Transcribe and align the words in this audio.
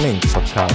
Running 0.00 0.18
Podcast. 0.32 0.74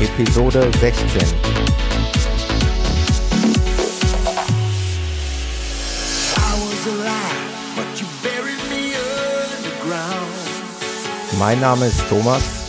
Episode 0.00 0.70
16. 0.80 1.34
Mein 11.38 11.60
Name 11.60 11.88
ist 11.88 12.08
Thomas. 12.08 12.63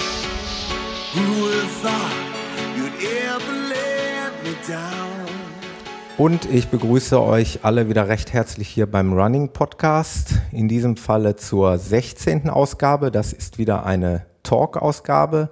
Und 6.18 6.46
ich 6.46 6.70
begrüße 6.70 7.22
euch 7.22 7.60
alle 7.64 7.90
wieder 7.90 8.08
recht 8.08 8.32
herzlich 8.32 8.70
hier 8.70 8.90
beim 8.90 9.12
Running 9.12 9.50
Podcast. 9.50 10.36
In 10.54 10.70
diesem 10.70 10.96
Falle 10.96 11.36
zur 11.36 11.78
16. 11.78 12.50
Ausgabe. 12.50 13.12
Das 13.12 13.34
ist 13.34 13.58
wieder 13.58 13.86
eine 13.86 14.26
Talk-Ausgabe. 14.44 15.50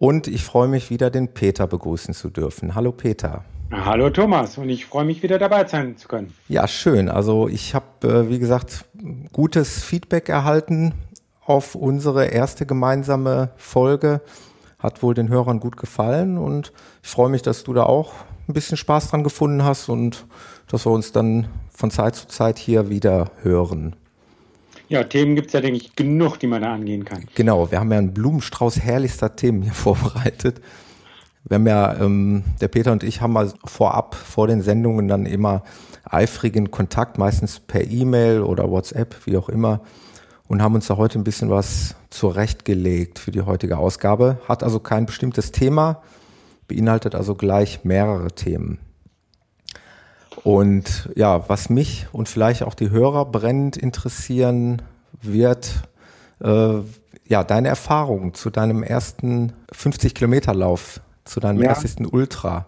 Und 0.00 0.26
ich 0.26 0.42
freue 0.42 0.66
mich 0.66 0.90
wieder, 0.90 1.10
den 1.10 1.28
Peter 1.28 1.68
begrüßen 1.68 2.12
zu 2.12 2.28
dürfen. 2.28 2.74
Hallo 2.74 2.90
Peter. 2.90 3.44
Hallo 3.70 4.10
Thomas 4.10 4.58
und 4.58 4.68
ich 4.68 4.84
freue 4.84 5.04
mich 5.04 5.22
wieder 5.22 5.38
dabei 5.38 5.64
sein 5.64 5.96
zu 5.96 6.08
können. 6.08 6.34
Ja, 6.48 6.66
schön. 6.66 7.08
Also 7.08 7.46
ich 7.46 7.76
habe, 7.76 8.08
äh, 8.08 8.28
wie 8.28 8.40
gesagt, 8.40 8.84
gutes 9.32 9.84
Feedback 9.84 10.28
erhalten 10.28 10.92
auf 11.44 11.76
unsere 11.76 12.26
erste 12.26 12.66
gemeinsame 12.66 13.50
Folge. 13.56 14.22
Hat 14.80 15.04
wohl 15.04 15.14
den 15.14 15.28
Hörern 15.28 15.60
gut 15.60 15.76
gefallen 15.76 16.36
und 16.36 16.72
ich 17.04 17.10
freue 17.10 17.28
mich, 17.28 17.42
dass 17.42 17.62
du 17.62 17.74
da 17.74 17.84
auch 17.84 18.14
ein 18.48 18.52
bisschen 18.52 18.76
Spaß 18.76 19.10
dran 19.10 19.24
gefunden 19.24 19.64
hast 19.64 19.88
und 19.88 20.26
dass 20.68 20.86
wir 20.86 20.90
uns 20.90 21.12
dann 21.12 21.48
von 21.70 21.90
Zeit 21.90 22.16
zu 22.16 22.28
Zeit 22.28 22.58
hier 22.58 22.90
wieder 22.90 23.30
hören. 23.42 23.96
Ja, 24.88 25.04
Themen 25.04 25.34
gibt 25.34 25.48
es 25.48 25.52
ja, 25.52 25.60
denke 25.60 25.78
ich, 25.78 25.94
genug, 25.96 26.38
die 26.38 26.46
man 26.46 26.62
da 26.62 26.72
angehen 26.72 27.04
kann. 27.04 27.24
Genau, 27.34 27.70
wir 27.70 27.78
haben 27.78 27.92
ja 27.92 27.98
einen 27.98 28.14
Blumenstrauß 28.14 28.80
herrlichster 28.80 29.36
Themen 29.36 29.62
hier 29.62 29.72
vorbereitet. 29.74 30.60
Wir 31.44 31.56
haben 31.56 31.66
ja, 31.66 31.94
ähm, 32.00 32.44
der 32.60 32.68
Peter 32.68 32.92
und 32.92 33.02
ich 33.02 33.20
haben 33.20 33.32
mal 33.32 33.52
vorab, 33.64 34.14
vor 34.14 34.46
den 34.46 34.62
Sendungen 34.62 35.08
dann 35.08 35.26
immer 35.26 35.62
eifrigen 36.04 36.70
Kontakt, 36.70 37.18
meistens 37.18 37.60
per 37.60 37.84
E-Mail 37.84 38.42
oder 38.42 38.70
WhatsApp, 38.70 39.14
wie 39.26 39.36
auch 39.36 39.48
immer 39.48 39.82
und 40.48 40.62
haben 40.62 40.74
uns 40.74 40.86
da 40.86 40.96
heute 40.96 41.18
ein 41.18 41.24
bisschen 41.24 41.50
was 41.50 41.94
zurechtgelegt 42.10 43.18
für 43.18 43.30
die 43.30 43.42
heutige 43.42 43.78
Ausgabe. 43.78 44.38
Hat 44.48 44.62
also 44.62 44.80
kein 44.80 45.06
bestimmtes 45.06 45.52
Thema, 45.52 46.02
beinhaltet 46.68 47.14
also 47.14 47.34
gleich 47.34 47.84
mehrere 47.84 48.28
Themen. 48.28 48.78
Und 50.44 51.10
ja, 51.16 51.48
was 51.48 51.68
mich 51.68 52.06
und 52.12 52.28
vielleicht 52.28 52.62
auch 52.62 52.74
die 52.74 52.90
Hörer 52.90 53.24
brennend 53.24 53.76
interessieren 53.76 54.82
wird, 55.20 55.82
äh, 56.40 56.74
ja, 57.26 57.44
deine 57.44 57.68
Erfahrung 57.68 58.34
zu 58.34 58.50
deinem 58.50 58.82
ersten 58.82 59.52
50-Kilometer-Lauf, 59.72 61.00
zu 61.24 61.40
deinem 61.40 61.62
ja. 61.62 61.70
ersten 61.70 62.06
Ultra. 62.06 62.66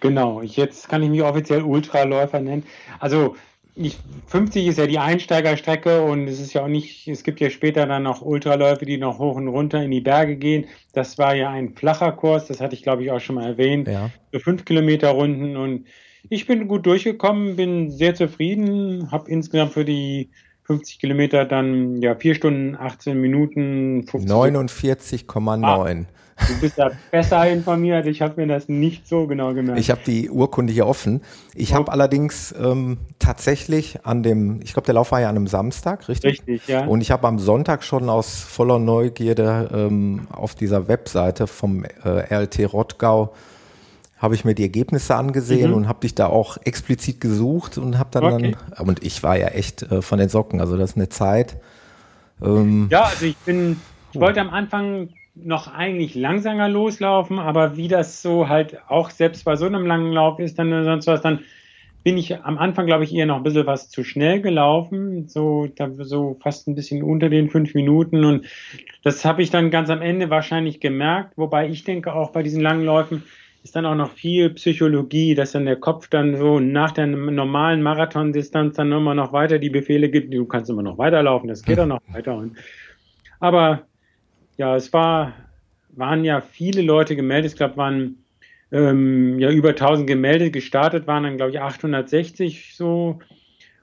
Genau, 0.00 0.42
jetzt 0.42 0.88
kann 0.88 1.02
ich 1.02 1.10
mich 1.10 1.22
offiziell 1.22 1.62
Ultraläufer 1.62 2.40
nennen. 2.40 2.64
Also 3.00 3.36
ich, 3.78 3.98
50 4.26 4.66
ist 4.66 4.78
ja 4.78 4.86
die 4.86 4.98
Einsteigerstrecke 4.98 6.02
und 6.02 6.26
es 6.26 6.40
ist 6.40 6.52
ja 6.52 6.64
auch 6.64 6.68
nicht, 6.68 7.06
es 7.08 7.22
gibt 7.22 7.40
ja 7.40 7.48
später 7.48 7.86
dann 7.86 8.02
noch 8.02 8.22
Ultraläufe, 8.22 8.84
die 8.84 8.98
noch 8.98 9.18
hoch 9.18 9.36
und 9.36 9.48
runter 9.48 9.82
in 9.82 9.90
die 9.90 10.00
Berge 10.00 10.36
gehen. 10.36 10.66
Das 10.92 11.18
war 11.18 11.34
ja 11.34 11.50
ein 11.50 11.74
flacher 11.74 12.12
Kurs, 12.12 12.46
das 12.46 12.60
hatte 12.60 12.74
ich 12.74 12.82
glaube 12.82 13.04
ich 13.04 13.10
auch 13.10 13.20
schon 13.20 13.36
mal 13.36 13.46
erwähnt. 13.46 13.88
Ja. 13.88 14.10
So 14.32 14.40
fünf 14.40 14.64
Kilometer 14.64 15.10
Runden 15.10 15.56
und 15.56 15.86
ich 16.28 16.46
bin 16.46 16.68
gut 16.68 16.84
durchgekommen, 16.84 17.56
bin 17.56 17.90
sehr 17.90 18.14
zufrieden, 18.14 19.10
habe 19.10 19.30
insgesamt 19.30 19.72
für 19.72 19.84
die 19.84 20.30
50 20.64 20.98
Kilometer 20.98 21.44
dann 21.44 22.02
ja 22.02 22.14
vier 22.14 22.34
Stunden, 22.34 22.76
18 22.76 23.18
Minuten, 23.18 24.02
49,9. 24.02 26.04
Du 26.46 26.60
bist 26.60 26.78
da 26.78 26.90
besser 27.10 27.48
informiert. 27.48 28.06
Ich 28.06 28.22
habe 28.22 28.40
mir 28.40 28.46
das 28.46 28.68
nicht 28.68 29.08
so 29.08 29.26
genau 29.26 29.54
gemerkt. 29.54 29.80
Ich 29.80 29.90
habe 29.90 30.00
die 30.06 30.30
Urkunde 30.30 30.72
hier 30.72 30.86
offen. 30.86 31.22
Ich 31.54 31.74
habe 31.74 31.90
allerdings 31.90 32.54
ähm, 32.60 32.98
tatsächlich 33.18 34.04
an 34.04 34.22
dem, 34.22 34.60
ich 34.62 34.72
glaube, 34.72 34.86
der 34.86 34.94
Lauf 34.94 35.10
war 35.12 35.20
ja 35.20 35.28
an 35.28 35.36
einem 35.36 35.46
Samstag, 35.46 36.08
richtig? 36.08 36.40
Richtig, 36.40 36.68
ja. 36.68 36.84
Und 36.84 37.00
ich 37.00 37.10
habe 37.10 37.26
am 37.26 37.38
Sonntag 37.38 37.82
schon 37.82 38.08
aus 38.08 38.42
voller 38.42 38.78
Neugierde 38.78 39.68
ähm, 39.72 40.28
auf 40.30 40.54
dieser 40.54 40.88
Webseite 40.88 41.46
vom 41.46 41.84
äh, 41.84 42.34
RLT 42.34 42.72
Rottgau 42.72 43.32
habe 44.18 44.34
ich 44.34 44.44
mir 44.44 44.54
die 44.54 44.64
Ergebnisse 44.64 45.14
angesehen 45.14 45.70
mhm. 45.70 45.76
und 45.76 45.88
habe 45.88 46.00
dich 46.00 46.14
da 46.14 46.26
auch 46.26 46.58
explizit 46.64 47.20
gesucht 47.20 47.78
und 47.78 47.98
habe 47.98 48.10
dann, 48.12 48.24
okay. 48.24 48.56
dann 48.76 48.88
und 48.88 49.04
ich 49.04 49.22
war 49.22 49.38
ja 49.38 49.48
echt 49.48 49.82
äh, 49.82 50.02
von 50.02 50.18
den 50.18 50.28
Socken, 50.28 50.60
also 50.60 50.76
das 50.76 50.90
ist 50.90 50.96
eine 50.96 51.08
Zeit. 51.08 51.56
Ähm, 52.42 52.88
ja, 52.90 53.04
also 53.04 53.26
ich 53.26 53.36
bin, 53.38 53.80
ich 54.12 54.20
wollte 54.20 54.40
am 54.40 54.50
Anfang 54.50 55.10
noch 55.44 55.72
eigentlich 55.72 56.14
langsamer 56.14 56.68
loslaufen, 56.68 57.38
aber 57.38 57.76
wie 57.76 57.88
das 57.88 58.22
so 58.22 58.48
halt 58.48 58.78
auch 58.88 59.10
selbst 59.10 59.44
bei 59.44 59.56
so 59.56 59.66
einem 59.66 59.86
langen 59.86 60.12
Lauf 60.12 60.38
ist, 60.38 60.58
dann 60.58 60.84
sonst 60.84 61.06
was, 61.06 61.22
dann 61.22 61.40
bin 62.04 62.16
ich 62.16 62.42
am 62.42 62.58
Anfang, 62.58 62.86
glaube 62.86 63.04
ich, 63.04 63.14
eher 63.14 63.26
noch 63.26 63.36
ein 63.36 63.42
bisschen 63.42 63.66
was 63.66 63.90
zu 63.90 64.04
schnell 64.04 64.40
gelaufen, 64.40 65.28
so, 65.28 65.68
da, 65.76 65.90
so 65.92 66.38
fast 66.40 66.68
ein 66.68 66.74
bisschen 66.74 67.02
unter 67.02 67.28
den 67.28 67.50
fünf 67.50 67.74
Minuten 67.74 68.24
und 68.24 68.46
das 69.02 69.24
habe 69.24 69.42
ich 69.42 69.50
dann 69.50 69.70
ganz 69.70 69.90
am 69.90 70.02
Ende 70.02 70.30
wahrscheinlich 70.30 70.80
gemerkt, 70.80 71.36
wobei 71.36 71.68
ich 71.68 71.84
denke 71.84 72.14
auch 72.14 72.30
bei 72.30 72.42
diesen 72.42 72.62
langen 72.62 72.84
Läufen 72.84 73.24
ist 73.64 73.74
dann 73.74 73.86
auch 73.86 73.96
noch 73.96 74.12
viel 74.12 74.50
Psychologie, 74.50 75.34
dass 75.34 75.52
dann 75.52 75.66
der 75.66 75.76
Kopf 75.76 76.08
dann 76.08 76.36
so 76.36 76.60
nach 76.60 76.92
der 76.92 77.06
normalen 77.06 77.82
Marathondistanz 77.82 78.76
dann 78.76 78.92
immer 78.92 79.14
noch 79.14 79.32
weiter 79.32 79.58
die 79.58 79.70
Befehle 79.70 80.08
gibt, 80.08 80.32
du 80.32 80.46
kannst 80.46 80.70
immer 80.70 80.82
noch 80.82 80.98
weiterlaufen, 80.98 81.48
das 81.48 81.62
geht 81.62 81.78
auch 81.80 81.86
noch 81.86 82.00
weiter 82.12 82.36
und 82.36 82.56
aber 83.40 83.87
ja, 84.58 84.76
es 84.76 84.92
war, 84.92 85.32
waren 85.90 86.24
ja 86.24 86.40
viele 86.40 86.82
Leute 86.82 87.16
gemeldet. 87.16 87.52
Ich 87.52 87.56
glaube, 87.56 87.76
waren 87.76 88.24
ähm, 88.72 89.38
ja 89.38 89.50
über 89.50 89.70
1000 89.70 90.06
gemeldet. 90.06 90.52
Gestartet 90.52 91.06
waren 91.06 91.22
dann, 91.22 91.36
glaube 91.36 91.52
ich, 91.52 91.60
860 91.60 92.74
so. 92.76 93.20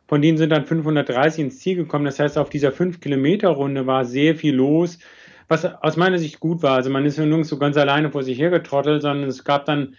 Von 0.07 0.21
denen 0.21 0.37
sind 0.37 0.51
dann 0.51 0.65
530 0.65 1.45
ins 1.45 1.59
Ziel 1.59 1.77
gekommen. 1.77 2.05
Das 2.05 2.19
heißt, 2.19 2.37
auf 2.37 2.49
dieser 2.49 2.69
5-Kilometer-Runde 2.69 3.87
war 3.87 4.05
sehr 4.05 4.35
viel 4.35 4.53
los, 4.53 4.99
was 5.47 5.65
aus 5.65 5.97
meiner 5.97 6.19
Sicht 6.19 6.39
gut 6.39 6.61
war. 6.61 6.75
Also 6.75 6.91
man 6.91 7.05
ist 7.05 7.17
ja 7.17 7.25
nirgends 7.25 7.49
so 7.49 7.57
ganz 7.57 7.75
alleine 7.75 8.11
vor 8.11 8.21
sich 8.21 8.37
hergetrottelt, 8.37 9.01
sondern 9.01 9.27
es 9.27 9.43
gab 9.43 9.65
dann 9.65 9.95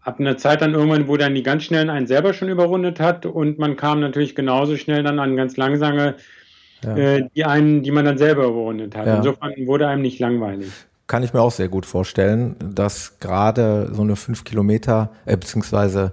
ab 0.00 0.20
einer 0.20 0.38
Zeit 0.38 0.62
dann 0.62 0.72
irgendwann, 0.72 1.08
wo 1.08 1.16
dann 1.16 1.34
die 1.34 1.42
ganz 1.42 1.64
schnellen 1.64 1.90
einen 1.90 2.06
selber 2.06 2.32
schon 2.32 2.48
überrundet 2.48 2.98
hat 2.98 3.26
und 3.26 3.58
man 3.58 3.76
kam 3.76 4.00
natürlich 4.00 4.34
genauso 4.34 4.76
schnell 4.76 5.02
dann 5.02 5.18
an 5.18 5.36
ganz 5.36 5.56
langsame 5.56 6.16
ja. 6.84 6.96
äh, 6.96 7.28
die 7.34 7.44
einen, 7.44 7.82
die 7.82 7.90
man 7.90 8.04
dann 8.04 8.18
selber 8.18 8.44
überrundet 8.44 8.96
hat. 8.96 9.06
Ja. 9.06 9.16
Insofern 9.16 9.52
wurde 9.66 9.88
einem 9.88 10.02
nicht 10.02 10.18
langweilig. 10.18 10.70
Kann 11.06 11.22
ich 11.22 11.32
mir 11.32 11.40
auch 11.40 11.50
sehr 11.50 11.68
gut 11.68 11.84
vorstellen, 11.84 12.56
dass 12.74 13.18
gerade 13.18 13.90
so 13.92 14.02
eine 14.02 14.16
5 14.16 14.44
Kilometer, 14.44 15.10
äh, 15.26 15.36
beziehungsweise 15.36 16.12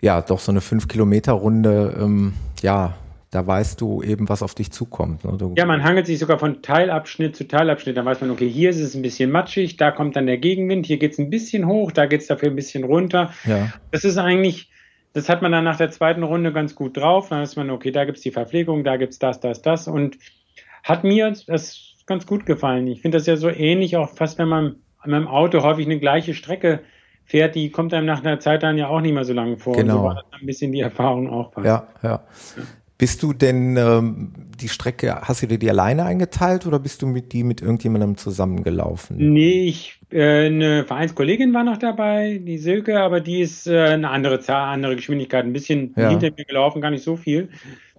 ja, 0.00 0.20
doch 0.20 0.38
so 0.38 0.52
eine 0.52 0.60
5 0.60 0.86
Kilometer 0.88 1.32
Runde, 1.32 1.96
ähm, 1.98 2.34
ja, 2.62 2.94
da 3.34 3.44
weißt 3.44 3.80
du 3.80 4.02
eben, 4.02 4.28
was 4.28 4.42
auf 4.42 4.54
dich 4.54 4.70
zukommt. 4.70 5.24
Ne? 5.24 5.54
ja, 5.56 5.66
man 5.66 5.82
hangelt 5.82 6.06
sich 6.06 6.20
sogar 6.20 6.38
von 6.38 6.62
Teilabschnitt 6.62 7.34
zu 7.34 7.48
Teilabschnitt. 7.48 7.96
Da 7.96 8.04
weiß 8.04 8.20
man, 8.20 8.30
okay, 8.30 8.48
hier 8.48 8.70
ist 8.70 8.78
es 8.78 8.94
ein 8.94 9.02
bisschen 9.02 9.32
matschig, 9.32 9.76
da 9.76 9.90
kommt 9.90 10.14
dann 10.14 10.26
der 10.26 10.38
Gegenwind, 10.38 10.86
hier 10.86 10.98
geht 10.98 11.14
es 11.14 11.18
ein 11.18 11.30
bisschen 11.30 11.66
hoch, 11.66 11.90
da 11.90 12.06
geht 12.06 12.20
es 12.20 12.28
dafür 12.28 12.50
ein 12.50 12.54
bisschen 12.54 12.84
runter. 12.84 13.32
Ja. 13.44 13.72
Das 13.90 14.04
ist 14.04 14.18
eigentlich, 14.18 14.70
das 15.14 15.28
hat 15.28 15.42
man 15.42 15.52
dann 15.52 15.64
nach 15.64 15.76
der 15.76 15.90
zweiten 15.90 16.24
Runde 16.24 16.52
ganz 16.52 16.74
gut 16.74 16.96
drauf. 16.96 17.28
Dann 17.28 17.42
ist 17.42 17.56
man, 17.56 17.70
okay, 17.70 17.92
da 17.92 18.04
gibt 18.04 18.18
es 18.18 18.22
die 18.22 18.32
Verpflegung, 18.32 18.84
da 18.84 18.96
gibt 18.96 19.12
es 19.12 19.18
das, 19.18 19.40
das, 19.40 19.62
das. 19.62 19.88
Und 19.88 20.18
hat 20.82 21.04
mir 21.04 21.32
das 21.46 21.94
ganz 22.06 22.26
gut 22.26 22.44
gefallen. 22.44 22.86
Ich 22.88 23.00
finde 23.00 23.16
das 23.16 23.26
ja 23.26 23.36
so 23.36 23.48
ähnlich, 23.48 23.96
auch 23.96 24.10
fast 24.10 24.38
wenn 24.38 24.48
man 24.48 24.76
an 24.98 25.10
meinem 25.10 25.28
Auto 25.28 25.62
häufig 25.62 25.86
eine 25.86 26.00
gleiche 26.00 26.34
Strecke 26.34 26.80
fährt, 27.24 27.54
die 27.54 27.70
kommt 27.70 27.94
einem 27.94 28.06
nach 28.06 28.22
einer 28.22 28.40
Zeit 28.40 28.62
dann 28.62 28.76
ja 28.76 28.88
auch 28.88 29.00
nicht 29.00 29.14
mehr 29.14 29.24
so 29.24 29.32
lange 29.32 29.56
vor. 29.56 29.74
Genau. 29.74 29.94
Und 29.94 29.98
so 29.98 30.04
war 30.04 30.14
das 30.16 30.40
ein 30.40 30.46
bisschen 30.46 30.72
die 30.72 30.80
Erfahrung 30.80 31.30
auch. 31.30 31.52
Fast. 31.52 31.66
Ja, 31.66 31.86
ja. 32.02 32.22
Bist 32.96 33.24
du 33.24 33.32
denn 33.32 33.76
ähm, 33.76 34.32
die 34.60 34.68
Strecke, 34.68 35.22
hast 35.22 35.42
du 35.42 35.48
dir 35.48 35.58
die 35.58 35.68
alleine 35.68 36.04
eingeteilt 36.04 36.64
oder 36.64 36.78
bist 36.78 37.02
du 37.02 37.06
mit 37.06 37.32
die 37.32 37.42
mit 37.42 37.60
irgendjemandem 37.60 38.16
zusammengelaufen? 38.16 39.16
Nee, 39.32 39.64
ich, 39.64 39.98
äh, 40.10 40.46
eine 40.46 40.84
Vereinskollegin 40.84 41.52
war 41.52 41.64
noch 41.64 41.76
dabei, 41.76 42.40
die 42.40 42.58
Silke, 42.58 43.00
aber 43.00 43.20
die 43.20 43.40
ist 43.40 43.66
äh, 43.66 43.80
eine 43.80 44.10
andere 44.10 44.38
Zahl, 44.38 44.72
andere 44.72 44.94
Geschwindigkeit, 44.94 45.44
ein 45.44 45.52
bisschen 45.52 45.92
ja. 45.96 46.08
hinter 46.08 46.30
mir 46.36 46.44
gelaufen, 46.44 46.80
gar 46.80 46.92
nicht 46.92 47.02
so 47.02 47.16
viel, 47.16 47.48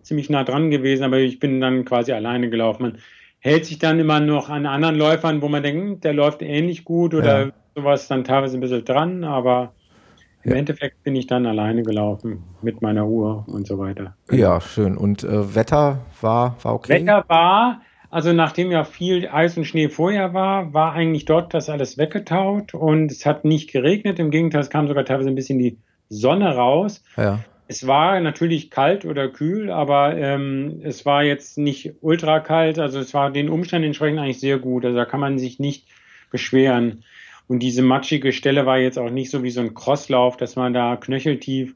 ziemlich 0.02 0.30
nah 0.30 0.46
dran 0.46 0.72
gewesen, 0.72 1.04
aber 1.04 1.20
ich 1.20 1.40
bin 1.40 1.60
dann 1.60 1.84
quasi 1.84 2.14
alleine 2.14 2.50
gelaufen. 2.50 2.84
Man 2.84 2.98
hält 3.40 3.66
sich 3.66 3.78
dann 3.80 4.00
immer 4.00 4.22
noch 4.22 4.50
an 4.50 4.66
anderen 4.66 4.96
Läufern, 4.96 5.42
wo 5.42 5.50
man 5.50 5.62
denkt, 5.62 5.82
hm, 5.82 6.00
der 6.00 6.14
läuft 6.14 6.42
ähnlich 6.42 6.86
gut 6.86 7.14
oder 7.14 7.48
ja. 7.48 7.52
sowas 7.76 8.08
dann 8.08 8.24
teilweise 8.24 8.58
ein 8.58 8.62
bisschen 8.62 8.86
dran, 8.86 9.24
aber 9.24 9.75
im 10.46 10.52
ja. 10.52 10.58
Endeffekt 10.58 11.04
bin 11.04 11.16
ich 11.16 11.28
dann 11.28 11.46
alleine 11.46 11.84
gelaufen 11.84 12.44
mit 12.62 12.82
meiner 12.82 13.08
Uhr 13.08 13.44
und 13.48 13.68
so 13.68 13.80
weiter. 13.80 14.16
Ja, 14.32 14.62
schön. 14.62 14.96
Und 14.96 15.24
äh, 15.24 15.56
Wetter 15.56 16.06
war, 16.22 16.56
war 16.62 16.76
okay? 16.76 17.02
Wetter 17.02 17.26
war, 17.28 17.82
Also 18.16 18.32
nachdem 18.32 18.72
ja 18.72 18.86
viel 18.86 19.28
Eis 19.28 19.58
und 19.58 19.66
Schnee 19.66 19.90
vorher 19.90 20.34
war, 20.34 20.74
war 20.74 20.94
eigentlich 20.94 21.26
dort 21.26 21.54
das 21.54 21.70
alles 21.70 21.98
weggetaut 21.98 22.74
und 22.74 23.12
es 23.12 23.26
hat 23.26 23.44
nicht 23.44 23.72
geregnet. 23.72 24.20
Im 24.20 24.32
Gegenteil, 24.32 24.62
es 24.62 24.70
kam 24.70 24.88
sogar 24.88 25.04
teilweise 25.04 25.28
ein 25.28 25.36
bisschen 25.36 25.60
die 25.60 25.80
Sonne 26.08 26.56
raus. 26.56 27.04
Ja. 27.18 27.40
Es 27.68 27.88
war 27.88 28.20
natürlich 28.22 28.70
kalt 28.70 29.04
oder 29.04 29.28
kühl, 29.28 29.72
aber 29.72 30.16
ähm, 30.16 30.80
es 30.84 31.06
war 31.06 31.24
jetzt 31.24 31.58
nicht 31.58 31.96
ultra 32.02 32.40
kalt. 32.40 32.78
Also 32.78 33.00
es 33.00 33.14
war 33.14 33.32
den 33.32 33.50
Umständen 33.50 33.88
entsprechend 33.88 34.20
eigentlich 34.20 34.40
sehr 34.40 34.60
gut. 34.60 34.86
Also 34.86 34.96
da 34.96 35.06
kann 35.06 35.20
man 35.20 35.40
sich 35.40 35.60
nicht 35.60 35.88
beschweren. 36.30 37.04
Und 37.48 37.60
diese 37.60 37.82
matschige 37.82 38.34
Stelle 38.34 38.66
war 38.66 38.80
jetzt 38.80 38.98
auch 38.98 39.10
nicht 39.10 39.30
so 39.30 39.44
wie 39.44 39.52
so 39.52 39.62
ein 39.62 39.74
Crosslauf, 39.74 40.38
dass 40.38 40.56
man 40.56 40.74
da 40.74 40.96
knöcheltief 40.96 41.76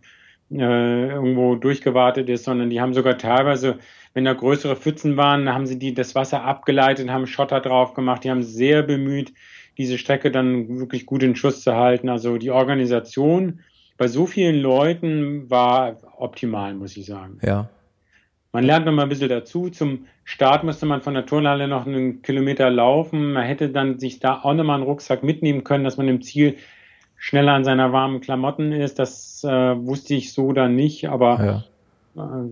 äh, 0.52 1.10
irgendwo 1.10 1.56
durchgewartet 1.56 2.28
ist, 2.30 2.46
sondern 2.46 2.70
die 2.70 2.82
haben 2.82 2.94
sogar 2.94 3.18
teilweise 3.18 3.80
wenn 4.14 4.26
da 4.26 4.34
größere 4.34 4.76
Pfützen 4.76 5.18
waren, 5.18 5.54
haben 5.54 5.68
sie 5.68 5.78
die, 5.78 5.94
das 5.94 6.16
Wasser 6.16 6.44
abgeleitet, 6.44 7.10
haben 7.10 7.28
Schotter 7.28 7.62
drauf 7.62 7.94
gemacht. 7.94 8.24
Die 8.24 8.32
haben 8.32 8.44
sehr 8.44 8.84
bemüht, 8.84 9.34
diese 9.78 9.98
Strecke 9.98 10.32
dann 10.32 10.80
wirklich 10.80 11.06
gut 11.06 11.24
in 11.24 11.36
Schuss 11.36 11.62
zu 11.62 11.76
halten. 11.76 12.10
Also 12.10 12.38
die 12.38 12.52
Organisation 12.52 13.60
bei 13.98 14.08
so 14.08 14.26
vielen 14.26 14.60
Leuten 14.60 15.50
war 15.50 15.98
optimal, 16.18 16.74
muss 16.74 16.98
ich 16.98 17.06
sagen. 17.06 17.40
Ja. 17.44 17.70
Man 18.52 18.64
lernt 18.64 18.86
noch 18.86 18.94
mal 18.94 19.04
ein 19.04 19.10
bisschen 19.10 19.30
dazu. 19.30 19.70
Zum 19.70 20.06
Start 20.24 20.64
musste 20.64 20.86
man 20.86 21.02
von 21.02 21.14
der 21.14 21.26
Turnhalle 21.26 21.68
noch 21.68 21.86
einen 21.86 22.24
Kilometer 22.24 22.70
laufen. 22.70 23.34
Man 23.34 23.46
hätte 23.46 23.70
dann 23.70 24.00
sich 24.00 24.20
da 24.20 24.42
auch 24.42 24.54
nochmal 24.54 24.78
einen 24.78 24.86
Rucksack 24.86 25.22
mitnehmen 25.22 25.64
können, 25.64 25.84
dass 25.84 25.98
man 25.98 26.08
im 26.08 26.22
Ziel 26.24 26.58
schneller 27.16 27.54
an 27.54 27.64
seiner 27.64 27.92
warmen 27.92 28.22
Klamotten 28.22 28.72
ist. 28.72 28.98
Das 28.98 29.44
äh, 29.44 29.50
wusste 29.50 30.16
ich 30.16 30.34
so 30.34 30.52
dann 30.52 30.76
nicht, 30.76 31.10
aber 31.10 31.64
ja. 32.16 32.24
äh, 32.24 32.50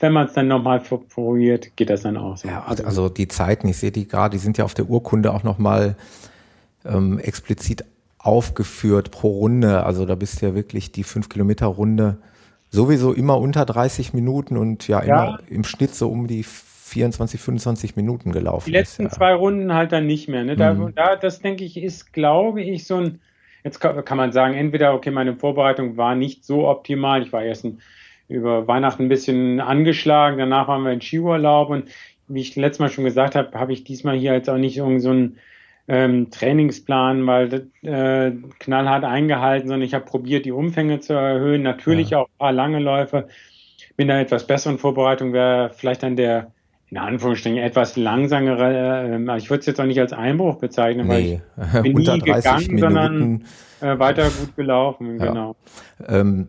wenn 0.00 0.12
man 0.12 0.26
es 0.26 0.34
dann 0.34 0.48
nochmal 0.48 0.80
probiert, 0.80 1.76
geht 1.76 1.88
das 1.88 2.02
dann 2.02 2.16
auch 2.16 2.36
so. 2.36 2.48
Ja, 2.48 2.64
also 2.64 3.08
die 3.08 3.28
Zeiten, 3.28 3.68
ich 3.68 3.78
sehe 3.78 3.92
die 3.92 4.08
gerade, 4.08 4.32
die 4.32 4.42
sind 4.42 4.58
ja 4.58 4.64
auf 4.64 4.74
der 4.74 4.90
Urkunde 4.90 5.32
auch 5.32 5.42
nochmal 5.42 5.96
ähm, 6.84 7.18
explizit 7.18 7.84
aufgeführt 8.18 9.10
pro 9.10 9.38
Runde. 9.38 9.84
Also 9.84 10.04
da 10.04 10.14
bist 10.14 10.42
du 10.42 10.46
ja 10.46 10.54
wirklich 10.54 10.92
die 10.92 11.04
5 11.04 11.28
Kilometer 11.28 11.66
Runde 11.66 12.18
sowieso 12.70 13.12
immer 13.12 13.38
unter 13.38 13.64
30 13.64 14.14
Minuten 14.14 14.56
und 14.56 14.88
ja, 14.88 15.04
ja. 15.04 15.24
immer 15.24 15.38
im 15.48 15.64
Schnitt 15.64 15.94
so 15.94 16.08
um 16.08 16.26
die 16.26 16.42
24, 16.42 17.40
25 17.40 17.96
Minuten 17.96 18.32
gelaufen. 18.32 18.66
Die 18.66 18.72
letzten 18.72 19.06
ist, 19.06 19.12
ja. 19.12 19.18
zwei 19.18 19.34
Runden 19.34 19.74
halt 19.74 19.92
dann 19.92 20.06
nicht 20.06 20.28
mehr. 20.28 20.44
Ne? 20.44 20.56
Da, 20.56 20.74
mhm. 20.74 20.94
da, 20.94 21.16
das 21.16 21.40
denke 21.40 21.64
ich, 21.64 21.76
ist, 21.76 22.12
glaube 22.12 22.62
ich, 22.62 22.86
so 22.86 22.96
ein, 22.96 23.20
jetzt 23.64 23.80
kann, 23.80 24.04
kann, 24.04 24.16
man 24.16 24.32
sagen, 24.32 24.54
entweder, 24.54 24.94
okay, 24.94 25.10
meine 25.10 25.36
Vorbereitung 25.36 25.96
war 25.96 26.14
nicht 26.14 26.44
so 26.44 26.68
optimal, 26.68 27.22
ich 27.22 27.32
war 27.32 27.42
erst 27.42 27.64
ein 27.64 27.80
über 28.30 28.68
Weihnachten 28.68 29.04
ein 29.04 29.08
bisschen 29.08 29.60
angeschlagen. 29.60 30.38
Danach 30.38 30.68
waren 30.68 30.84
wir 30.84 30.92
in 30.92 31.00
Skiurlaub 31.00 31.68
und 31.68 31.90
wie 32.28 32.40
ich 32.40 32.54
letztes 32.54 32.78
Mal 32.78 32.88
schon 32.88 33.04
gesagt 33.04 33.34
habe, 33.34 33.58
habe 33.58 33.72
ich 33.72 33.82
diesmal 33.82 34.16
hier 34.16 34.32
jetzt 34.32 34.48
auch 34.48 34.56
nicht 34.56 34.76
irgend 34.76 35.02
so 35.02 35.10
einen 35.10 35.38
ähm, 35.90 36.30
Trainingsplan, 36.30 37.26
weil 37.26 37.66
äh, 37.82 38.30
knallhart 38.60 39.02
eingehalten, 39.02 39.66
sondern 39.66 39.82
ich 39.82 39.92
habe 39.92 40.04
probiert, 40.04 40.44
die 40.44 40.52
Umfänge 40.52 41.00
zu 41.00 41.14
erhöhen. 41.14 41.62
Natürlich 41.62 42.10
ja. 42.10 42.18
auch 42.18 42.26
ein 42.26 42.38
paar 42.38 42.52
lange 42.52 42.78
Läufe. 42.78 43.26
Bin 43.96 44.06
da 44.06 44.20
etwas 44.20 44.46
besseren 44.46 44.78
Vorbereitung, 44.78 45.32
wäre 45.32 45.72
vielleicht 45.74 46.04
dann 46.04 46.14
der 46.14 46.52
in 46.90 46.98
Anführungsstrichen 46.98 47.58
etwas 47.58 47.96
langsamere, 47.96 49.16
äh, 49.16 49.36
ich 49.36 49.50
würde 49.50 49.60
es 49.60 49.66
jetzt 49.66 49.80
auch 49.80 49.84
nicht 49.84 50.00
als 50.00 50.12
Einbruch 50.12 50.56
bezeichnen, 50.56 51.08
nee. 51.08 51.40
weil 51.56 51.76
ich 51.76 51.82
bin 51.82 51.92
nie 51.94 52.20
gegangen, 52.20 52.66
Minuten. 52.66 52.78
sondern 52.78 53.44
äh, 53.80 53.98
weiter 53.98 54.24
gut 54.24 54.56
gelaufen, 54.56 55.18
ja. 55.18 55.26
genau. 55.26 55.56
Ähm, 56.08 56.48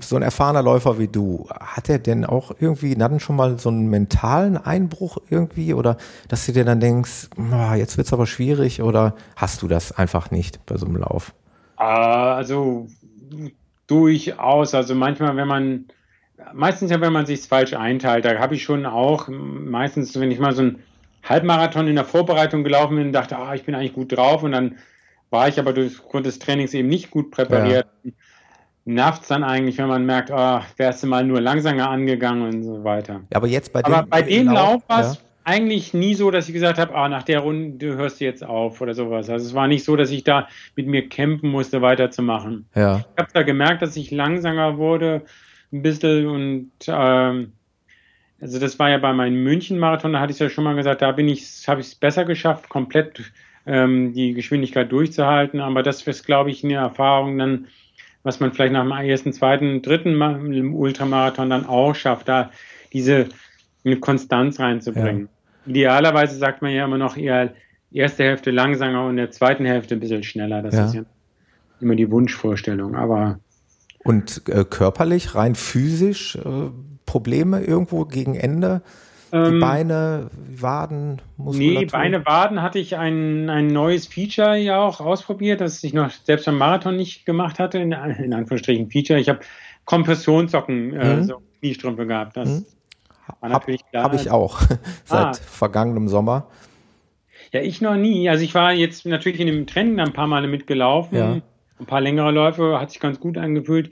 so 0.00 0.16
ein 0.16 0.22
erfahrener 0.22 0.62
Läufer 0.62 0.98
wie 0.98 1.08
du, 1.08 1.48
hat 1.50 1.88
er 1.88 1.98
denn 1.98 2.24
auch 2.24 2.52
irgendwie, 2.58 2.96
hatten 3.00 3.20
schon 3.20 3.36
mal 3.36 3.58
so 3.58 3.68
einen 3.68 3.88
mentalen 3.88 4.56
Einbruch 4.56 5.18
irgendwie 5.30 5.74
oder 5.74 5.96
dass 6.28 6.46
du 6.46 6.52
dir 6.52 6.64
dann 6.64 6.80
denkst, 6.80 7.28
oh, 7.36 7.74
jetzt 7.74 7.96
wird's 7.96 8.12
aber 8.12 8.26
schwierig 8.26 8.82
oder 8.82 9.14
hast 9.36 9.62
du 9.62 9.68
das 9.68 9.92
einfach 9.92 10.30
nicht 10.30 10.64
bei 10.66 10.76
so 10.76 10.86
einem 10.86 10.96
Lauf? 10.96 11.32
Ah, 11.76 12.34
also 12.34 12.86
durchaus. 13.86 14.74
Also 14.74 14.94
manchmal, 14.94 15.36
wenn 15.36 15.48
man, 15.48 15.84
meistens 16.52 16.90
ja, 16.90 17.00
wenn 17.00 17.12
man 17.12 17.26
sich 17.26 17.42
falsch 17.42 17.74
einteilt, 17.74 18.24
da 18.24 18.38
habe 18.38 18.54
ich 18.54 18.62
schon 18.62 18.86
auch 18.86 19.28
meistens, 19.28 20.18
wenn 20.18 20.30
ich 20.30 20.38
mal 20.38 20.54
so 20.54 20.62
einen 20.62 20.82
Halbmarathon 21.22 21.86
in 21.86 21.96
der 21.96 22.04
Vorbereitung 22.04 22.64
gelaufen 22.64 22.96
bin, 22.96 23.12
dachte, 23.12 23.38
ah, 23.38 23.54
ich 23.54 23.64
bin 23.64 23.74
eigentlich 23.74 23.94
gut 23.94 24.16
drauf 24.16 24.42
und 24.42 24.52
dann 24.52 24.76
war 25.30 25.48
ich 25.48 25.58
aber 25.58 25.72
durch 25.72 25.98
Grund 25.98 26.26
des 26.26 26.38
Trainings 26.38 26.74
eben 26.74 26.88
nicht 26.88 27.10
gut 27.10 27.30
präpariert. 27.30 27.86
Ja 28.04 28.12
nervt 28.84 29.22
es 29.22 29.28
dann 29.28 29.44
eigentlich, 29.44 29.78
wenn 29.78 29.88
man 29.88 30.04
merkt, 30.04 30.30
oh, 30.30 30.60
wärst 30.76 31.02
du 31.02 31.06
mal 31.06 31.24
nur 31.24 31.40
langsamer 31.40 31.88
angegangen 31.88 32.42
und 32.42 32.62
so 32.62 32.84
weiter. 32.84 33.20
Ja, 33.30 33.36
aber 33.36 33.46
jetzt 33.46 33.72
bei 33.72 33.82
dem, 33.82 33.92
aber 33.92 34.06
bei 34.06 34.22
dem 34.22 34.48
Lauf, 34.48 34.82
war 34.88 35.00
es 35.00 35.14
ja. 35.14 35.20
eigentlich 35.44 35.94
nie 35.94 36.14
so, 36.14 36.30
dass 36.30 36.48
ich 36.48 36.54
gesagt 36.54 36.78
habe, 36.78 36.94
ah, 36.94 37.08
nach 37.08 37.22
der 37.22 37.40
Runde 37.40 37.96
hörst 37.96 38.20
du 38.20 38.24
jetzt 38.24 38.44
auf 38.44 38.80
oder 38.80 38.94
sowas. 38.94 39.30
Also 39.30 39.46
es 39.46 39.54
war 39.54 39.68
nicht 39.68 39.84
so, 39.84 39.96
dass 39.96 40.10
ich 40.10 40.24
da 40.24 40.48
mit 40.74 40.86
mir 40.86 41.08
kämpfen 41.08 41.50
musste, 41.50 41.82
weiterzumachen. 41.82 42.66
Ja. 42.74 42.98
Ich 42.98 43.22
habe 43.22 43.32
da 43.32 43.42
gemerkt, 43.42 43.82
dass 43.82 43.96
ich 43.96 44.10
langsamer 44.10 44.78
wurde, 44.78 45.22
ein 45.72 45.82
bisschen 45.82 46.26
und 46.26 46.70
ähm, 46.88 47.52
also 48.40 48.58
das 48.58 48.76
war 48.80 48.90
ja 48.90 48.98
bei 48.98 49.12
meinem 49.12 49.44
München-Marathon, 49.44 50.14
da 50.14 50.20
hatte 50.20 50.32
ich 50.32 50.38
ja 50.40 50.50
schon 50.50 50.64
mal 50.64 50.74
gesagt, 50.74 51.00
da 51.00 51.12
bin 51.12 51.28
ich, 51.28 51.68
habe 51.68 51.80
ich 51.80 51.86
es 51.86 51.94
besser 51.94 52.24
geschafft, 52.24 52.68
komplett 52.68 53.32
ähm, 53.66 54.12
die 54.14 54.34
Geschwindigkeit 54.34 54.90
durchzuhalten. 54.90 55.60
Aber 55.60 55.84
das 55.84 56.02
ist, 56.02 56.26
glaube 56.26 56.50
ich, 56.50 56.64
eine 56.64 56.74
Erfahrung 56.74 57.38
dann, 57.38 57.68
was 58.22 58.40
man 58.40 58.52
vielleicht 58.52 58.72
nach 58.72 58.82
dem 58.82 58.92
ersten, 58.92 59.32
zweiten, 59.32 59.82
dritten 59.82 60.74
Ultramarathon 60.74 61.50
dann 61.50 61.66
auch 61.66 61.94
schafft, 61.94 62.28
da 62.28 62.50
diese 62.92 63.28
eine 63.84 63.96
Konstanz 63.96 64.60
reinzubringen. 64.60 65.28
Ja. 65.66 65.70
Idealerweise 65.70 66.36
sagt 66.36 66.62
man 66.62 66.72
ja 66.72 66.84
immer 66.84 66.98
noch 66.98 67.16
eher 67.16 67.52
erste 67.92 68.24
Hälfte 68.24 68.50
langsamer 68.50 69.04
und 69.04 69.10
in 69.10 69.16
der 69.16 69.30
zweiten 69.30 69.64
Hälfte 69.64 69.94
ein 69.94 70.00
bisschen 70.00 70.22
schneller. 70.22 70.62
Das 70.62 70.74
ja. 70.74 70.84
ist 70.86 70.94
ja 70.94 71.02
immer 71.80 71.96
die 71.96 72.10
Wunschvorstellung. 72.10 72.94
Aber 72.94 73.38
und 74.04 74.48
äh, 74.48 74.64
körperlich, 74.64 75.34
rein 75.34 75.54
physisch 75.54 76.36
äh, 76.36 76.70
Probleme 77.06 77.62
irgendwo 77.62 78.04
gegen 78.04 78.34
Ende? 78.34 78.82
Die 79.32 79.38
ähm, 79.38 79.60
Beine, 79.60 80.30
Waden, 80.60 81.22
Muskulatur? 81.38 81.80
Nee, 81.80 81.86
Beine, 81.86 82.26
Waden 82.26 82.60
hatte 82.60 82.78
ich 82.78 82.98
ein, 82.98 83.48
ein 83.48 83.68
neues 83.68 84.06
Feature 84.06 84.56
ja 84.56 84.78
auch 84.78 85.00
ausprobiert, 85.00 85.62
das 85.62 85.82
ich 85.82 85.94
noch 85.94 86.10
selbst 86.10 86.44
beim 86.44 86.58
Marathon 86.58 86.96
nicht 86.96 87.24
gemacht 87.24 87.58
hatte, 87.58 87.78
in, 87.78 87.92
in 87.92 88.34
Anführungsstrichen 88.34 88.90
Feature. 88.90 89.18
Ich 89.18 89.30
habe 89.30 89.40
Kompressionssocken, 89.86 90.92
äh, 90.94 91.16
mhm. 91.16 91.24
so 91.24 91.42
Kniestrümpfe 91.60 92.06
gehabt. 92.06 92.36
Das 92.36 92.48
mhm. 92.48 92.66
war 93.40 93.48
natürlich 93.48 93.86
klar. 93.86 94.04
Habe 94.04 94.16
ich 94.16 94.30
auch, 94.30 94.60
seit 95.04 95.26
ah. 95.26 95.32
vergangenem 95.32 96.08
Sommer. 96.08 96.48
Ja, 97.52 97.62
ich 97.62 97.80
noch 97.80 97.96
nie. 97.96 98.28
Also 98.28 98.44
ich 98.44 98.54
war 98.54 98.74
jetzt 98.74 99.06
natürlich 99.06 99.40
in 99.40 99.46
dem 99.46 99.66
Training 99.66 99.98
ein 99.98 100.12
paar 100.12 100.26
Male 100.26 100.46
mitgelaufen. 100.46 101.16
Ja. 101.16 101.40
Ein 101.78 101.86
paar 101.86 102.02
längere 102.02 102.32
Läufe, 102.32 102.78
hat 102.78 102.90
sich 102.90 103.00
ganz 103.00 103.18
gut 103.18 103.38
angefühlt. 103.38 103.90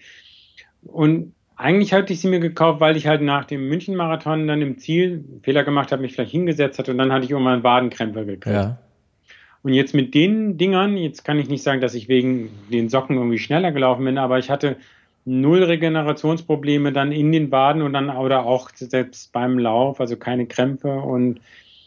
Und 0.82 1.32
eigentlich 1.60 1.92
hatte 1.92 2.12
ich 2.12 2.20
sie 2.20 2.28
mir 2.28 2.40
gekauft, 2.40 2.80
weil 2.80 2.96
ich 2.96 3.06
halt 3.06 3.22
nach 3.22 3.44
dem 3.44 3.68
München-Marathon 3.68 4.48
dann 4.48 4.62
im 4.62 4.78
Ziel 4.78 5.24
Fehler 5.42 5.62
gemacht 5.62 5.92
habe, 5.92 6.02
mich 6.02 6.14
vielleicht 6.14 6.32
hingesetzt 6.32 6.78
hatte 6.78 6.90
und 6.90 6.98
dann 6.98 7.12
hatte 7.12 7.24
ich 7.24 7.30
irgendwann 7.30 7.62
Wadenkrämpfe 7.62 8.24
gekriegt. 8.24 8.56
Ja. 8.56 8.78
Und 9.62 9.74
jetzt 9.74 9.94
mit 9.94 10.14
den 10.14 10.56
Dingern, 10.56 10.96
jetzt 10.96 11.22
kann 11.24 11.38
ich 11.38 11.48
nicht 11.48 11.62
sagen, 11.62 11.82
dass 11.82 11.94
ich 11.94 12.08
wegen 12.08 12.48
den 12.72 12.88
Socken 12.88 13.16
irgendwie 13.16 13.38
schneller 13.38 13.72
gelaufen 13.72 14.06
bin, 14.06 14.16
aber 14.16 14.38
ich 14.38 14.48
hatte 14.48 14.76
null 15.26 15.62
Regenerationsprobleme 15.62 16.92
dann 16.92 17.12
in 17.12 17.30
den 17.30 17.50
Waden 17.52 17.82
und 17.82 17.92
dann 17.92 18.08
oder 18.08 18.46
auch 18.46 18.70
selbst 18.74 19.32
beim 19.32 19.58
Lauf, 19.58 20.00
also 20.00 20.16
keine 20.16 20.46
Krämpfe. 20.46 20.94
Und 20.94 21.40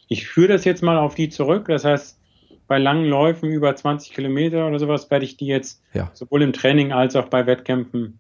ich 0.08 0.27
führe 0.27 0.50
das 0.50 0.65
jetzt 0.65 0.84
mal 0.84 1.00
auf 1.00 1.15
die 1.15 1.30
zurück. 1.30 1.65
Das 1.68 1.84
heißt, 1.84 2.20
bei 2.68 2.77
langen 2.77 3.06
Läufen 3.06 3.50
über 3.50 3.75
20 3.75 4.13
Kilometer 4.13 4.68
oder 4.68 4.77
sowas 4.77 5.10
werde 5.10 5.25
ich 5.25 5.36
die 5.36 5.48
jetzt 5.48 5.82
ja. 5.94 6.12
sowohl 6.13 6.44
im 6.44 6.53
Training 6.53 6.92
als 6.92 7.15
auch 7.15 7.27
bei 7.27 7.48
Wettkämpfen 7.48 8.20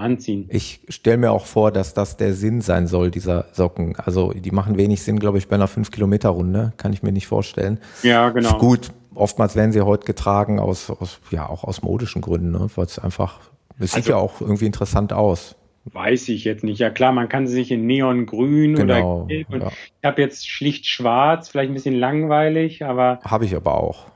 anziehen. 0.00 0.46
Ich 0.50 0.80
stelle 0.88 1.18
mir 1.18 1.30
auch 1.30 1.46
vor, 1.46 1.70
dass 1.70 1.94
das 1.94 2.16
der 2.16 2.34
Sinn 2.34 2.60
sein 2.60 2.86
soll, 2.86 3.10
dieser 3.10 3.46
Socken. 3.52 3.96
Also 3.96 4.32
die 4.32 4.50
machen 4.50 4.76
wenig 4.76 5.02
Sinn, 5.02 5.18
glaube 5.18 5.38
ich, 5.38 5.48
bei 5.48 5.56
einer 5.56 5.68
5-Kilometer-Runde. 5.68 6.72
Kann 6.76 6.92
ich 6.92 7.02
mir 7.02 7.12
nicht 7.12 7.26
vorstellen. 7.26 7.78
Ja, 8.02 8.30
genau. 8.30 8.58
Gut, 8.58 8.90
oftmals 9.14 9.56
werden 9.56 9.72
sie 9.72 9.82
heute 9.82 10.06
getragen 10.06 10.58
aus, 10.58 10.90
aus 10.90 11.20
ja, 11.30 11.48
auch 11.48 11.64
aus 11.64 11.82
modischen 11.82 12.22
Gründen, 12.22 12.52
ne? 12.52 12.68
weil 12.74 12.86
es 12.86 12.98
einfach, 12.98 13.40
es 13.78 13.92
sieht 13.92 14.04
also, 14.04 14.10
ja 14.10 14.16
auch 14.16 14.40
irgendwie 14.40 14.66
interessant 14.66 15.12
aus. 15.12 15.56
Weiß 15.84 16.28
ich 16.28 16.44
jetzt 16.44 16.62
nicht. 16.62 16.78
Ja 16.78 16.90
klar, 16.90 17.12
man 17.12 17.28
kann 17.28 17.46
sie 17.46 17.54
sich 17.54 17.70
in 17.70 17.86
Neongrün 17.86 18.74
genau, 18.74 19.22
oder 19.22 19.26
Gelb. 19.26 19.46
Ja. 19.50 19.68
Ich 19.68 20.04
habe 20.04 20.20
jetzt 20.20 20.48
schlicht 20.48 20.86
schwarz, 20.86 21.48
vielleicht 21.48 21.70
ein 21.70 21.74
bisschen 21.74 21.94
langweilig, 21.94 22.84
aber. 22.84 23.18
Habe 23.24 23.46
ich 23.46 23.56
aber 23.56 23.80
auch. 23.80 24.06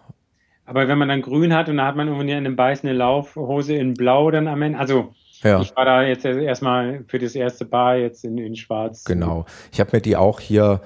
Aber 0.67 0.89
wenn 0.89 0.99
man 0.99 1.09
dann 1.09 1.23
grün 1.23 1.55
hat 1.55 1.69
und 1.69 1.79
dann 1.79 1.87
hat 1.87 1.97
man 1.97 2.09
irgendwie 2.09 2.33
eine 2.33 2.51
beißende 2.51 2.95
Laufhose 2.95 3.75
in 3.75 3.95
blau 3.95 4.31
dann 4.31 4.49
am 4.49 4.63
Ende, 4.63 4.79
also 4.79 5.15
ja. 5.45 5.61
Ich 5.61 5.77
war 5.77 5.85
da 5.85 6.03
jetzt 6.03 6.25
erstmal 6.25 7.05
für 7.07 7.19
das 7.19 7.35
erste 7.35 7.65
Paar 7.65 7.97
jetzt 7.97 8.25
in, 8.25 8.39
in 8.39 8.57
Schwarz. 8.57 9.05
Genau. 9.05 9.47
Ich 9.73 9.81
habe 9.81 9.91
mir 9.93 10.01
die 10.01 10.17
auch 10.17 10.41
hier 10.41 10.81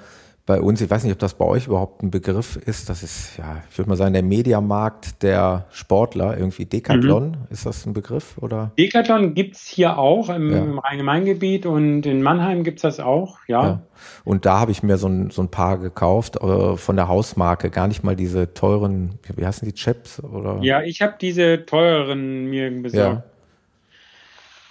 bei 0.49 0.63
uns, 0.63 0.81
ich 0.81 0.89
weiß 0.89 1.05
nicht, 1.05 1.13
ob 1.13 1.19
das 1.19 1.35
bei 1.35 1.45
euch 1.45 1.67
überhaupt 1.67 2.03
ein 2.03 2.11
Begriff 2.11 2.57
ist, 2.57 2.89
das 2.89 3.03
ist, 3.03 3.37
ja, 3.37 3.63
ich 3.71 3.77
würde 3.77 3.91
mal 3.91 3.97
sagen, 3.97 4.15
der 4.15 4.23
Mediamarkt 4.23 5.23
der 5.23 5.67
Sportler, 5.71 6.39
irgendwie 6.39 6.65
Decathlon, 6.65 7.33
mhm. 7.33 7.37
ist 7.51 7.67
das 7.67 7.85
ein 7.85 7.93
Begriff? 7.93 8.39
oder? 8.39 8.73
Decathlon 8.79 9.35
gibt 9.35 9.57
es 9.57 9.67
hier 9.67 9.99
auch 9.99 10.31
im, 10.31 10.51
ja. 10.51 10.59
im 10.59 10.79
Rhein-Main-Gebiet 10.79 11.67
und 11.67 12.07
in 12.07 12.23
Mannheim 12.23 12.65
gibt 12.65 12.79
es 12.79 12.83
das 12.83 12.99
auch, 12.99 13.37
ja. 13.47 13.63
ja. 13.63 13.83
Und 14.25 14.47
da 14.47 14.59
habe 14.59 14.73
ich 14.73 14.83
mir 14.83 14.97
so 14.97 15.07
ein, 15.07 15.29
so 15.29 15.43
ein 15.43 15.51
paar 15.51 15.77
gekauft, 15.77 16.37
äh, 16.37 16.79
von 16.79 16.97
der 16.97 17.09
Hausmarke, 17.09 17.69
gar 17.69 17.87
nicht 17.87 18.03
mal 18.03 18.17
diese 18.17 18.55
teuren, 18.55 19.19
wie 19.37 19.45
heißen 19.45 19.69
die, 19.69 19.75
Chaps? 19.75 20.25
Oder? 20.25 20.61
Ja, 20.63 20.81
ich 20.81 21.03
habe 21.03 21.17
diese 21.21 21.67
teureren 21.67 22.47
mir 22.47 22.71
besorgt. 22.71 23.23
Ja. 23.27 23.38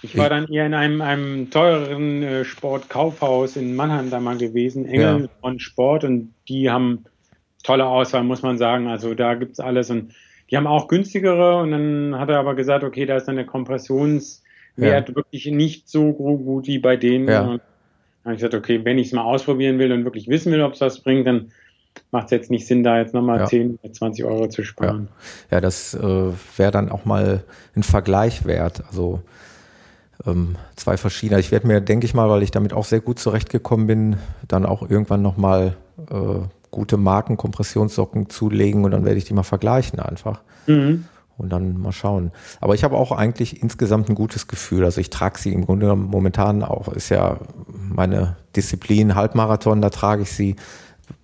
Ich 0.02 0.16
war 0.16 0.28
dann 0.28 0.46
eher 0.48 0.64
in 0.64 0.74
einem, 0.74 1.00
einem 1.00 1.50
teureren 1.50 2.22
äh, 2.22 2.44
Sportkaufhaus 2.44 3.56
in 3.56 3.74
Mannheim 3.74 4.10
da 4.10 4.20
mal 4.20 4.36
gewesen, 4.36 4.86
Engel 4.86 5.22
ja. 5.22 5.28
von 5.40 5.58
Sport 5.58 6.04
und 6.04 6.34
die 6.48 6.70
haben 6.70 7.04
tolle 7.64 7.86
Auswahl, 7.86 8.22
muss 8.22 8.42
man 8.42 8.58
sagen. 8.58 8.86
Also 8.88 9.14
da 9.14 9.34
gibt 9.34 9.52
es 9.52 9.60
alles 9.60 9.90
und 9.90 10.14
die 10.50 10.56
haben 10.56 10.66
auch 10.66 10.88
günstigere 10.88 11.56
und 11.60 11.72
dann 11.72 12.18
hat 12.18 12.30
er 12.30 12.38
aber 12.38 12.54
gesagt, 12.54 12.84
okay, 12.84 13.06
da 13.06 13.16
ist 13.16 13.26
dann 13.26 13.36
der 13.36 13.44
Kompressionswert 13.44 15.08
ja. 15.08 15.14
wirklich 15.14 15.46
nicht 15.46 15.88
so 15.88 16.12
gut 16.12 16.66
wie 16.66 16.78
bei 16.78 16.96
denen. 16.96 17.28
Ja. 17.28 17.40
Und 17.42 17.48
dann 17.48 17.60
habe 18.24 18.34
ich 18.34 18.40
gesagt, 18.40 18.54
okay, 18.54 18.84
wenn 18.84 18.98
ich 18.98 19.08
es 19.08 19.12
mal 19.12 19.24
ausprobieren 19.24 19.78
will 19.78 19.92
und 19.92 20.04
wirklich 20.04 20.28
wissen 20.28 20.52
will, 20.52 20.62
ob 20.62 20.74
es 20.74 20.80
was 20.80 21.00
bringt, 21.00 21.26
dann 21.26 21.50
macht 22.12 22.26
es 22.26 22.30
jetzt 22.30 22.50
nicht 22.50 22.66
Sinn, 22.66 22.84
da 22.84 22.98
jetzt 22.98 23.14
nochmal 23.14 23.40
ja. 23.40 23.46
10, 23.46 23.78
20 23.92 24.24
Euro 24.24 24.48
zu 24.48 24.62
sparen. 24.62 25.08
Ja, 25.50 25.56
ja 25.56 25.60
das 25.60 25.94
äh, 25.94 26.32
wäre 26.56 26.70
dann 26.70 26.90
auch 26.90 27.04
mal 27.04 27.42
ein 27.74 27.82
Vergleich 27.82 28.46
wert. 28.46 28.84
Also 28.86 29.20
ähm, 30.26 30.56
zwei 30.76 30.96
verschiedene. 30.96 31.40
Ich 31.40 31.50
werde 31.52 31.66
mir, 31.66 31.80
denke 31.80 32.06
ich 32.06 32.14
mal, 32.14 32.28
weil 32.28 32.42
ich 32.42 32.50
damit 32.50 32.72
auch 32.72 32.84
sehr 32.84 33.00
gut 33.00 33.18
zurechtgekommen 33.18 33.86
bin, 33.86 34.16
dann 34.46 34.66
auch 34.66 34.82
irgendwann 34.88 35.22
nochmal 35.22 35.76
äh, 36.10 36.40
gute 36.70 36.96
Markenkompressionssocken 36.96 38.28
zulegen 38.28 38.84
und 38.84 38.90
dann 38.90 39.04
werde 39.04 39.18
ich 39.18 39.24
die 39.24 39.34
mal 39.34 39.42
vergleichen 39.42 40.00
einfach. 40.00 40.40
Mhm. 40.66 41.04
Und 41.36 41.50
dann 41.50 41.80
mal 41.80 41.92
schauen. 41.92 42.32
Aber 42.60 42.74
ich 42.74 42.82
habe 42.82 42.96
auch 42.96 43.12
eigentlich 43.12 43.62
insgesamt 43.62 44.08
ein 44.08 44.16
gutes 44.16 44.48
Gefühl. 44.48 44.84
Also 44.84 45.00
ich 45.00 45.08
trage 45.08 45.38
sie 45.38 45.52
im 45.52 45.66
Grunde 45.66 45.94
momentan 45.94 46.64
auch, 46.64 46.88
ist 46.88 47.10
ja 47.10 47.38
meine 47.68 48.36
Disziplin 48.56 49.14
Halbmarathon, 49.14 49.80
da 49.80 49.90
trage 49.90 50.22
ich 50.22 50.32
sie 50.32 50.56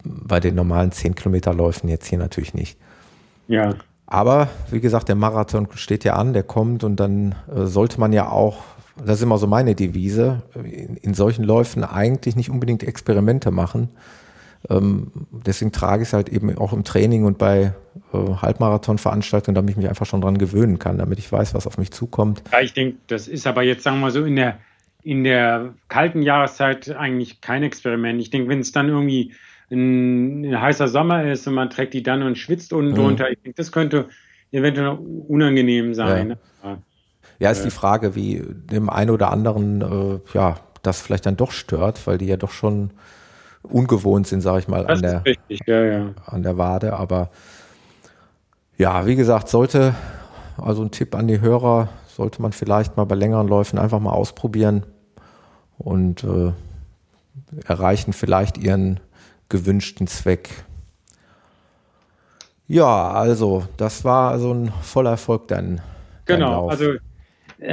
bei 0.04 0.38
den 0.38 0.54
normalen 0.54 0.92
10 0.92 1.16
Kilometerläufen 1.16 1.88
jetzt 1.88 2.06
hier 2.06 2.18
natürlich 2.18 2.54
nicht. 2.54 2.78
Ja. 3.48 3.74
Aber 4.06 4.48
wie 4.70 4.80
gesagt, 4.80 5.08
der 5.08 5.16
Marathon 5.16 5.66
steht 5.74 6.04
ja 6.04 6.14
an, 6.14 6.32
der 6.32 6.42
kommt 6.42 6.84
und 6.84 6.96
dann 6.96 7.34
äh, 7.52 7.64
sollte 7.64 7.98
man 7.98 8.12
ja 8.12 8.28
auch 8.28 8.58
das 8.96 9.16
ist 9.18 9.22
immer 9.22 9.38
so 9.38 9.46
meine 9.46 9.74
Devise, 9.74 10.42
in, 10.54 10.96
in 10.96 11.14
solchen 11.14 11.44
Läufen 11.44 11.84
eigentlich 11.84 12.36
nicht 12.36 12.50
unbedingt 12.50 12.82
Experimente 12.82 13.50
machen. 13.50 13.88
Ähm, 14.70 15.10
deswegen 15.30 15.72
trage 15.72 16.02
ich 16.02 16.08
es 16.08 16.12
halt 16.12 16.28
eben 16.28 16.56
auch 16.56 16.72
im 16.72 16.84
Training 16.84 17.24
und 17.24 17.38
bei 17.38 17.74
äh, 18.12 18.16
Halbmarathon-Veranstaltungen, 18.16 19.54
damit 19.54 19.72
ich 19.72 19.76
mich 19.76 19.88
einfach 19.88 20.06
schon 20.06 20.20
dran 20.20 20.38
gewöhnen 20.38 20.78
kann, 20.78 20.98
damit 20.98 21.18
ich 21.18 21.30
weiß, 21.30 21.54
was 21.54 21.66
auf 21.66 21.76
mich 21.76 21.90
zukommt. 21.90 22.42
Ja, 22.50 22.60
ich 22.60 22.72
denke, 22.72 22.98
das 23.08 23.28
ist 23.28 23.46
aber 23.46 23.62
jetzt, 23.62 23.82
sagen 23.82 23.98
wir 23.98 24.02
mal 24.02 24.10
so, 24.10 24.24
in 24.24 24.36
der, 24.36 24.58
in 25.02 25.24
der 25.24 25.74
kalten 25.88 26.22
Jahreszeit 26.22 26.90
eigentlich 26.96 27.40
kein 27.40 27.62
Experiment. 27.62 28.20
Ich 28.20 28.30
denke, 28.30 28.48
wenn 28.48 28.60
es 28.60 28.72
dann 28.72 28.88
irgendwie 28.88 29.32
ein, 29.70 30.44
ein, 30.44 30.60
heißer 30.60 30.88
Sommer 30.88 31.30
ist 31.30 31.46
und 31.46 31.54
man 31.54 31.68
trägt 31.68 31.92
die 31.92 32.02
dann 32.02 32.22
und 32.22 32.38
schwitzt 32.38 32.72
unten 32.72 32.92
mhm. 32.92 32.96
drunter, 32.96 33.30
ich 33.30 33.38
denke, 33.40 33.56
das 33.56 33.70
könnte 33.70 34.08
eventuell 34.50 34.96
unangenehm 35.28 35.94
sein. 35.94 36.36
Ja. 36.62 36.78
Ja, 37.38 37.50
ist 37.50 37.64
die 37.64 37.70
Frage, 37.70 38.14
wie 38.14 38.42
dem 38.70 38.88
einen 38.88 39.10
oder 39.10 39.30
anderen 39.30 39.82
äh, 39.82 40.20
ja 40.34 40.56
das 40.86 41.00
vielleicht 41.00 41.26
dann 41.26 41.36
doch 41.36 41.50
stört, 41.50 42.06
weil 42.06 42.18
die 42.18 42.26
ja 42.26 42.36
doch 42.36 42.50
schon 42.50 42.90
ungewohnt 43.62 44.26
sind, 44.26 44.42
sage 44.42 44.60
ich 44.60 44.68
mal, 44.68 44.86
an 44.86 45.00
der, 45.00 45.24
richtig, 45.24 45.60
ja, 45.66 45.82
ja. 45.82 46.06
an 46.26 46.42
der 46.42 46.58
Wade. 46.58 46.94
Aber 46.94 47.30
ja, 48.76 49.06
wie 49.06 49.16
gesagt, 49.16 49.48
sollte, 49.48 49.94
also 50.58 50.82
ein 50.82 50.90
Tipp 50.90 51.14
an 51.14 51.26
die 51.26 51.40
Hörer, 51.40 51.88
sollte 52.06 52.42
man 52.42 52.52
vielleicht 52.52 52.96
mal 52.96 53.04
bei 53.04 53.14
längeren 53.14 53.48
Läufen 53.48 53.78
einfach 53.78 54.00
mal 54.00 54.12
ausprobieren 54.12 54.84
und 55.78 56.24
äh, 56.24 56.52
erreichen 57.66 58.12
vielleicht 58.12 58.58
ihren 58.58 59.00
gewünschten 59.48 60.06
Zweck. 60.06 60.64
Ja, 62.66 63.10
also 63.10 63.64
das 63.76 64.04
war 64.04 64.30
also 64.30 64.52
ein 64.52 64.72
voller 64.82 65.10
Erfolg 65.10 65.48
dann. 65.48 65.80
Genau, 66.26 66.68
also 66.68 66.94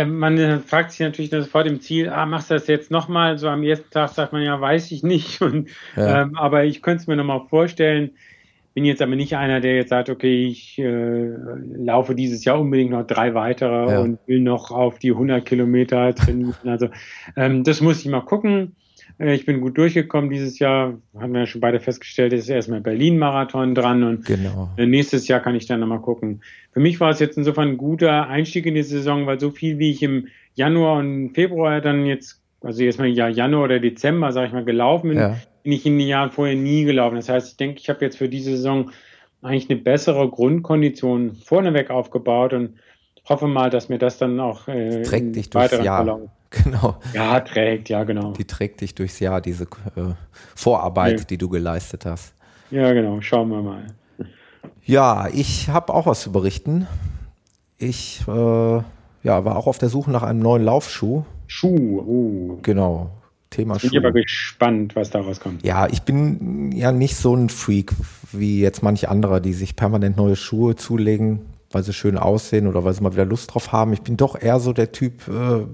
man 0.06 0.62
fragt 0.62 0.92
sich 0.92 1.00
natürlich 1.02 1.32
vor 1.48 1.64
dem 1.64 1.82
Ziel, 1.82 2.10
ah, 2.10 2.26
machst 2.26 2.50
du 2.50 2.56
das 2.56 2.68
jetzt 2.68 2.92
nochmal? 2.92 3.38
So 3.38 3.48
am 3.48 3.64
ersten 3.64 3.90
Tag 3.90 4.10
sagt 4.10 4.34
man 4.34 4.44
ja, 4.44 4.60
weiß 4.60 4.92
ich 4.92 5.04
nicht. 5.04 5.42
Und, 5.42 5.70
ja. 5.96 6.24
ähm, 6.24 6.38
aber 6.38 6.66
ich 6.66 6.82
könnte 6.82 7.02
es 7.02 7.08
mir 7.08 7.16
nochmal 7.16 7.42
vorstellen. 7.50 8.12
Bin 8.74 8.86
jetzt 8.86 9.02
aber 9.02 9.18
nicht 9.18 9.36
einer, 9.36 9.60
der 9.60 9.76
jetzt 9.76 9.90
sagt, 9.90 10.10
okay, 10.10 10.46
ich 10.46 10.80
äh, 10.80 11.32
laufe 11.76 12.16
dieses 12.16 12.46
Jahr 12.46 12.60
unbedingt 12.60 12.92
noch 12.92 13.06
drei 13.06 13.34
weitere 13.34 13.92
ja. 13.92 14.00
und 14.00 14.20
will 14.28 14.40
noch 14.40 14.72
auf 14.72 14.98
die 14.98 15.12
100 15.12 15.46
Kilometer 15.46 16.16
trainieren. 16.16 16.56
Also 16.64 16.88
ähm, 17.36 17.66
das 17.66 17.82
muss 17.82 18.00
ich 18.00 18.10
mal 18.10 18.22
gucken. 18.22 18.76
Äh, 19.22 19.36
ich 19.36 19.46
bin 19.46 19.62
gut 19.62 19.78
durchgekommen 19.78 20.30
dieses 20.30 20.60
Jahr. 20.60 20.98
Haben 21.18 21.34
wir 21.34 21.42
ja 21.42 21.46
schon 21.46 21.62
beide 21.62 21.80
festgestellt, 21.80 22.34
es 22.34 22.42
ist 22.42 22.50
erstmal 22.50 22.82
Berlin-Marathon 22.82 23.76
dran 23.76 24.04
und 24.04 24.26
genau. 24.26 24.70
Äh, 24.78 24.86
nächstes 24.86 25.28
Jahr 25.28 25.40
kann 25.40 25.56
ich 25.56 25.68
dann 25.68 25.80
nochmal 25.80 26.02
gucken. 26.02 26.42
Für 26.74 26.80
mich 26.80 27.00
war 27.00 27.12
es 27.12 27.20
jetzt 27.20 27.38
insofern 27.38 27.70
ein 27.70 27.78
guter 27.78 28.28
Einstieg 28.28 28.66
in 28.66 28.76
die 28.76 28.84
Saison, 28.84 29.26
weil 29.28 29.40
so 29.40 29.52
viel 29.52 29.78
wie 29.78 29.92
ich 29.92 30.02
im 30.02 30.28
Januar 30.56 30.98
und 31.00 31.32
Februar 31.34 31.82
dann 31.82 32.06
jetzt, 32.06 32.42
also 32.62 32.84
jetzt 32.84 33.00
mal 33.00 33.08
ja 33.08 33.28
Januar 33.28 33.66
oder 33.66 33.80
Dezember, 33.80 34.32
sage 34.32 34.48
ich 34.48 34.54
mal, 34.54 34.66
gelaufen 34.66 35.10
bin, 35.10 35.18
ja. 35.18 35.38
bin 35.64 35.72
ich 35.74 35.86
in 35.86 35.98
den 35.98 36.08
Jahren 36.08 36.32
vorher 36.32 36.56
nie 36.56 36.84
gelaufen. 36.84 37.16
Das 37.16 37.30
heißt, 37.30 37.52
ich 37.52 37.58
denke, 37.58 37.80
ich 37.80 37.90
habe 37.90 38.04
jetzt 38.04 38.18
für 38.18 38.30
diese 38.30 38.52
Saison 38.52 38.92
eigentlich 39.42 39.70
eine 39.70 39.80
bessere 39.80 40.30
Grundkondition 40.30 41.36
vorneweg 41.36 41.90
aufgebaut 41.90 42.54
und 42.54 42.76
hoffe 43.26 43.48
mal, 43.48 43.70
dass 43.70 43.90
mir 43.90 43.98
das 43.98 44.18
dann 44.18 44.40
auch 44.40 44.68
äh, 44.68 45.04
trägt 45.04 45.36
dich 45.36 45.50
durchs 45.50 45.72
Jahr. 45.72 46.04
Verlauf 46.06 46.30
Genau. 46.52 46.98
Ja, 47.14 47.40
trägt, 47.40 47.88
ja, 47.88 48.04
genau. 48.04 48.34
Die 48.34 48.44
trägt 48.44 48.82
dich 48.82 48.94
durchs 48.94 49.20
Jahr, 49.22 49.40
diese 49.40 49.64
äh, 49.64 50.14
Vorarbeit, 50.54 51.20
ja. 51.20 51.26
die 51.26 51.38
du 51.38 51.48
geleistet 51.48 52.06
hast. 52.06 52.34
Ja, 52.70 52.92
genau. 52.92 53.22
Schauen 53.22 53.50
wir 53.50 53.62
mal. 53.62 53.88
Ja, 54.84 55.30
ich 55.32 55.70
habe 55.70 55.94
auch 55.94 56.08
was 56.08 56.22
zu 56.22 56.32
berichten. 56.32 56.88
Ich 57.78 58.22
äh, 58.28 58.32
ja, 59.24 59.46
war 59.46 59.56
auch 59.56 59.68
auf 59.68 59.78
der 59.78 59.90
Suche 59.90 60.12
nach 60.12 60.24
einem 60.24 60.40
neuen 60.40 60.64
Laufschuh. 60.64 61.24
Schuh, 61.48 62.02
uh. 62.02 62.60
Genau. 62.62 63.12
Thema 63.50 63.80
Schuh. 63.80 63.88
Ich 63.88 63.92
bin 63.94 64.06
aber 64.06 64.12
gespannt, 64.12 64.96
was 64.96 65.10
daraus 65.10 65.40
kommt. 65.40 65.64
Ja, 65.64 65.88
ich 65.88 66.02
bin 66.04 66.72
ja 66.74 66.92
nicht 66.92 67.16
so 67.16 67.36
ein 67.36 67.50
Freak 67.50 67.94
wie 68.32 68.62
jetzt 68.62 68.84
manche 68.84 69.10
andere, 69.10 69.42
die 69.42 69.54
sich 69.54 69.76
permanent 69.76 70.18
neue 70.18 70.36
Schuhe 70.36 70.76
zulegen, 70.76 71.42
weil 71.74 71.84
sie 71.84 71.94
schön 71.94 72.18
aussehen 72.18 72.68
oder 72.68 72.84
weil 72.84 72.94
sie 72.94 73.02
mal 73.02 73.14
wieder 73.14 73.26
Lust 73.26 73.54
drauf 73.54 73.72
haben. 73.72 73.94
Ich 73.94 74.02
bin 74.02 74.18
doch 74.18 74.40
eher 74.40 74.60
so 74.60 74.74
der 74.74 74.92
Typ, 74.92 75.28
äh, 75.28 75.66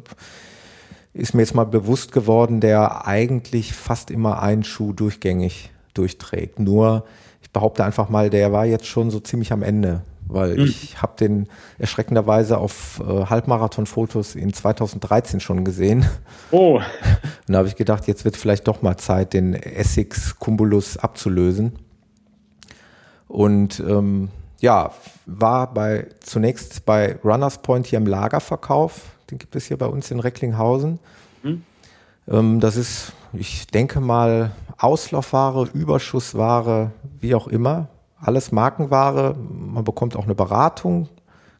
ist 1.14 1.34
mir 1.34 1.42
jetzt 1.42 1.56
mal 1.56 1.66
bewusst 1.66 2.12
geworden, 2.12 2.60
der 2.60 3.08
eigentlich 3.08 3.74
fast 3.74 4.12
immer 4.12 4.42
einen 4.42 4.64
Schuh 4.64 4.94
durchgängig 4.94 5.72
durchträgt. 5.94 6.60
Nur, 6.60 7.06
ich 7.42 7.52
behaupte 7.52 7.84
einfach 7.84 8.10
mal, 8.10 8.30
der 8.30 8.52
war 8.52 8.66
jetzt 8.66 8.86
schon 8.86 9.10
so 9.10 9.20
ziemlich 9.20 9.52
am 9.52 9.64
Ende, 9.64 10.02
weil 10.28 10.58
mhm. 10.58 10.66
ich 10.66 11.02
habe 11.02 11.14
den 11.20 11.48
erschreckenderweise 11.80 12.58
auf 12.58 13.02
äh, 13.06 13.26
Halbmarathon-Fotos 13.26 14.36
in 14.36 14.54
2013 14.54 15.40
schon 15.40 15.66
gesehen. 15.66 16.06
Oh. 16.52 16.76
Und 17.48 17.54
da 17.54 17.60
habe 17.60 17.68
ich 17.68 17.76
gedacht, 17.76 18.08
jetzt 18.08 18.26
wird 18.26 18.38
vielleicht 18.38 18.68
doch 18.68 18.82
mal 18.82 18.98
Zeit, 18.98 19.34
den 19.34 19.54
Essex 19.54 20.36
Cumbulus 20.40 20.98
abzulösen. 20.98 21.74
Und 23.28 23.80
ähm, 23.80 24.30
ja, 24.60 24.92
war 25.26 25.74
bei 25.74 26.08
zunächst 26.20 26.86
bei 26.86 27.18
Runners 27.24 27.60
Point 27.60 27.88
hier 27.88 27.98
im 27.98 28.08
Lagerverkauf 28.08 29.18
den 29.30 29.38
gibt 29.38 29.56
es 29.56 29.66
hier 29.66 29.78
bei 29.78 29.88
uns 29.88 30.12
in 30.12 30.20
Recklinghausen. 30.20 31.00
Mhm. 31.44 31.64
Ähm, 32.28 32.60
das 32.60 32.76
ist, 32.76 33.14
ich 33.34 33.68
denke 33.68 34.00
mal, 34.00 34.52
Auslaufware, 34.78 35.68
Überschussware, 35.74 36.92
wie 37.20 37.36
auch 37.36 37.48
immer. 37.48 37.88
Alles 38.20 38.52
Markenware. 38.52 39.36
Man 39.36 39.84
bekommt 39.84 40.16
auch 40.16 40.26
eine 40.26 40.36
Beratung, 40.36 41.10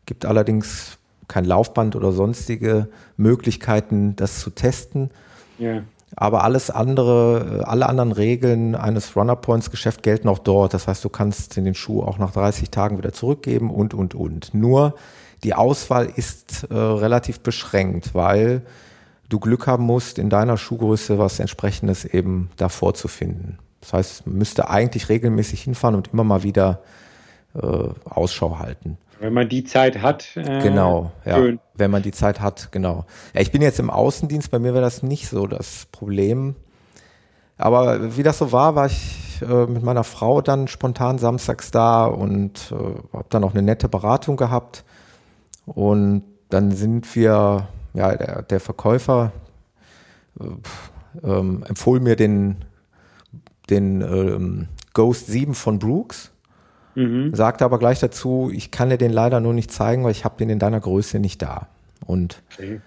gibt 0.06 0.26
allerdings 0.26 0.98
kein 1.28 1.46
Laufband 1.46 1.96
oder 1.96 2.12
sonstige 2.12 2.88
Möglichkeiten, 3.18 4.16
das 4.16 4.40
zu 4.40 4.50
testen. 4.50 5.12
Yeah. 5.60 5.84
Aber 6.16 6.44
alles 6.44 6.70
andere, 6.70 7.64
alle 7.68 7.88
anderen 7.88 8.12
Regeln 8.12 8.76
eines 8.76 9.16
Runner 9.16 9.36
Points 9.36 9.72
Geschäft 9.72 10.04
gelten 10.04 10.30
auch 10.30 10.40
dort. 10.40 10.74
Das 10.74 10.88
heißt, 10.88 11.04
du 11.04 11.10
kannst 11.10 11.58
den 11.58 11.76
Schuh 11.76 12.02
auch 12.02 12.18
nach 12.18 12.32
30 12.32 12.72
Tagen 12.72 12.98
wieder 12.98 13.12
zurückgeben 13.12 13.70
und, 13.70 13.94
und, 13.94 14.16
und. 14.16 14.54
Nur 14.54 14.96
die 15.44 15.54
Auswahl 15.54 16.08
ist 16.16 16.64
äh, 16.70 16.76
relativ 16.76 17.42
beschränkt, 17.42 18.16
weil 18.16 18.62
du 19.30 19.40
Glück 19.40 19.68
haben 19.68 19.84
musst, 19.84 20.18
in 20.18 20.30
deiner 20.30 20.58
Schuhgröße 20.58 21.20
was 21.20 21.40
entsprechendes 21.40 22.06
eben 22.06 22.50
davor 22.56 22.94
zu 22.94 23.08
finden. 23.08 23.60
Das 23.82 23.94
heißt, 23.94 24.28
müsste 24.28 24.70
eigentlich 24.70 25.10
regelmäßig 25.10 25.62
hinfahren 25.62 25.96
und 25.96 26.14
immer 26.14 26.24
mal 26.24 26.44
wieder 26.44 26.82
äh, 27.54 27.90
Ausschau 28.06 28.60
halten. 28.60 28.98
Wenn 29.20 29.34
man 29.34 29.50
die 29.50 29.64
Zeit 29.64 30.02
hat. 30.02 30.36
Äh, 30.36 30.62
genau, 30.62 31.12
ja. 31.26 31.38
Schön. 31.38 31.60
Wenn 31.76 31.92
man 31.92 32.04
die 32.04 32.12
Zeit 32.12 32.40
hat, 32.40 32.72
genau. 32.72 33.06
Ja, 33.34 33.42
ich 33.42 33.52
bin 33.52 33.62
jetzt 33.62 33.80
im 33.80 33.90
Außendienst, 33.90 34.52
bei 34.52 34.60
mir 34.60 34.74
wäre 34.74 34.84
das 34.84 35.04
nicht 35.04 35.28
so 35.28 35.48
das 35.48 35.88
Problem. 35.92 36.56
Aber 37.58 38.16
wie 38.18 38.24
das 38.24 38.38
so 38.38 38.52
war, 38.52 38.76
war 38.76 38.86
ich 38.86 39.42
äh, 39.42 39.66
mit 39.66 39.84
meiner 39.84 40.04
Frau 40.04 40.42
dann 40.42 40.68
spontan 40.68 41.18
samstags 41.18 41.72
da 41.72 42.06
und 42.06 42.72
äh, 42.72 43.16
habe 43.16 43.28
dann 43.30 43.44
auch 43.44 43.52
eine 43.52 43.64
nette 43.64 43.90
Beratung 43.90 44.38
gehabt. 44.38 44.84
Und 45.66 46.24
dann 46.50 46.72
sind 46.72 47.16
wir, 47.16 47.68
ja, 47.94 48.16
der, 48.16 48.44
der 48.44 48.60
Verkäufer 48.60 49.32
äh, 50.40 51.28
ähm, 51.28 51.64
empfohlen 51.68 52.04
mir 52.04 52.16
den, 52.16 52.66
den 53.70 54.02
ähm, 54.02 54.68
Ghost 54.94 55.28
7 55.28 55.56
von 55.56 55.80
Brooks. 55.80 56.32
Mhm. 56.98 57.36
Sagte 57.36 57.66
aber 57.66 57.80
gleich 57.80 58.00
dazu, 58.00 58.52
ich 58.54 58.72
kann 58.72 58.90
dir 58.90 58.98
den 58.98 59.12
leider 59.12 59.40
nur 59.40 59.54
nicht 59.54 59.72
zeigen, 59.72 60.04
weil 60.04 60.12
ich 60.12 60.26
habe 60.26 60.38
den 60.38 60.50
in 60.50 60.60
deiner 60.60 60.80
Größe 60.80 61.20
nicht 61.20 61.42
da. 61.42 61.68
Und 62.06 62.42
okay 62.54 62.82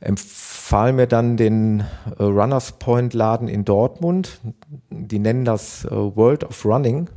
empfahl 0.00 0.92
mir 0.92 1.06
dann 1.06 1.36
den 1.36 1.80
äh, 2.18 2.22
Runners 2.22 2.72
Point 2.72 3.14
Laden 3.14 3.48
in 3.48 3.64
Dortmund. 3.64 4.40
Die 4.90 5.18
nennen 5.18 5.44
das 5.44 5.84
äh, 5.84 5.90
World 5.90 6.44
of 6.44 6.64
Running. 6.64 7.08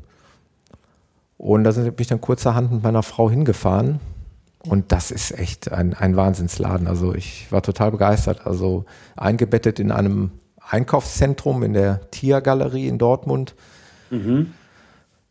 Und 1.38 1.63
da 1.63 1.71
bin 1.71 1.93
ich 1.98 2.07
dann 2.07 2.21
kurzerhand 2.21 2.71
mit 2.71 2.83
meiner 2.83 3.03
Frau 3.03 3.29
hingefahren. 3.29 4.00
Und 4.67 4.91
das 4.91 5.12
ist 5.12 5.38
echt 5.38 5.71
ein, 5.71 5.93
ein 5.93 6.15
Wahnsinnsladen. 6.15 6.88
Also 6.88 7.15
ich 7.15 7.50
war 7.51 7.62
total 7.62 7.91
begeistert. 7.91 8.45
Also 8.45 8.86
eingebettet 9.15 9.79
in 9.79 9.91
einem 9.91 10.31
Einkaufszentrum 10.59 11.63
in 11.63 11.74
der 11.74 12.12
Tiergalerie 12.12 12.88
in 12.88 12.98
Dortmund. 12.98 13.55
Mhm. 14.09 14.53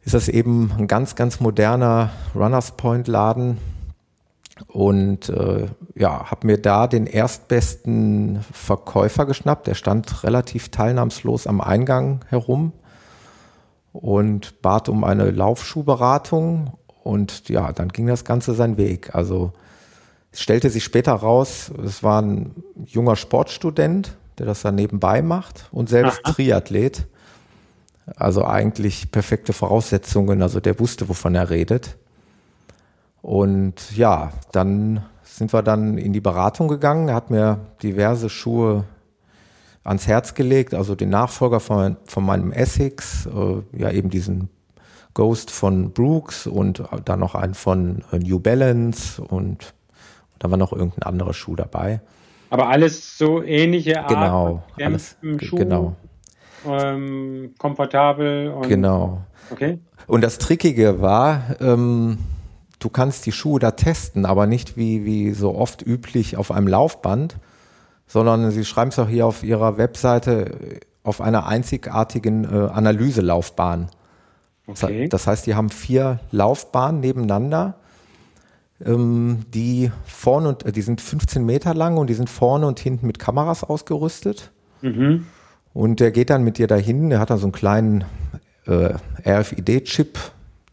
Ist 0.09 0.15
das 0.15 0.29
eben 0.29 0.73
ein 0.79 0.87
ganz, 0.87 1.17
ganz 1.17 1.38
moderner 1.38 2.09
Runners 2.35 2.71
Point 2.79 3.09
Laden 3.09 3.59
und 4.67 5.29
äh, 5.29 5.67
ja, 5.97 6.31
habe 6.31 6.47
mir 6.47 6.57
da 6.57 6.87
den 6.87 7.07
erstbesten 7.07 8.43
Verkäufer 8.50 9.27
geschnappt. 9.27 9.67
Der 9.67 9.75
stand 9.75 10.25
relativ 10.25 10.71
teilnahmslos 10.71 11.47
am 11.47 11.61
Eingang 11.61 12.25
herum 12.31 12.73
und 13.93 14.62
bat 14.62 14.88
um 14.88 15.05
eine 15.05 15.31
Laufschuhberatung. 15.31 16.79
Und 17.05 17.50
ja, 17.50 17.73
dann 17.73 17.91
ging 17.91 18.07
das 18.07 18.25
Ganze 18.25 18.55
seinen 18.55 18.79
Weg. 18.79 19.15
Also 19.15 19.53
es 20.33 20.41
stellte 20.41 20.71
sich 20.71 20.85
später 20.85 21.12
raus, 21.12 21.71
es 21.85 22.03
war 22.03 22.23
ein 22.23 22.55
junger 22.87 23.15
Sportstudent, 23.15 24.17
der 24.38 24.47
das 24.47 24.62
dann 24.62 24.75
nebenbei 24.75 25.21
macht 25.21 25.69
und 25.71 25.91
selbst 25.91 26.23
Aha. 26.25 26.33
Triathlet. 26.33 27.07
Also 28.17 28.45
eigentlich 28.45 29.11
perfekte 29.11 29.53
Voraussetzungen. 29.53 30.43
Also 30.43 30.61
der 30.61 30.79
wusste, 30.79 31.09
wovon 31.09 31.35
er 31.35 31.50
redet. 31.50 31.97
Und 33.23 33.97
ja, 33.97 34.33
dann 34.53 35.05
sind 35.23 35.53
wir 35.53 35.62
dann 35.62 35.99
in 35.99 36.12
die 36.12 36.21
Beratung 36.21 36.69
gegangen. 36.69 37.09
Er 37.09 37.15
hat 37.15 37.31
mir 37.31 37.61
diverse 37.83 38.29
Schuhe 38.29 38.85
ans 39.85 40.07
Herz 40.07 40.35
gelegt, 40.35 40.75
also 40.75 40.95
den 40.95 41.09
Nachfolger 41.09 41.61
von, 41.61 41.97
von 42.05 42.25
meinem 42.25 42.53
Essex, 42.53 43.27
äh, 43.27 43.79
ja 43.79 43.91
eben 43.91 44.11
diesen 44.11 44.50
Ghost 45.15 45.50
von 45.50 45.93
Brooks 45.93 46.47
und 46.47 46.83
dann 47.05 47.21
noch 47.21 47.35
einen 47.35 47.55
von 47.55 48.05
äh, 48.12 48.19
New 48.19 48.38
Balance 48.38 49.23
und 49.23 49.75
da 50.38 50.50
war 50.50 50.59
noch 50.59 50.73
irgendein 50.73 51.03
anderer 51.05 51.35
Schuh 51.35 51.57
dabei. 51.57 52.00
Aber 52.50 52.69
alles 52.69 53.19
so 53.19 53.43
ähnliche 53.43 54.00
Art. 54.00 54.09
Genau, 54.09 54.62
alles, 54.81 55.17
Schuh, 55.41 55.57
genau. 55.57 55.97
Ähm, 56.67 57.55
komfortabel. 57.59 58.50
Und, 58.50 58.69
genau. 58.69 59.23
Okay. 59.50 59.79
Und 60.07 60.23
das 60.23 60.38
Trickige 60.38 61.00
war, 61.00 61.57
ähm, 61.61 62.19
du 62.79 62.88
kannst 62.88 63.27
die 63.27 63.33
Schuhe 63.33 63.61
da 63.61 63.73
testen, 63.73 64.27
aber 64.27 64.47
nicht 64.47 64.77
wie, 64.77 65.05
wie 65.05 65.33
so 65.33 65.55
oft 65.55 65.87
üblich 65.87 66.37
auf 66.37 66.50
einem 66.50 66.69
Laufband, 66.69 67.37
sondern 68.07 68.50
sie 68.50 68.65
schreiben 68.65 68.91
es 68.91 68.99
auch 68.99 69.09
hier 69.09 69.27
auf 69.27 69.43
ihrer 69.43 69.77
Webseite 69.79 70.81
auf 71.03 71.21
einer 71.21 71.47
einzigartigen 71.47 72.44
äh, 72.44 72.68
Analyselaufbahn. 72.68 73.88
Okay. 74.66 75.09
Das 75.09 75.27
heißt, 75.27 75.47
die 75.47 75.55
haben 75.55 75.71
vier 75.71 76.21
Laufbahnen 76.31 77.01
nebeneinander, 77.01 77.77
ähm, 78.85 79.40
die 79.55 79.90
vorne 80.05 80.49
und 80.51 80.66
äh, 80.66 80.73
die 80.73 80.83
sind 80.83 81.01
15 81.01 81.44
Meter 81.44 81.75
lang 81.75 81.97
und 81.97 82.09
die 82.09 82.14
sind 82.14 82.29
vorne 82.29 82.66
und 82.66 82.79
hinten 82.79 83.07
mit 83.07 83.18
Kameras 83.18 83.64
ausgerüstet. 83.64 84.53
Mhm. 84.83 85.27
Und 85.79 86.01
der 86.01 86.11
geht 86.11 86.31
dann 86.31 86.43
mit 86.43 86.59
dir 86.59 86.67
dahin, 86.67 87.11
der 87.11 87.21
hat 87.21 87.31
dann 87.31 87.38
so 87.38 87.47
einen 87.47 87.53
kleinen 87.53 88.05
äh, 88.67 88.95
RFID-Chip 89.25 90.19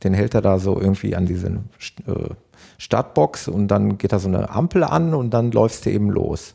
den 0.06 0.14
hält 0.14 0.36
er 0.36 0.42
da 0.42 0.60
so 0.60 0.80
irgendwie 0.80 1.16
an 1.16 1.26
diese 1.26 1.48
äh, 1.48 2.30
Startbox 2.78 3.48
und 3.48 3.70
dann 3.70 3.98
geht 3.98 4.14
da 4.14 4.20
so 4.20 4.28
eine 4.28 4.52
Ampel 4.52 4.84
an 4.84 5.16
und 5.16 5.32
dann 5.32 5.52
läufst 5.52 5.86
du 5.86 5.90
eben 5.90 6.12
los. 6.12 6.54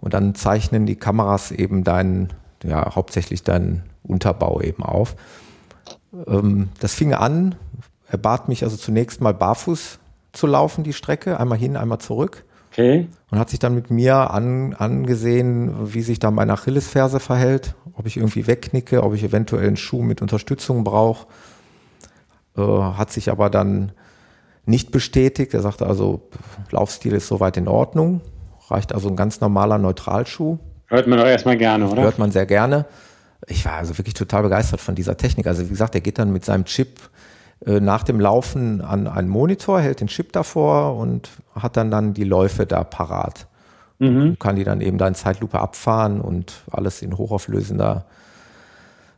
Und 0.00 0.14
dann 0.14 0.34
zeichnen 0.34 0.86
die 0.86 0.96
Kameras 0.96 1.50
eben 1.50 1.84
deinen, 1.84 2.32
ja, 2.64 2.94
hauptsächlich 2.94 3.42
deinen 3.42 3.82
Unterbau 4.02 4.62
eben 4.62 4.82
auf. 4.82 5.16
Ähm, 6.26 6.70
das 6.80 6.94
fing 6.94 7.12
an, 7.12 7.56
er 8.08 8.18
bat 8.18 8.48
mich 8.48 8.64
also 8.64 8.78
zunächst 8.78 9.20
mal 9.20 9.34
barfuß 9.34 9.98
zu 10.32 10.46
laufen, 10.46 10.82
die 10.82 10.94
Strecke, 10.94 11.38
einmal 11.38 11.58
hin, 11.58 11.76
einmal 11.76 11.98
zurück. 11.98 12.44
Okay. 12.76 13.08
Und 13.30 13.38
hat 13.38 13.48
sich 13.50 13.58
dann 13.58 13.74
mit 13.74 13.90
mir 13.90 14.30
an, 14.30 14.74
angesehen, 14.74 15.94
wie 15.94 16.02
sich 16.02 16.18
da 16.18 16.30
meine 16.30 16.52
Achillesferse 16.52 17.20
verhält, 17.20 17.74
ob 17.94 18.06
ich 18.06 18.18
irgendwie 18.18 18.46
wegknicke, 18.46 19.02
ob 19.02 19.14
ich 19.14 19.24
eventuell 19.24 19.66
einen 19.66 19.76
Schuh 19.76 20.02
mit 20.02 20.20
Unterstützung 20.20 20.84
brauche 20.84 21.26
äh, 22.56 22.62
hat 22.62 23.12
sich 23.12 23.30
aber 23.30 23.50
dann 23.50 23.92
nicht 24.64 24.90
bestätigt. 24.90 25.54
Er 25.54 25.62
sagte 25.62 25.86
also, 25.86 26.28
Laufstil 26.70 27.12
ist 27.12 27.28
soweit 27.28 27.56
in 27.56 27.68
Ordnung, 27.68 28.20
reicht 28.68 28.94
also 28.94 29.08
ein 29.08 29.16
ganz 29.16 29.40
normaler 29.40 29.78
Neutralschuh. 29.78 30.58
Hört 30.86 31.06
man 31.06 31.18
doch 31.18 31.26
erstmal 31.26 31.56
gerne, 31.56 31.88
oder? 31.88 32.02
Hört 32.02 32.18
man 32.18 32.30
sehr 32.30 32.46
gerne. 32.46 32.86
Ich 33.48 33.64
war 33.64 33.74
also 33.74 33.96
wirklich 33.98 34.14
total 34.14 34.42
begeistert 34.42 34.80
von 34.80 34.94
dieser 34.94 35.16
Technik. 35.16 35.46
Also 35.46 35.64
wie 35.64 35.68
gesagt, 35.68 35.94
er 35.94 36.00
geht 36.00 36.18
dann 36.18 36.32
mit 36.32 36.44
seinem 36.44 36.64
Chip 36.64 36.98
nach 37.64 38.02
dem 38.02 38.20
Laufen 38.20 38.82
an 38.82 39.06
einen 39.06 39.28
Monitor, 39.28 39.80
hält 39.80 40.00
den 40.00 40.08
Chip 40.08 40.32
davor 40.32 40.96
und 40.96 41.30
hat 41.54 41.76
dann 41.76 41.90
dann 41.90 42.12
die 42.12 42.24
Läufe 42.24 42.66
da 42.66 42.84
parat. 42.84 43.46
Mhm. 43.98 44.38
Kann 44.38 44.56
die 44.56 44.64
dann 44.64 44.80
eben 44.80 44.98
da 44.98 45.08
in 45.08 45.14
Zeitlupe 45.14 45.58
abfahren 45.58 46.20
und 46.20 46.64
alles 46.70 47.00
in 47.00 47.16
hochauflösender 47.16 48.04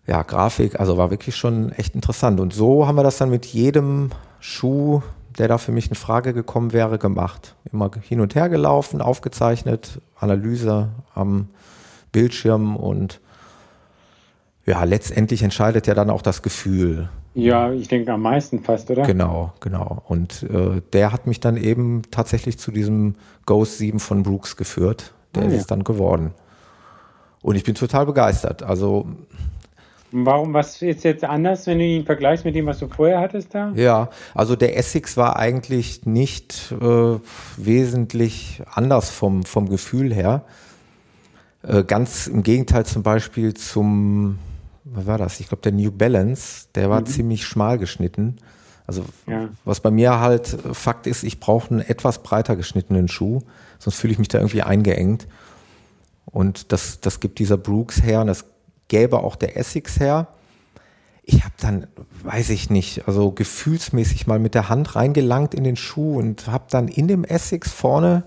ja, 0.08 0.22
Grafik, 0.22 0.80
also 0.80 0.96
war 0.96 1.10
wirklich 1.10 1.36
schon 1.36 1.70
echt 1.72 1.94
interessant. 1.94 2.40
Und 2.40 2.54
so 2.54 2.86
haben 2.86 2.96
wir 2.96 3.02
das 3.02 3.18
dann 3.18 3.28
mit 3.28 3.44
jedem 3.44 4.10
Schuh, 4.40 5.02
der 5.38 5.48
da 5.48 5.58
für 5.58 5.70
mich 5.70 5.90
in 5.90 5.96
Frage 5.96 6.32
gekommen 6.32 6.72
wäre, 6.72 6.98
gemacht. 6.98 7.54
Immer 7.70 7.90
hin 8.00 8.20
und 8.20 8.34
her 8.34 8.48
gelaufen, 8.48 9.02
aufgezeichnet, 9.02 10.00
Analyse 10.18 10.88
am 11.14 11.48
Bildschirm 12.10 12.76
und 12.76 13.20
ja, 14.64 14.82
letztendlich 14.84 15.42
entscheidet 15.42 15.86
ja 15.86 15.94
dann 15.94 16.08
auch 16.08 16.22
das 16.22 16.40
Gefühl. 16.40 17.10
Ja, 17.34 17.72
ich 17.72 17.88
denke 17.88 18.12
am 18.12 18.22
meisten 18.22 18.64
fast, 18.64 18.90
oder? 18.90 19.02
Genau, 19.02 19.52
genau. 19.60 20.02
Und 20.08 20.42
äh, 20.42 20.80
der 20.92 21.12
hat 21.12 21.26
mich 21.26 21.40
dann 21.40 21.56
eben 21.56 22.02
tatsächlich 22.10 22.58
zu 22.58 22.72
diesem 22.72 23.14
Ghost 23.46 23.78
7 23.78 24.00
von 24.00 24.22
Brooks 24.22 24.56
geführt. 24.56 25.12
Der 25.34 25.44
ist 25.44 25.52
ja. 25.52 25.58
es 25.58 25.66
dann 25.66 25.84
geworden. 25.84 26.32
Und 27.42 27.54
ich 27.54 27.64
bin 27.64 27.74
total 27.74 28.06
begeistert. 28.06 28.62
Also 28.62 29.06
Warum, 30.10 30.54
was 30.54 30.80
ist 30.80 31.04
jetzt 31.04 31.22
anders, 31.22 31.66
wenn 31.66 31.78
du 31.78 31.84
ihn 31.84 32.06
vergleichst 32.06 32.44
mit 32.44 32.54
dem, 32.54 32.64
was 32.66 32.78
du 32.78 32.88
vorher 32.88 33.20
hattest 33.20 33.54
da? 33.54 33.72
Ja, 33.74 34.08
also 34.34 34.56
der 34.56 34.76
Essex 34.78 35.18
war 35.18 35.36
eigentlich 35.36 36.06
nicht 36.06 36.72
äh, 36.80 37.18
wesentlich 37.58 38.62
anders 38.72 39.10
vom, 39.10 39.44
vom 39.44 39.68
Gefühl 39.68 40.14
her. 40.14 40.44
Äh, 41.62 41.84
ganz 41.84 42.26
im 42.26 42.42
Gegenteil 42.42 42.86
zum 42.86 43.02
Beispiel 43.02 43.52
zum, 43.52 44.38
was 44.92 45.06
war 45.06 45.18
das? 45.18 45.40
Ich 45.40 45.48
glaube, 45.48 45.62
der 45.62 45.72
New 45.72 45.90
Balance, 45.90 46.66
der 46.74 46.90
war 46.90 47.00
mhm. 47.00 47.06
ziemlich 47.06 47.44
schmal 47.44 47.78
geschnitten. 47.78 48.36
Also 48.86 49.04
ja. 49.26 49.50
was 49.64 49.80
bei 49.80 49.90
mir 49.90 50.18
halt 50.18 50.46
Fakt 50.72 51.06
ist, 51.06 51.22
ich 51.22 51.40
brauche 51.40 51.70
einen 51.70 51.80
etwas 51.80 52.22
breiter 52.22 52.56
geschnittenen 52.56 53.08
Schuh, 53.08 53.42
sonst 53.78 53.96
fühle 53.96 54.14
ich 54.14 54.18
mich 54.18 54.28
da 54.28 54.38
irgendwie 54.38 54.62
eingeengt. 54.62 55.28
Und 56.24 56.72
das, 56.72 57.00
das 57.00 57.20
gibt 57.20 57.38
dieser 57.38 57.58
Brooks 57.58 58.02
her 58.02 58.22
und 58.22 58.28
das 58.28 58.46
gäbe 58.88 59.18
auch 59.18 59.36
der 59.36 59.56
Essex 59.56 60.00
her. 60.00 60.28
Ich 61.22 61.44
habe 61.44 61.54
dann, 61.60 61.86
weiß 62.22 62.48
ich 62.48 62.70
nicht, 62.70 63.06
also 63.06 63.30
gefühlsmäßig 63.30 64.26
mal 64.26 64.38
mit 64.38 64.54
der 64.54 64.70
Hand 64.70 64.96
reingelangt 64.96 65.52
in 65.52 65.64
den 65.64 65.76
Schuh 65.76 66.18
und 66.18 66.46
habe 66.46 66.64
dann 66.70 66.88
in 66.88 67.08
dem 67.08 67.24
Essex 67.24 67.70
vorne, 67.70 68.24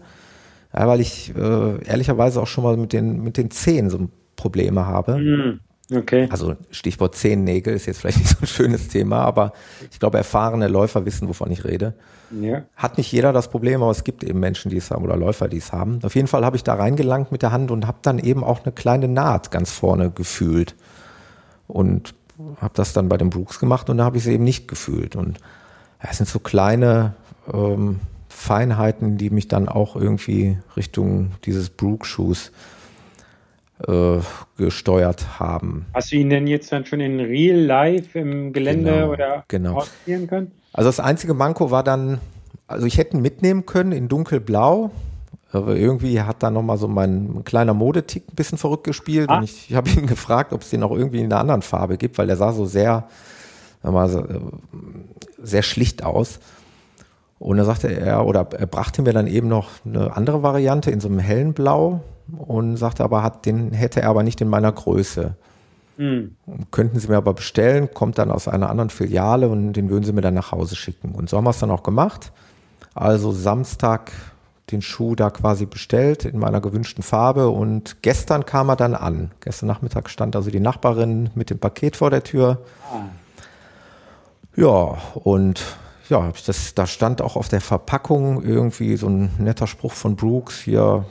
ja, 0.71 0.88
weil 0.88 1.02
ich 1.02 1.36
äh, 1.36 1.84
ehrlicherweise 1.84 2.39
auch 2.39 2.47
schon 2.47 2.63
mal 2.63 2.78
mit 2.78 2.93
den, 2.93 3.24
mit 3.24 3.38
den 3.38 3.50
Zehen 3.50 3.89
so 3.89 4.10
Probleme 4.36 4.86
habe. 4.86 5.17
Mhm. 5.17 5.60
Okay. 5.93 6.27
Also 6.32 6.56
Stichwort 6.69 7.15
Zehennägel 7.15 7.73
ist 7.73 7.86
jetzt 7.86 7.99
vielleicht 7.99 8.19
nicht 8.19 8.30
so 8.30 8.38
ein 8.41 8.47
schönes 8.47 8.88
Thema, 8.88 9.23
aber 9.23 9.54
ich 9.91 9.99
glaube, 9.99 10.17
erfahrene 10.17 10.67
Läufer 10.67 11.06
wissen, 11.06 11.27
wovon 11.27 11.51
ich 11.51 11.65
rede. 11.65 11.93
Ja. 12.32 12.63
Hat 12.75 12.97
nicht 12.97 13.12
jeder 13.12 13.34
das 13.34 13.49
Problem, 13.49 13.82
aber 13.82 13.91
es 13.91 14.04
gibt 14.04 14.23
eben 14.23 14.39
Menschen, 14.39 14.69
die 14.69 14.77
es 14.77 14.89
haben 14.89 15.04
oder 15.04 15.17
Läufer, 15.17 15.49
die 15.49 15.58
es 15.58 15.73
haben. 15.73 15.99
Auf 16.04 16.15
jeden 16.15 16.27
Fall 16.27 16.45
habe 16.45 16.56
ich 16.56 16.63
da 16.63 16.75
reingelangt 16.75 17.32
mit 17.32 17.41
der 17.41 17.51
Hand 17.51 17.71
und 17.71 17.88
habe 17.88 17.97
dann 18.01 18.19
eben 18.19 18.43
auch 18.43 18.63
eine 18.63 18.71
kleine 18.71 19.10
Naht 19.10 19.51
ganz 19.51 19.71
vorne 19.71 20.12
gefühlt. 20.12 20.75
Und 21.67 22.13
habe 22.60 22.73
das 22.75 22.93
dann 22.93 23.10
bei 23.10 23.17
den 23.17 23.30
Brooks 23.30 23.60
gemacht 23.60 23.89
und 23.89 23.97
da 23.97 24.06
habe 24.06 24.17
ich 24.17 24.23
sie 24.23 24.34
eben 24.34 24.43
nicht 24.43 24.67
gefühlt. 24.67 25.15
Und 25.15 25.39
es 25.99 26.17
sind 26.17 26.30
so 26.30 26.39
kleine 26.39 27.13
ähm, 27.54 27.99
Feinheiten, 28.30 29.17
die 29.17 29.30
mich 29.30 29.47
dann 29.47 29.67
auch 29.67 29.95
irgendwie 29.95 30.58
Richtung 30.75 31.32
dieses 31.45 31.69
Brook-Schuhs 31.69 32.51
äh, 33.87 34.19
gesteuert 34.57 35.39
haben. 35.39 35.85
Hast 35.93 36.11
du 36.11 36.17
ihn 36.17 36.29
denn 36.29 36.47
jetzt 36.47 36.71
dann 36.71 36.85
schon 36.85 36.99
in 36.99 37.19
Real 37.19 37.57
Life 37.57 38.17
im 38.17 38.53
Gelände 38.53 38.91
genau, 38.91 39.11
oder 39.11 39.43
genau. 39.47 39.73
ausprobieren 39.77 40.27
können? 40.27 40.51
Also 40.73 40.89
das 40.89 40.99
einzige 40.99 41.33
Manko 41.33 41.71
war 41.71 41.83
dann, 41.83 42.19
also 42.67 42.85
ich 42.85 42.97
hätte 42.97 43.17
ihn 43.17 43.21
mitnehmen 43.21 43.65
können 43.65 43.91
in 43.91 44.07
dunkelblau, 44.07 44.91
aber 45.51 45.75
irgendwie 45.75 46.21
hat 46.21 46.43
da 46.43 46.49
nochmal 46.49 46.77
so 46.77 46.87
mein 46.87 47.43
kleiner 47.43 47.73
Modetick 47.73 48.23
ein 48.29 48.35
bisschen 48.35 48.57
verrückt 48.57 48.85
gespielt 48.85 49.29
ah. 49.29 49.37
und 49.37 49.43
ich, 49.43 49.69
ich 49.69 49.75
habe 49.75 49.89
ihn 49.89 50.07
gefragt, 50.07 50.53
ob 50.53 50.61
es 50.61 50.69
den 50.69 50.83
auch 50.83 50.91
irgendwie 50.91 51.19
in 51.19 51.25
einer 51.25 51.41
anderen 51.41 51.61
Farbe 51.61 51.97
gibt, 51.97 52.17
weil 52.17 52.27
der 52.27 52.37
sah 52.37 52.53
so 52.53 52.65
sehr, 52.65 53.07
mal, 53.83 54.09
äh, 54.09 54.39
sehr 55.41 55.63
schlicht 55.63 56.03
aus. 56.03 56.39
Und 57.39 57.57
da 57.57 57.65
sagte 57.65 57.87
er, 57.87 58.27
oder 58.27 58.47
er 58.51 58.67
brachte 58.67 59.01
mir 59.01 59.13
dann 59.13 59.25
eben 59.25 59.47
noch 59.47 59.69
eine 59.83 60.15
andere 60.15 60.43
Variante 60.43 60.91
in 60.91 60.99
so 60.99 61.07
einem 61.07 61.17
hellen 61.17 61.53
Blau 61.53 62.01
und 62.37 62.77
sagte 62.77 63.03
aber, 63.03 63.23
hat, 63.23 63.45
den 63.45 63.71
hätte 63.71 64.01
er 64.01 64.09
aber 64.09 64.23
nicht 64.23 64.41
in 64.41 64.47
meiner 64.47 64.71
Größe. 64.71 65.35
Mhm. 65.97 66.35
Könnten 66.71 66.99
Sie 66.99 67.07
mir 67.07 67.17
aber 67.17 67.33
bestellen, 67.33 67.93
kommt 67.93 68.17
dann 68.17 68.31
aus 68.31 68.47
einer 68.47 68.69
anderen 68.69 68.89
Filiale 68.89 69.49
und 69.49 69.73
den 69.73 69.89
würden 69.89 70.03
Sie 70.03 70.13
mir 70.13 70.21
dann 70.21 70.33
nach 70.33 70.51
Hause 70.51 70.75
schicken. 70.75 71.11
Und 71.13 71.29
so 71.29 71.37
haben 71.37 71.43
wir 71.43 71.51
es 71.51 71.59
dann 71.59 71.71
auch 71.71 71.83
gemacht. 71.83 72.31
Also 72.93 73.31
Samstag 73.31 74.11
den 74.71 74.81
Schuh 74.81 75.15
da 75.15 75.29
quasi 75.29 75.65
bestellt 75.65 76.25
in 76.25 76.39
meiner 76.39 76.61
gewünschten 76.61 77.03
Farbe 77.03 77.49
und 77.49 78.01
gestern 78.01 78.45
kam 78.45 78.69
er 78.69 78.75
dann 78.75 78.95
an. 78.95 79.31
Gestern 79.41 79.67
Nachmittag 79.67 80.09
stand 80.09 80.35
also 80.35 80.49
die 80.49 80.59
Nachbarin 80.59 81.29
mit 81.35 81.49
dem 81.49 81.59
Paket 81.59 81.97
vor 81.97 82.09
der 82.09 82.23
Tür. 82.23 82.59
Ah. 82.91 83.09
Ja, 84.55 84.97
und 85.13 85.63
ja, 86.09 86.31
das, 86.45 86.73
da 86.73 86.87
stand 86.87 87.21
auch 87.21 87.35
auf 87.35 87.47
der 87.47 87.61
Verpackung 87.61 88.43
irgendwie 88.43 88.97
so 88.97 89.07
ein 89.07 89.31
netter 89.39 89.67
Spruch 89.67 89.93
von 89.93 90.15
Brooks 90.15 90.59
hier, 90.59 91.05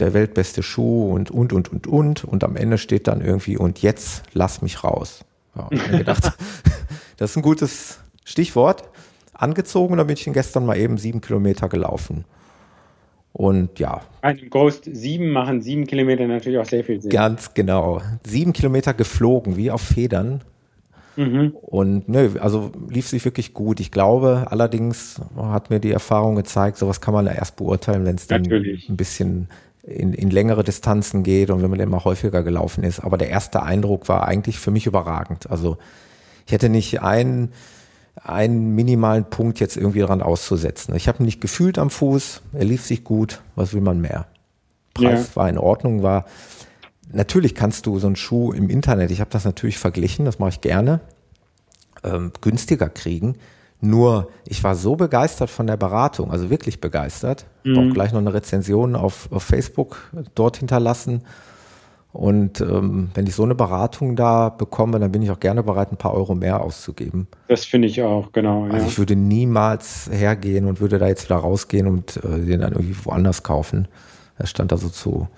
der 0.00 0.14
weltbeste 0.14 0.62
Schuh 0.62 1.12
und, 1.12 1.30
und, 1.30 1.52
und, 1.52 1.72
und, 1.72 1.86
und. 1.86 2.24
Und 2.24 2.44
am 2.44 2.56
Ende 2.56 2.78
steht 2.78 3.08
dann 3.08 3.20
irgendwie, 3.20 3.56
und 3.56 3.82
jetzt 3.82 4.22
lass 4.32 4.62
mich 4.62 4.82
raus. 4.84 5.24
Ja, 5.56 5.68
ich 5.70 5.90
mir 5.90 5.98
gedacht, 5.98 6.32
das 7.16 7.30
ist 7.30 7.36
ein 7.36 7.42
gutes 7.42 7.98
Stichwort. 8.24 8.84
Angezogen, 9.32 9.96
da 9.96 10.04
bin 10.04 10.16
ich 10.16 10.24
gestern 10.32 10.66
mal 10.66 10.76
eben 10.76 10.98
sieben 10.98 11.20
Kilometer 11.20 11.68
gelaufen. 11.68 12.24
Und 13.32 13.78
ja. 13.78 14.00
Einem 14.22 14.50
Ghost 14.50 14.88
7 14.90 15.30
machen 15.30 15.62
sieben 15.62 15.86
Kilometer 15.86 16.26
natürlich 16.26 16.58
auch 16.58 16.64
sehr 16.64 16.84
viel 16.84 17.00
Sinn. 17.00 17.10
Ganz 17.10 17.54
genau. 17.54 18.02
Sieben 18.24 18.52
Kilometer 18.52 18.92
geflogen, 18.92 19.56
wie 19.56 19.70
auf 19.70 19.80
Federn. 19.80 20.42
Mhm. 21.16 21.52
Und 21.60 22.08
nö, 22.08 22.30
also 22.40 22.72
lief 22.88 23.08
sich 23.08 23.24
wirklich 23.24 23.54
gut. 23.54 23.80
Ich 23.80 23.90
glaube, 23.90 24.46
allerdings 24.50 25.20
hat 25.36 25.70
mir 25.70 25.80
die 25.80 25.92
Erfahrung 25.92 26.34
gezeigt, 26.34 26.76
sowas 26.76 27.00
kann 27.00 27.14
man 27.14 27.26
ja 27.26 27.32
erst 27.32 27.56
beurteilen, 27.56 28.04
wenn 28.04 28.16
es 28.16 28.26
dann 28.26 28.44
ein 28.44 28.96
bisschen 28.96 29.48
in, 29.90 30.12
in 30.12 30.30
längere 30.30 30.64
Distanzen 30.64 31.22
geht 31.22 31.50
und 31.50 31.62
wenn 31.62 31.70
man 31.70 31.78
dann 31.78 31.88
mal 31.88 32.04
häufiger 32.04 32.42
gelaufen 32.42 32.84
ist. 32.84 33.00
Aber 33.00 33.18
der 33.18 33.28
erste 33.28 33.62
Eindruck 33.62 34.08
war 34.08 34.26
eigentlich 34.26 34.58
für 34.58 34.70
mich 34.70 34.86
überragend. 34.86 35.50
Also 35.50 35.78
ich 36.46 36.52
hätte 36.52 36.68
nicht 36.68 37.02
einen, 37.02 37.52
einen 38.16 38.74
minimalen 38.74 39.24
Punkt 39.24 39.60
jetzt 39.60 39.76
irgendwie 39.76 40.00
dran 40.00 40.22
auszusetzen. 40.22 40.94
Ich 40.94 41.08
habe 41.08 41.22
ihn 41.22 41.26
nicht 41.26 41.40
gefühlt 41.40 41.78
am 41.78 41.90
Fuß, 41.90 42.42
er 42.52 42.64
lief 42.64 42.84
sich 42.84 43.04
gut, 43.04 43.40
was 43.56 43.74
will 43.74 43.80
man 43.80 44.00
mehr? 44.00 44.26
Preis 44.94 45.28
ja. 45.28 45.36
war 45.36 45.48
in 45.48 45.58
Ordnung, 45.58 46.02
war 46.02 46.24
natürlich 47.12 47.54
kannst 47.54 47.86
du 47.86 47.98
so 47.98 48.06
einen 48.06 48.16
Schuh 48.16 48.52
im 48.52 48.68
Internet, 48.70 49.10
ich 49.10 49.20
habe 49.20 49.30
das 49.30 49.44
natürlich 49.44 49.78
verglichen, 49.78 50.24
das 50.24 50.38
mache 50.38 50.50
ich 50.50 50.60
gerne, 50.60 51.00
ähm, 52.04 52.32
günstiger 52.40 52.88
kriegen. 52.88 53.36
Nur, 53.80 54.28
ich 54.44 54.62
war 54.62 54.74
so 54.74 54.96
begeistert 54.96 55.48
von 55.48 55.66
der 55.66 55.76
Beratung, 55.76 56.30
also 56.30 56.50
wirklich 56.50 56.80
begeistert. 56.80 57.46
Mhm. 57.64 57.78
Auch 57.78 57.94
gleich 57.94 58.12
noch 58.12 58.20
eine 58.20 58.34
Rezension 58.34 58.94
auf, 58.94 59.28
auf 59.32 59.42
Facebook 59.42 60.10
dort 60.34 60.58
hinterlassen. 60.58 61.22
Und 62.12 62.60
ähm, 62.60 63.10
wenn 63.14 63.26
ich 63.26 63.34
so 63.34 63.44
eine 63.44 63.54
Beratung 63.54 64.16
da 64.16 64.48
bekomme, 64.48 64.98
dann 64.98 65.12
bin 65.12 65.22
ich 65.22 65.30
auch 65.30 65.38
gerne 65.38 65.62
bereit, 65.62 65.92
ein 65.92 65.96
paar 65.96 66.12
Euro 66.12 66.34
mehr 66.34 66.60
auszugeben. 66.60 67.28
Das 67.46 67.64
finde 67.64 67.86
ich 67.86 68.02
auch, 68.02 68.32
genau. 68.32 68.64
Also 68.64 68.78
ja. 68.78 68.86
ich 68.86 68.98
würde 68.98 69.14
niemals 69.14 70.10
hergehen 70.12 70.66
und 70.66 70.80
würde 70.80 70.98
da 70.98 71.06
jetzt 71.06 71.24
wieder 71.24 71.36
rausgehen 71.36 71.86
und 71.86 72.16
äh, 72.16 72.40
den 72.44 72.60
dann 72.60 72.72
irgendwie 72.72 72.96
woanders 73.04 73.44
kaufen. 73.44 73.86
Das 74.38 74.50
stand 74.50 74.72
also 74.72 74.88
zu, 74.88 75.28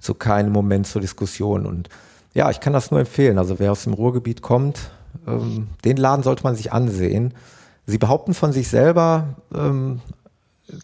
zu 0.00 0.14
keinem 0.14 0.52
Moment 0.52 0.86
zur 0.86 1.00
Diskussion. 1.00 1.64
Und 1.64 1.88
ja, 2.34 2.50
ich 2.50 2.60
kann 2.60 2.74
das 2.74 2.90
nur 2.90 3.00
empfehlen. 3.00 3.38
Also 3.38 3.58
wer 3.58 3.72
aus 3.72 3.84
dem 3.84 3.94
Ruhrgebiet 3.94 4.42
kommt, 4.42 4.90
ähm, 5.26 5.68
den 5.84 5.96
Laden 5.96 6.22
sollte 6.22 6.44
man 6.44 6.56
sich 6.56 6.72
ansehen. 6.72 7.32
Sie 7.86 7.98
behaupten 7.98 8.34
von 8.34 8.52
sich 8.52 8.68
selber, 8.68 9.36
ähm, 9.54 10.00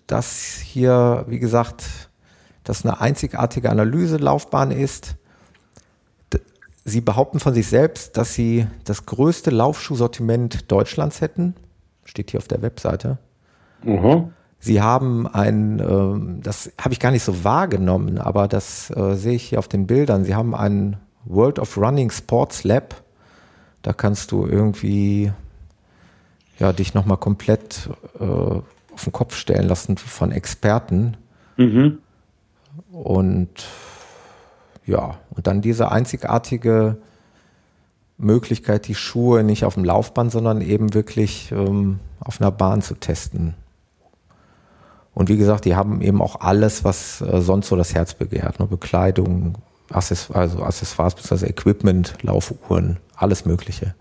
dass 0.06 0.58
hier, 0.58 1.24
wie 1.28 1.38
gesagt, 1.38 2.11
das 2.64 2.84
eine 2.84 3.00
einzigartige 3.00 3.70
Analyselaufbahn 3.70 4.70
ist. 4.70 5.16
Sie 6.84 7.00
behaupten 7.00 7.38
von 7.38 7.54
sich 7.54 7.66
selbst, 7.66 8.16
dass 8.16 8.34
sie 8.34 8.66
das 8.84 9.06
größte 9.06 9.50
Laufschuhsortiment 9.50 10.70
Deutschlands 10.70 11.20
hätten. 11.20 11.54
Steht 12.04 12.30
hier 12.30 12.38
auf 12.38 12.48
der 12.48 12.62
Webseite. 12.62 13.18
Mhm. 13.82 14.32
Sie 14.58 14.82
haben 14.82 15.26
ein, 15.26 15.78
äh, 15.78 16.42
das 16.42 16.72
habe 16.80 16.92
ich 16.92 17.00
gar 17.00 17.11
nicht 17.11 17.22
so 17.22 17.44
wahrgenommen, 17.44 18.18
aber 18.18 18.48
das 18.48 18.90
äh, 18.90 19.14
sehe 19.14 19.34
ich 19.34 19.44
hier 19.44 19.58
auf 19.61 19.68
den 19.68 19.87
Bildern. 19.87 20.24
Sie 20.24 20.34
haben 20.34 20.54
ein 20.54 20.96
World 21.24 21.58
of 21.58 21.76
Running 21.76 22.11
Sports 22.11 22.64
Lab. 22.64 23.02
Da 23.82 23.92
kannst 23.92 24.32
du 24.32 24.46
irgendwie 24.46 25.32
ja, 26.59 26.73
dich 26.73 26.94
nochmal 26.94 27.18
komplett 27.18 27.88
äh, 28.18 28.25
auf 28.25 29.05
den 29.05 29.12
Kopf 29.12 29.37
stellen 29.37 29.68
lassen 29.68 29.97
von 29.97 30.33
Experten. 30.33 31.16
Mhm. 31.57 31.99
Und 32.92 33.49
ja, 34.87 35.18
und 35.31 35.47
dann 35.47 35.61
diese 35.61 35.92
einzigartige 35.92 36.97
Möglichkeit, 38.16 38.88
die 38.88 38.94
Schuhe 38.94 39.44
nicht 39.44 39.64
auf 39.64 39.75
dem 39.75 39.85
Laufband, 39.85 40.33
sondern 40.33 40.61
eben 40.61 40.94
wirklich 40.94 41.53
ähm, 41.53 42.01
auf 42.21 42.40
einer 42.40 42.51
Bahn 42.51 42.83
zu 42.83 42.94
testen. 42.94 43.55
Und 45.14 45.29
wie 45.29 45.37
gesagt, 45.37 45.64
die 45.64 45.77
haben 45.77 46.01
eben 46.01 46.23
auch 46.23 46.40
alles, 46.40 46.85
was 46.85 47.21
äh, 47.21 47.40
sonst 47.40 47.68
so 47.68 47.77
das 47.77 47.94
Herz 47.94 48.14
begehrt. 48.14 48.61
Ne? 48.61 48.66
Bekleidung, 48.66 49.55
Access 49.90 50.31
also 50.31 50.62
Accessoires, 50.62 51.14
bzw. 51.14 51.47
Equipment, 51.47 52.14
Laufuhren, 52.23 52.99
alles 53.14 53.44
Mögliche. 53.44 53.94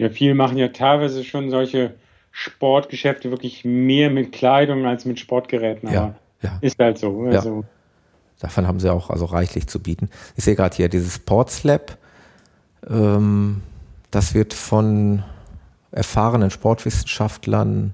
Ja, 0.00 0.08
viele 0.08 0.34
machen 0.34 0.56
ja 0.56 0.68
teilweise 0.68 1.22
schon 1.24 1.50
solche 1.50 1.92
Sportgeschäfte 2.32 3.30
wirklich 3.30 3.66
mehr 3.66 4.08
mit 4.08 4.32
Kleidung 4.32 4.86
als 4.86 5.04
mit 5.04 5.20
Sportgeräten. 5.20 5.90
Aber 5.90 5.94
ja, 5.94 6.14
ja. 6.42 6.58
ist 6.62 6.78
halt 6.78 6.96
so. 6.96 7.24
Also. 7.24 7.56
Ja. 7.56 7.68
Davon 8.40 8.66
haben 8.66 8.80
sie 8.80 8.90
auch 8.90 9.10
also 9.10 9.26
reichlich 9.26 9.66
zu 9.66 9.78
bieten. 9.78 10.08
Ich 10.36 10.44
sehe 10.44 10.56
gerade 10.56 10.74
hier 10.74 10.88
dieses 10.88 11.16
Sports 11.16 11.64
Lab. 11.64 11.98
Ähm, 12.88 13.60
das 14.10 14.32
wird 14.32 14.54
von 14.54 15.22
erfahrenen 15.92 16.50
Sportwissenschaftlern 16.50 17.92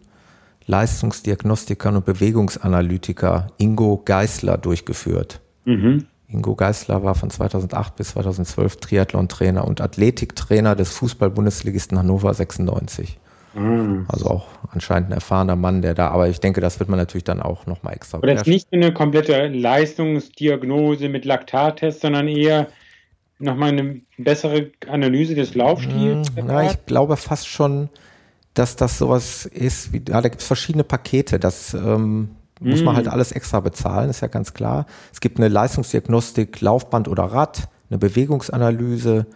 Leistungsdiagnostiker 0.66 1.88
und 1.88 2.04
Bewegungsanalytiker 2.04 3.48
Ingo 3.58 4.00
Geisler 4.04 4.58
durchgeführt. 4.58 5.40
Mhm. 5.64 6.06
Ingo 6.28 6.54
Geisler 6.54 7.04
war 7.04 7.14
von 7.14 7.30
2008 7.30 7.96
bis 7.96 8.08
2012 8.10 8.78
Triathlon-Trainer 8.78 9.66
und 9.66 9.80
Athletiktrainer 9.80 10.74
des 10.74 10.90
Fußball-Bundesligisten 10.90 11.98
Hannover 11.98 12.34
96. 12.34 13.18
Mhm. 13.54 14.06
Also 14.08 14.26
auch 14.26 14.46
anscheinend 14.72 15.10
ein 15.10 15.12
erfahrener 15.12 15.56
Mann, 15.56 15.82
der 15.82 15.94
da, 15.94 16.08
aber 16.08 16.28
ich 16.28 16.40
denke, 16.40 16.60
das 16.60 16.78
wird 16.78 16.88
man 16.88 16.98
natürlich 16.98 17.24
dann 17.24 17.40
auch 17.40 17.66
nochmal 17.66 17.94
extra. 17.94 18.18
Aber 18.18 18.32
ist 18.32 18.46
nicht 18.46 18.68
eine 18.72 18.92
komplette 18.92 19.48
Leistungsdiagnose 19.48 21.08
mit 21.08 21.24
Laktattest, 21.24 22.02
sondern 22.02 22.28
eher 22.28 22.68
nochmal 23.38 23.70
eine 23.70 24.00
bessere 24.18 24.70
Analyse 24.88 25.34
des 25.34 25.54
Laufstils? 25.54 26.32
Mhm. 26.32 26.44
Na, 26.46 26.70
ich 26.70 26.86
glaube 26.86 27.16
fast 27.16 27.48
schon, 27.48 27.88
dass 28.54 28.76
das 28.76 28.98
sowas 28.98 29.46
ist, 29.46 29.92
wie, 29.92 30.02
ja, 30.08 30.20
da 30.20 30.28
gibt 30.28 30.40
es 30.40 30.46
verschiedene 30.46 30.84
Pakete, 30.84 31.38
das 31.38 31.72
ähm, 31.74 32.35
muss 32.60 32.82
man 32.82 32.96
halt 32.96 33.08
alles 33.08 33.32
extra 33.32 33.60
bezahlen, 33.60 34.08
ist 34.08 34.22
ja 34.22 34.28
ganz 34.28 34.54
klar. 34.54 34.86
Es 35.12 35.20
gibt 35.20 35.38
eine 35.38 35.48
Leistungsdiagnostik, 35.48 36.60
Laufband 36.60 37.08
oder 37.08 37.24
Rad, 37.24 37.68
eine 37.90 37.98
Bewegungsanalyse 37.98 39.26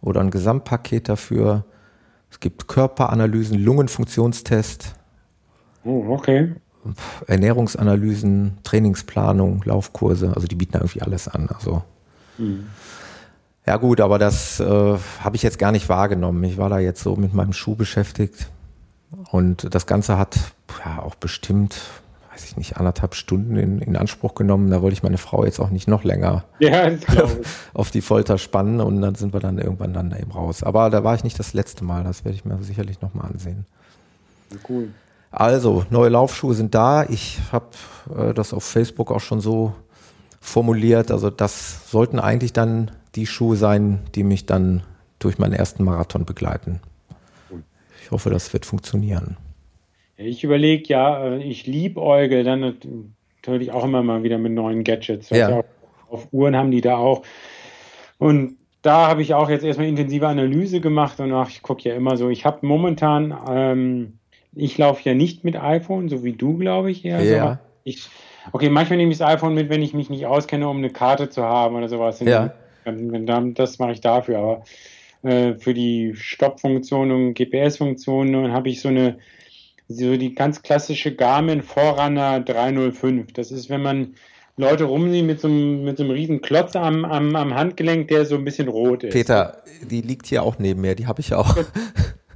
oder 0.00 0.20
ein 0.20 0.30
Gesamtpaket 0.30 1.08
dafür. 1.08 1.64
Es 2.30 2.40
gibt 2.40 2.68
Körperanalysen, 2.68 3.58
Lungenfunktionstest. 3.58 4.94
Oh, 5.84 6.04
okay. 6.08 6.54
Ernährungsanalysen, 7.26 8.58
Trainingsplanung, 8.62 9.62
Laufkurse, 9.64 10.32
also 10.34 10.46
die 10.46 10.54
bieten 10.54 10.74
irgendwie 10.78 11.02
alles 11.02 11.28
an. 11.28 11.48
Also 11.50 11.82
mhm. 12.38 12.66
ja 13.66 13.76
gut, 13.76 14.00
aber 14.00 14.18
das 14.18 14.60
äh, 14.60 14.64
habe 15.20 15.36
ich 15.36 15.42
jetzt 15.42 15.58
gar 15.58 15.72
nicht 15.72 15.88
wahrgenommen. 15.88 16.42
Ich 16.44 16.56
war 16.56 16.70
da 16.70 16.78
jetzt 16.78 17.02
so 17.02 17.16
mit 17.16 17.34
meinem 17.34 17.52
Schuh 17.52 17.74
beschäftigt 17.74 18.48
und 19.30 19.74
das 19.74 19.86
Ganze 19.86 20.16
hat 20.16 20.38
ja 20.84 21.02
auch 21.02 21.16
bestimmt, 21.16 21.76
weiß 22.32 22.44
ich 22.44 22.56
nicht, 22.56 22.76
anderthalb 22.76 23.14
Stunden 23.14 23.56
in, 23.56 23.80
in 23.80 23.96
Anspruch 23.96 24.34
genommen. 24.34 24.70
Da 24.70 24.82
wollte 24.82 24.94
ich 24.94 25.02
meine 25.02 25.18
Frau 25.18 25.44
jetzt 25.44 25.58
auch 25.58 25.70
nicht 25.70 25.88
noch 25.88 26.04
länger 26.04 26.44
ja, 26.58 26.90
auf 27.74 27.90
die 27.90 28.00
Folter 28.00 28.38
spannen 28.38 28.80
und 28.80 29.00
dann 29.00 29.14
sind 29.14 29.32
wir 29.32 29.40
dann 29.40 29.58
irgendwann 29.58 29.92
dann 29.92 30.12
eben 30.12 30.30
raus. 30.30 30.62
Aber 30.62 30.90
da 30.90 31.02
war 31.02 31.14
ich 31.14 31.24
nicht 31.24 31.38
das 31.38 31.54
letzte 31.54 31.84
Mal. 31.84 32.04
Das 32.04 32.24
werde 32.24 32.36
ich 32.36 32.44
mir 32.44 32.62
sicherlich 32.62 33.00
nochmal 33.00 33.26
ansehen. 33.26 33.66
Cool. 34.68 34.90
Also, 35.32 35.84
neue 35.90 36.08
Laufschuhe 36.08 36.54
sind 36.54 36.74
da. 36.74 37.04
Ich 37.04 37.38
habe 37.52 37.66
äh, 38.16 38.34
das 38.34 38.52
auf 38.52 38.64
Facebook 38.64 39.10
auch 39.10 39.20
schon 39.20 39.40
so 39.40 39.74
formuliert. 40.40 41.10
Also 41.10 41.30
das 41.30 41.90
sollten 41.90 42.18
eigentlich 42.18 42.52
dann 42.52 42.90
die 43.14 43.26
Schuhe 43.26 43.56
sein, 43.56 44.00
die 44.14 44.24
mich 44.24 44.46
dann 44.46 44.82
durch 45.18 45.38
meinen 45.38 45.52
ersten 45.52 45.84
Marathon 45.84 46.24
begleiten. 46.24 46.80
Ich 48.02 48.10
hoffe, 48.10 48.30
das 48.30 48.52
wird 48.52 48.66
funktionieren. 48.66 49.36
Ich 50.22 50.44
überlege 50.44 50.84
ja, 50.88 51.24
äh, 51.24 51.42
ich 51.42 51.66
liebe 51.66 52.00
Eugel, 52.00 52.44
dann 52.44 52.78
natürlich 53.36 53.72
auch 53.72 53.84
immer 53.84 54.02
mal 54.02 54.22
wieder 54.22 54.38
mit 54.38 54.52
neuen 54.52 54.84
Gadgets. 54.84 55.30
Ja. 55.30 55.64
Auf 56.08 56.28
Uhren 56.32 56.56
haben 56.56 56.70
die 56.70 56.80
da 56.80 56.96
auch. 56.96 57.22
Und 58.18 58.56
da 58.82 59.08
habe 59.08 59.22
ich 59.22 59.34
auch 59.34 59.48
jetzt 59.48 59.64
erstmal 59.64 59.88
intensive 59.88 60.26
Analyse 60.26 60.80
gemacht 60.80 61.20
und 61.20 61.32
ach, 61.32 61.50
ich 61.50 61.62
gucke 61.62 61.88
ja 61.88 61.94
immer 61.94 62.16
so. 62.16 62.28
Ich 62.28 62.44
habe 62.44 62.66
momentan, 62.66 63.36
ähm, 63.48 64.18
ich 64.54 64.76
laufe 64.78 65.08
ja 65.08 65.14
nicht 65.14 65.44
mit 65.44 65.56
iPhone, 65.56 66.08
so 66.08 66.24
wie 66.24 66.32
du, 66.32 66.56
glaube 66.56 66.90
ich, 66.90 67.04
eher. 67.04 67.22
Ja. 67.22 67.52
So. 67.52 67.58
Ich, 67.84 68.08
okay, 68.52 68.68
manchmal 68.68 68.98
nehme 68.98 69.12
ich 69.12 69.18
das 69.18 69.28
iPhone 69.28 69.54
mit, 69.54 69.68
wenn 69.68 69.82
ich 69.82 69.94
mich 69.94 70.10
nicht 70.10 70.26
auskenne, 70.26 70.68
um 70.68 70.78
eine 70.78 70.90
Karte 70.90 71.28
zu 71.28 71.42
haben 71.42 71.76
oder 71.76 71.88
sowas. 71.88 72.20
Ja. 72.20 72.52
Das 73.54 73.78
mache 73.78 73.92
ich 73.92 74.00
dafür. 74.00 74.38
Aber 74.38 74.62
äh, 75.22 75.54
für 75.54 75.74
die 75.74 76.14
Stoppfunktion 76.14 77.10
und 77.10 77.34
GPS-Funktionen 77.34 78.52
habe 78.52 78.70
ich 78.70 78.80
so 78.80 78.88
eine 78.88 79.18
so 79.90 80.16
die 80.16 80.34
ganz 80.34 80.62
klassische 80.62 81.14
Garmin 81.14 81.62
Forerunner 81.62 82.40
305. 82.40 83.32
Das 83.32 83.50
ist, 83.50 83.68
wenn 83.68 83.82
man 83.82 84.14
Leute 84.56 84.84
rumsehen 84.84 85.26
mit 85.26 85.40
so 85.40 85.48
einem, 85.48 85.84
mit 85.84 85.96
so 85.96 86.04
einem 86.04 86.12
riesen 86.12 86.40
Klotz 86.42 86.76
am, 86.76 87.04
am, 87.04 87.34
am 87.34 87.54
Handgelenk, 87.54 88.08
der 88.08 88.24
so 88.24 88.36
ein 88.36 88.44
bisschen 88.44 88.68
rot 88.68 89.02
ist. 89.02 89.12
Peter, 89.12 89.62
die 89.90 90.00
liegt 90.00 90.26
hier 90.26 90.44
auch 90.44 90.58
neben 90.58 90.80
mir, 90.80 90.94
die 90.94 91.06
habe 91.06 91.20
ich 91.20 91.34
auch. 91.34 91.56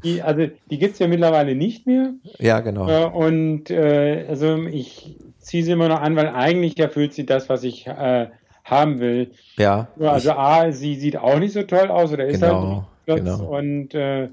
Die, 0.03 0.21
also 0.21 0.47
die 0.71 0.79
gibt 0.79 0.95
es 0.95 0.99
ja 0.99 1.07
mittlerweile 1.07 1.55
nicht 1.55 1.87
mehr. 1.87 2.13
Ja, 2.39 2.61
genau. 2.61 2.89
Äh, 2.89 3.07
und 3.07 3.71
äh, 3.71 4.27
also 4.29 4.57
ich 4.65 5.17
ziehe 5.39 5.63
sie 5.63 5.71
immer 5.71 5.89
noch 5.89 6.01
an, 6.01 6.17
weil 6.17 6.29
eigentlich 6.29 6.79
erfüllt 6.79 7.15
sie 7.15 7.25
das, 7.25 7.49
was 7.49 7.63
ich 7.65 7.87
äh, 7.87 8.27
haben 8.65 9.01
will. 9.01 9.31
Ja. 9.57 9.89
Also 9.99 10.33
A, 10.33 10.73
sie 10.73 10.97
sieht 10.97 11.17
auch 11.17 11.39
nicht 11.39 11.53
so 11.53 11.63
toll 11.63 11.89
aus 11.89 12.13
oder 12.13 12.27
ist 12.27 12.41
genau, 12.41 12.87
halt 13.07 13.23
Klotz 13.23 13.39
genau. 13.39 13.57
und 13.57 13.95
äh, 13.95 14.29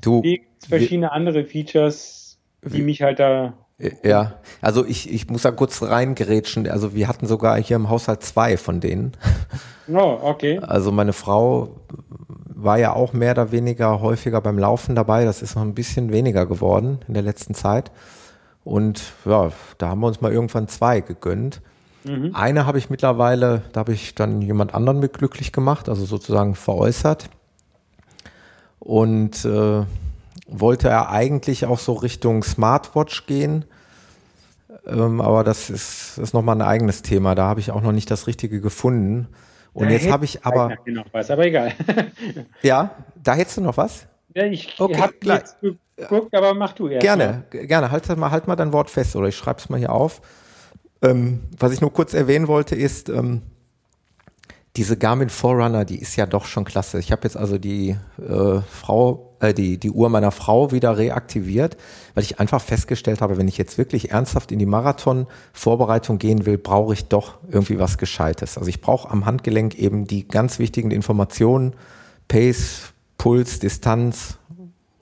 du, 0.00 0.22
verschiedene 0.68 1.12
andere 1.12 1.44
Features 1.44 2.23
die 2.64 2.82
mich 2.82 3.02
halt 3.02 3.18
da. 3.18 3.54
Ja, 4.04 4.34
also 4.60 4.84
ich, 4.84 5.12
ich 5.12 5.28
muss 5.28 5.42
da 5.42 5.50
kurz 5.50 5.82
reingerätschen. 5.82 6.68
Also 6.68 6.94
wir 6.94 7.08
hatten 7.08 7.26
sogar 7.26 7.60
hier 7.60 7.76
im 7.76 7.88
Haushalt 7.88 8.22
zwei 8.22 8.56
von 8.56 8.80
denen. 8.80 9.12
Oh, 9.86 10.18
okay. 10.22 10.60
Also 10.60 10.90
meine 10.92 11.12
Frau 11.12 11.76
war 12.48 12.78
ja 12.78 12.94
auch 12.94 13.12
mehr 13.12 13.32
oder 13.32 13.52
weniger 13.52 14.00
häufiger 14.00 14.40
beim 14.40 14.58
Laufen 14.58 14.94
dabei. 14.94 15.26
Das 15.26 15.42
ist 15.42 15.56
noch 15.56 15.62
ein 15.62 15.74
bisschen 15.74 16.10
weniger 16.10 16.46
geworden 16.46 17.00
in 17.06 17.12
der 17.12 17.22
letzten 17.22 17.52
Zeit. 17.52 17.92
Und 18.64 19.02
ja, 19.26 19.52
da 19.76 19.88
haben 19.88 20.00
wir 20.00 20.06
uns 20.06 20.22
mal 20.22 20.32
irgendwann 20.32 20.68
zwei 20.68 21.00
gegönnt. 21.00 21.60
Mhm. 22.04 22.34
Eine 22.34 22.64
habe 22.64 22.78
ich 22.78 22.88
mittlerweile, 22.88 23.62
da 23.72 23.80
habe 23.80 23.92
ich 23.92 24.14
dann 24.14 24.40
jemand 24.40 24.74
anderen 24.74 25.00
mit 25.00 25.12
glücklich 25.18 25.52
gemacht, 25.52 25.90
also 25.90 26.06
sozusagen 26.06 26.54
veräußert. 26.54 27.28
Und 28.78 29.44
äh, 29.44 29.82
wollte 30.46 30.88
er 30.88 31.10
eigentlich 31.10 31.66
auch 31.66 31.78
so 31.78 31.94
Richtung 31.94 32.42
Smartwatch 32.42 33.26
gehen. 33.26 33.64
Ähm, 34.86 35.20
aber 35.20 35.44
das 35.44 35.70
ist, 35.70 36.18
ist 36.18 36.34
nochmal 36.34 36.56
ein 36.56 36.62
eigenes 36.62 37.02
Thema. 37.02 37.34
Da 37.34 37.46
habe 37.46 37.60
ich 37.60 37.70
auch 37.70 37.80
noch 37.80 37.92
nicht 37.92 38.10
das 38.10 38.26
Richtige 38.26 38.60
gefunden. 38.60 39.28
Und 39.72 39.86
da 39.86 39.92
jetzt 39.92 40.10
habe 40.10 40.24
ich 40.24 40.44
aber. 40.44 40.76
Noch 40.86 41.06
was, 41.12 41.30
aber 41.30 41.46
egal. 41.46 41.72
ja, 42.62 42.94
da 43.22 43.34
hättest 43.34 43.56
du 43.56 43.60
noch 43.62 43.76
was? 43.76 44.06
Ja, 44.34 44.44
ich 44.44 44.78
okay, 44.78 44.96
habe 44.96 45.14
jetzt 45.22 45.56
geguckt, 45.96 46.34
aber 46.34 46.54
mach 46.54 46.72
du 46.72 46.88
erst. 46.88 47.02
Gerne, 47.02 47.44
mal. 47.52 47.66
gerne. 47.66 47.90
Halt 47.90 48.16
mal, 48.16 48.30
halt 48.30 48.46
mal 48.46 48.56
dein 48.56 48.72
Wort 48.72 48.90
fest 48.90 49.16
oder 49.16 49.28
ich 49.28 49.36
schreibe 49.36 49.60
es 49.60 49.68
mal 49.68 49.78
hier 49.78 49.92
auf. 49.92 50.20
Ähm, 51.02 51.42
was 51.58 51.72
ich 51.72 51.80
nur 51.80 51.92
kurz 51.92 52.14
erwähnen 52.14 52.48
wollte, 52.48 52.74
ist, 52.74 53.08
ähm, 53.08 53.42
diese 54.76 54.96
Garmin 54.96 55.28
Forerunner, 55.28 55.84
die 55.84 56.00
ist 56.00 56.16
ja 56.16 56.26
doch 56.26 56.46
schon 56.46 56.64
klasse. 56.64 56.98
Ich 56.98 57.12
habe 57.12 57.22
jetzt 57.24 57.36
also 57.36 57.58
die 57.58 57.96
äh, 58.18 58.60
Frau, 58.68 59.33
äh, 59.44 59.54
die, 59.54 59.78
die 59.78 59.90
Uhr 59.90 60.08
meiner 60.08 60.30
Frau 60.30 60.72
wieder 60.72 60.98
reaktiviert, 60.98 61.76
weil 62.14 62.24
ich 62.24 62.40
einfach 62.40 62.60
festgestellt 62.60 63.20
habe, 63.20 63.38
wenn 63.38 63.48
ich 63.48 63.58
jetzt 63.58 63.78
wirklich 63.78 64.10
ernsthaft 64.10 64.52
in 64.52 64.58
die 64.58 64.66
Marathon-Vorbereitung 64.66 66.18
gehen 66.18 66.46
will, 66.46 66.58
brauche 66.58 66.94
ich 66.94 67.06
doch 67.06 67.38
irgendwie 67.48 67.78
was 67.78 67.98
Gescheites. 67.98 68.58
Also 68.58 68.68
ich 68.68 68.80
brauche 68.80 69.10
am 69.10 69.26
Handgelenk 69.26 69.78
eben 69.78 70.06
die 70.06 70.26
ganz 70.26 70.58
wichtigen 70.58 70.90
Informationen, 70.90 71.74
Pace, 72.28 72.92
Puls, 73.18 73.60
Distanz 73.60 74.38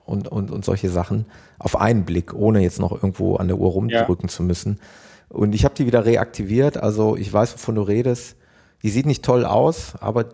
und, 0.04 0.28
und, 0.28 0.50
und 0.50 0.64
solche 0.64 0.90
Sachen 0.90 1.26
auf 1.58 1.80
einen 1.80 2.04
Blick, 2.04 2.34
ohne 2.34 2.60
jetzt 2.60 2.80
noch 2.80 2.92
irgendwo 2.92 3.36
an 3.36 3.48
der 3.48 3.58
Uhr 3.58 3.70
rumdrücken 3.70 4.28
ja. 4.28 4.34
zu 4.34 4.42
müssen. 4.42 4.80
Und 5.28 5.54
ich 5.54 5.64
habe 5.64 5.74
die 5.74 5.86
wieder 5.86 6.04
reaktiviert, 6.04 6.76
also 6.76 7.16
ich 7.16 7.32
weiß, 7.32 7.54
wovon 7.54 7.76
du 7.76 7.82
redest 7.82 8.36
die 8.82 8.90
sieht 8.90 9.06
nicht 9.06 9.24
toll 9.24 9.44
aus, 9.44 9.94
aber 10.00 10.26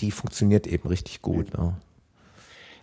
die 0.00 0.10
funktioniert 0.10 0.66
eben 0.66 0.88
richtig 0.88 1.22
gut. 1.22 1.56
Ne? 1.56 1.74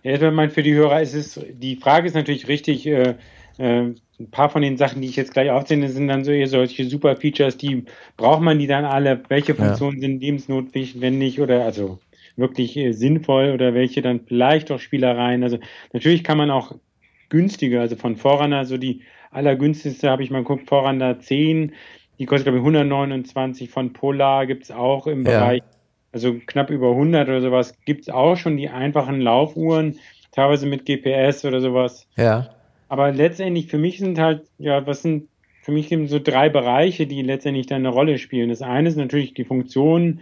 Ja, 0.04 0.12
ich 0.12 0.20
meine, 0.20 0.50
für 0.50 0.62
die 0.62 0.74
Hörer 0.74 1.00
ist 1.00 1.14
es, 1.14 1.40
die 1.50 1.76
Frage 1.76 2.06
ist 2.06 2.14
natürlich 2.14 2.46
richtig, 2.46 2.86
äh, 2.86 3.14
äh, 3.56 3.94
ein 4.20 4.30
paar 4.30 4.50
von 4.50 4.60
den 4.60 4.76
Sachen, 4.76 5.00
die 5.00 5.08
ich 5.08 5.16
jetzt 5.16 5.32
gleich 5.32 5.50
aufzähle, 5.50 5.88
sind 5.88 6.08
dann 6.08 6.24
so 6.24 6.30
eher 6.30 6.46
solche 6.46 6.84
super 6.84 7.16
Features, 7.16 7.56
die 7.56 7.84
braucht 8.18 8.42
man 8.42 8.58
die 8.58 8.66
dann 8.66 8.84
alle, 8.84 9.22
welche 9.28 9.54
Funktionen 9.54 9.96
ja. 9.96 10.02
sind 10.02 10.20
lebensnotwendig 10.20 11.40
oder 11.40 11.64
also 11.64 11.98
wirklich 12.36 12.76
äh, 12.76 12.92
sinnvoll 12.92 13.52
oder 13.52 13.72
welche 13.72 14.02
dann 14.02 14.20
vielleicht 14.20 14.70
auch 14.70 14.78
Spielereien. 14.78 15.42
Also 15.42 15.58
natürlich 15.94 16.22
kann 16.22 16.36
man 16.36 16.50
auch 16.50 16.74
günstiger, 17.30 17.80
also 17.80 17.96
von 17.96 18.16
Vorrunner, 18.16 18.58
also 18.58 18.76
die 18.76 19.00
allergünstigste 19.30 20.10
habe 20.10 20.22
ich 20.22 20.30
mal 20.30 20.40
geguckt, 20.40 20.68
Vorrunner 20.68 21.18
10, 21.18 21.72
die 22.18 22.26
kostet, 22.26 22.44
glaube 22.44 22.58
ich, 22.58 22.62
129 22.62 23.70
von 23.70 23.94
Polar 23.94 24.46
gibt 24.46 24.64
es 24.64 24.70
auch 24.70 25.06
im 25.06 25.24
ja. 25.24 25.38
Bereich, 25.38 25.62
also 26.14 26.36
knapp 26.46 26.70
über 26.70 26.90
100 26.90 27.28
oder 27.28 27.40
sowas, 27.40 27.74
gibt 27.84 28.02
es 28.02 28.08
auch 28.08 28.36
schon 28.36 28.56
die 28.56 28.68
einfachen 28.68 29.20
Laufuhren, 29.20 29.98
teilweise 30.30 30.66
mit 30.66 30.86
GPS 30.86 31.44
oder 31.44 31.60
sowas. 31.60 32.06
Ja. 32.16 32.50
Aber 32.88 33.10
letztendlich 33.10 33.66
für 33.66 33.78
mich 33.78 33.98
sind 33.98 34.18
halt, 34.18 34.42
ja, 34.58 34.86
was 34.86 35.02
sind 35.02 35.28
für 35.62 35.72
mich 35.72 35.90
eben 35.90 36.06
so 36.06 36.20
drei 36.20 36.48
Bereiche, 36.48 37.06
die 37.06 37.22
letztendlich 37.22 37.66
dann 37.66 37.78
eine 37.78 37.88
Rolle 37.88 38.18
spielen. 38.18 38.50
Das 38.50 38.62
eine 38.62 38.88
ist 38.88 38.96
natürlich 38.96 39.34
die 39.34 39.44
Funktion, 39.44 40.20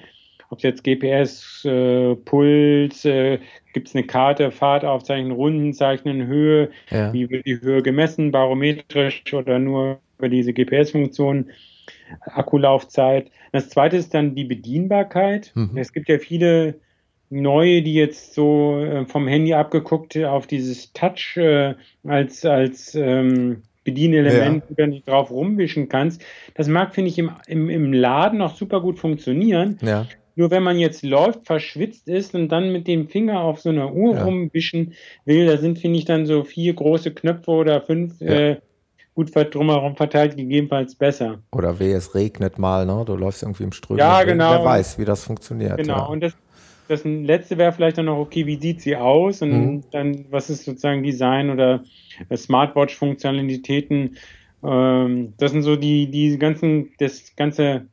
ob 0.49 0.59
es 0.59 0.65
jetzt 0.65 0.85
GPS, 0.85 1.65
äh, 1.65 2.15
Puls, 2.15 3.05
äh, 3.05 3.39
gibt 3.75 3.89
es 3.89 3.95
eine 3.95 4.05
Karte, 4.05 4.51
Fahrtaufzeichnung, 4.51 5.33
Rundenzeichnen, 5.33 6.27
Höhe, 6.27 6.71
ja. 6.91 7.13
wie 7.13 7.29
wird 7.29 7.45
die 7.45 7.61
Höhe 7.61 7.83
gemessen, 7.83 8.31
barometrisch 8.31 9.23
oder 9.35 9.59
nur 9.59 9.99
über 10.19 10.29
diese 10.29 10.53
GPS-Funktion. 10.53 11.51
Akkulaufzeit. 12.21 13.31
Das 13.53 13.69
zweite 13.69 13.97
ist 13.97 14.15
dann 14.15 14.35
die 14.35 14.45
Bedienbarkeit. 14.45 15.53
Mhm. 15.55 15.77
Es 15.77 15.93
gibt 15.93 16.09
ja 16.09 16.19
viele 16.19 16.77
neue, 17.31 17.83
die 17.83 17.95
jetzt 17.95 18.35
so 18.35 18.79
äh, 18.79 19.07
vom 19.07 19.27
Handy 19.27 19.55
abgeguckt 19.55 20.17
auf 20.19 20.47
dieses 20.47 20.93
Touch 20.93 21.37
äh, 21.37 21.75
als, 22.07 22.45
als 22.45 22.95
ähm, 22.95 23.63
Bedienelement, 23.85 24.65
ja. 24.69 24.87
wo 24.87 24.91
du 24.91 25.01
drauf 25.01 25.31
rumwischen 25.31 25.89
kannst. 25.89 26.23
Das 26.55 26.69
mag, 26.69 26.95
finde 26.95 27.11
ich, 27.11 27.19
im, 27.19 27.33
im, 27.47 27.69
im 27.69 27.93
Laden 27.93 28.39
noch 28.39 28.55
super 28.55 28.81
gut 28.81 28.99
funktionieren. 28.99 29.79
Ja. 29.83 30.07
Nur 30.35 30.51
wenn 30.51 30.63
man 30.63 30.79
jetzt 30.79 31.03
läuft, 31.03 31.47
verschwitzt 31.47 32.09
ist 32.09 32.35
und 32.35 32.49
dann 32.49 32.73
mit 32.73 32.87
dem 32.87 33.09
Finger 33.09 33.41
auf 33.41 33.61
so 33.61 33.69
einer 33.69 33.93
Uhr 33.93 34.15
ja. 34.15 34.25
rumwischen 34.25 34.95
will, 35.25 35.47
da 35.47 35.57
sind, 35.57 35.79
finde 35.79 35.99
ich, 35.99 36.05
dann 36.05 36.27
so 36.27 36.45
vier 36.45 36.73
große 36.75 37.13
Knöpfe 37.13 37.51
oder 37.51 37.81
fünf 37.83 38.21
ja. 38.21 38.29
äh, 38.29 38.57
gut 39.15 39.35
drumherum 39.35 39.97
verteilt, 39.97 40.37
gegebenenfalls 40.37 40.95
besser. 40.95 41.39
Oder 41.53 41.79
wie 41.79 41.91
es 41.91 42.15
regnet 42.15 42.59
mal, 42.59 42.87
ne? 42.87 43.05
Du 43.07 43.15
läufst 43.15 43.43
irgendwie 43.43 43.65
im 43.65 43.73
Strömen. 43.73 43.99
Ja, 43.99 44.23
genau. 44.25 44.53
Wer 44.53 44.65
weiß, 44.65 44.99
wie 44.99 45.05
das 45.05 45.25
funktioniert. 45.25 45.77
Genau. 45.77 45.97
Ja. 45.97 46.05
Und 46.07 46.23
das, 46.23 46.33
das 46.89 47.05
letzte 47.05 47.59
wäre 47.59 47.73
vielleicht 47.73 47.99
dann 47.99 48.07
noch, 48.07 48.19
okay, 48.19 48.47
wie 48.47 48.59
sieht 48.59 48.81
sie 48.81 48.97
aus? 48.97 49.43
Und 49.43 49.51
mhm. 49.51 49.85
dann, 49.91 50.25
was 50.31 50.49
ist 50.51 50.65
sozusagen 50.65 51.03
Design 51.03 51.51
oder 51.51 51.83
Smartwatch-Funktionalitäten? 52.35 54.17
Ähm, 54.65 55.35
das 55.37 55.51
sind 55.53 55.63
so 55.63 55.77
die, 55.77 56.11
die 56.11 56.39
ganzen, 56.39 56.93
das 56.99 57.37
ganze, 57.37 57.87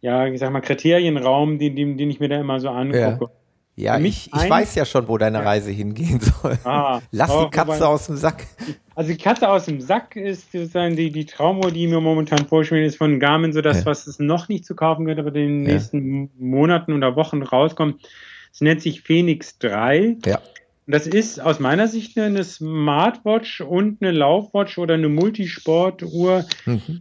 ja, 0.00 0.26
ich 0.26 0.40
sag 0.40 0.50
mal, 0.50 0.60
Kriterienraum, 0.60 1.58
den, 1.58 1.76
den, 1.76 1.96
den 1.96 2.10
ich 2.10 2.20
mir 2.20 2.28
da 2.28 2.40
immer 2.40 2.58
so 2.58 2.70
angucke. 2.70 3.24
Ja. 3.24 3.30
Ja, 3.76 3.98
ich, 3.98 4.26
ich 4.26 4.50
weiß 4.50 4.74
ja 4.74 4.84
schon, 4.84 5.08
wo 5.08 5.16
deine. 5.16 5.44
Reise 5.44 5.70
hingehen 5.70 6.20
soll. 6.20 6.58
Ah, 6.64 7.00
Lass 7.12 7.30
oh, 7.30 7.44
die 7.44 7.50
Katze 7.50 7.80
wobei, 7.80 7.86
aus 7.86 8.06
dem 8.06 8.16
Sack. 8.16 8.46
Also 8.94 9.12
die 9.12 9.18
Katze 9.18 9.48
aus 9.48 9.64
dem 9.64 9.80
Sack 9.80 10.16
ist 10.16 10.52
sozusagen 10.52 10.96
die, 10.96 11.10
die 11.10 11.24
Traumuhr, 11.24 11.70
die 11.70 11.86
mir 11.86 12.00
momentan 12.00 12.46
vorschweben, 12.46 12.84
ist 12.84 12.96
von 12.96 13.18
Garmin 13.18 13.52
so 13.52 13.62
das, 13.62 13.78
ja. 13.78 13.86
was 13.86 14.06
es 14.06 14.18
noch 14.18 14.48
nicht 14.48 14.66
zu 14.66 14.74
kaufen 14.74 15.06
wird, 15.06 15.18
aber 15.18 15.28
in 15.28 15.34
den 15.34 15.64
ja. 15.64 15.72
nächsten 15.72 16.30
Monaten 16.38 16.92
oder 16.92 17.16
Wochen 17.16 17.42
rauskommt. 17.42 18.06
Es 18.52 18.60
nennt 18.60 18.82
sich 18.82 19.00
Phoenix 19.02 19.58
3. 19.58 20.18
Ja. 20.26 20.40
Das 20.86 21.06
ist 21.06 21.40
aus 21.40 21.60
meiner 21.60 21.86
Sicht 21.86 22.18
eine 22.18 22.42
Smartwatch 22.42 23.60
und 23.60 24.02
eine 24.02 24.10
Laufwatch 24.10 24.76
oder 24.76 24.94
eine 24.94 25.08
Multisportuhr. 25.08 26.44
Mhm. 26.66 27.00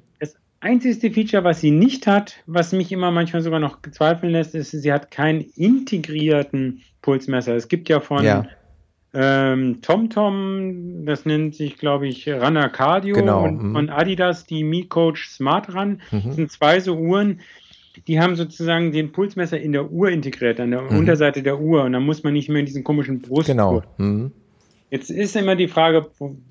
Das 0.62 0.69
einzige 0.69 1.12
Feature, 1.12 1.43
was 1.43 1.62
sie 1.62 1.72
nicht 1.72 2.06
hat, 2.06 2.36
was 2.45 2.74
mich 2.74 2.91
immer 2.91 3.12
manchmal 3.12 3.41
sogar 3.41 3.60
noch 3.60 3.80
zweifeln 3.91 4.34
lässt, 4.34 4.56
ist, 4.56 4.72
sie 4.72 4.91
hat 4.91 5.10
keinen 5.10 5.41
integrierten 5.56 6.82
Pulsmesser. 7.02 7.56
Es 7.56 7.67
gibt 7.67 7.88
ja 7.88 8.00
von 8.00 8.24
ja. 8.24 8.45
Ähm, 9.12 9.82
TomTom, 9.82 11.06
das 11.06 11.26
nennt 11.26 11.56
sich, 11.56 11.78
glaube 11.78 12.08
ich, 12.08 12.28
Runner 12.28 12.69
Cardio 12.69 13.15
genau. 13.15 13.43
und 13.43 13.74
von 13.74 13.86
mhm. 13.86 13.89
Adidas 13.89 14.45
die 14.45 14.63
Mi 14.63 14.86
Coach 14.86 15.30
Smart 15.30 15.74
Run. 15.74 16.02
Mhm. 16.12 16.22
Das 16.26 16.36
sind 16.36 16.52
zwei 16.52 16.80
so 16.80 16.95
Uhren, 16.95 17.39
die 18.08 18.19
haben 18.19 18.36
sozusagen 18.36 18.91
den 18.91 19.12
Pulsmesser 19.12 19.60
in 19.60 19.72
der 19.72 19.91
Uhr 19.91 20.10
integriert, 20.10 20.60
an 20.60 20.72
der 20.72 20.82
mhm. 20.82 21.00
Unterseite 21.00 21.41
der 21.41 21.60
Uhr. 21.60 21.84
Und 21.84 21.93
dann 21.93 22.04
muss 22.04 22.24
man 22.24 22.34
nicht 22.34 22.50
mehr 22.50 22.60
in 22.60 22.65
diesen 22.65 22.84
komischen 22.84 23.22
Brust. 23.22 23.48
Genau. 23.48 23.82
Mhm. 23.98 24.32
Jetzt 24.91 25.10
ist 25.10 25.36
immer 25.36 25.56
die 25.56 25.67
Frage, 25.67 26.08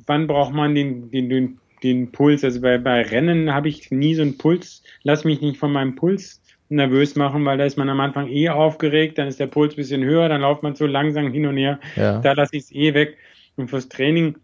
wann 0.07 0.27
braucht 0.27 0.53
man 0.53 0.75
den, 0.75 1.11
den, 1.11 1.29
den, 1.29 1.59
den 1.83 2.13
Puls? 2.13 2.45
Also 2.45 2.61
bei, 2.61 2.79
bei 2.79 3.03
Rennen 3.03 3.53
habe 3.53 3.69
ich 3.69 3.91
nie 3.91 4.15
so 4.15 4.23
einen 4.23 4.39
Puls, 4.39 4.83
lass 5.03 5.25
mich 5.25 5.41
nicht 5.41 5.59
von 5.59 5.73
meinem 5.73 5.95
Puls 5.95 6.41
nervös 6.69 7.17
machen, 7.17 7.45
weil 7.45 7.59
da 7.59 7.65
ist 7.65 7.79
man 7.79 7.89
am 7.89 8.01
Anfang 8.01 8.29
eh 8.29 8.51
aufgeregt, 8.51 9.19
dann 9.19 9.29
ist 9.29 9.41
der 9.41 9.47
Puls 9.47 9.75
ein 9.75 9.77
bisschen 9.77 10.05
höher, 10.05 10.29
dann 10.29 10.43
läuft 10.43 10.63
man 10.63 10.75
so 10.75 10.87
langsam 10.87 11.33
hin 11.33 11.47
und 11.47 11.57
her. 11.57 11.81
Ja. 11.97 12.21
Da 12.21 12.33
lasse 12.33 12.57
ich 12.57 12.65
es 12.65 12.73
eh 12.73 12.95
weg. 12.95 13.17
Und 13.57 13.69
fürs 13.69 13.89
Training 13.89 14.37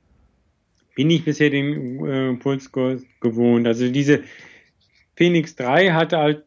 bin 0.94 1.10
ich 1.10 1.24
bisher 1.24 1.50
den 1.50 2.04
äh, 2.06 2.34
Puls 2.34 2.70
gewohnt. 2.72 3.66
Also 3.66 3.88
diese 3.90 4.22
Phoenix 5.16 5.56
3 5.56 5.90
hatte 5.90 6.18
halt, 6.18 6.44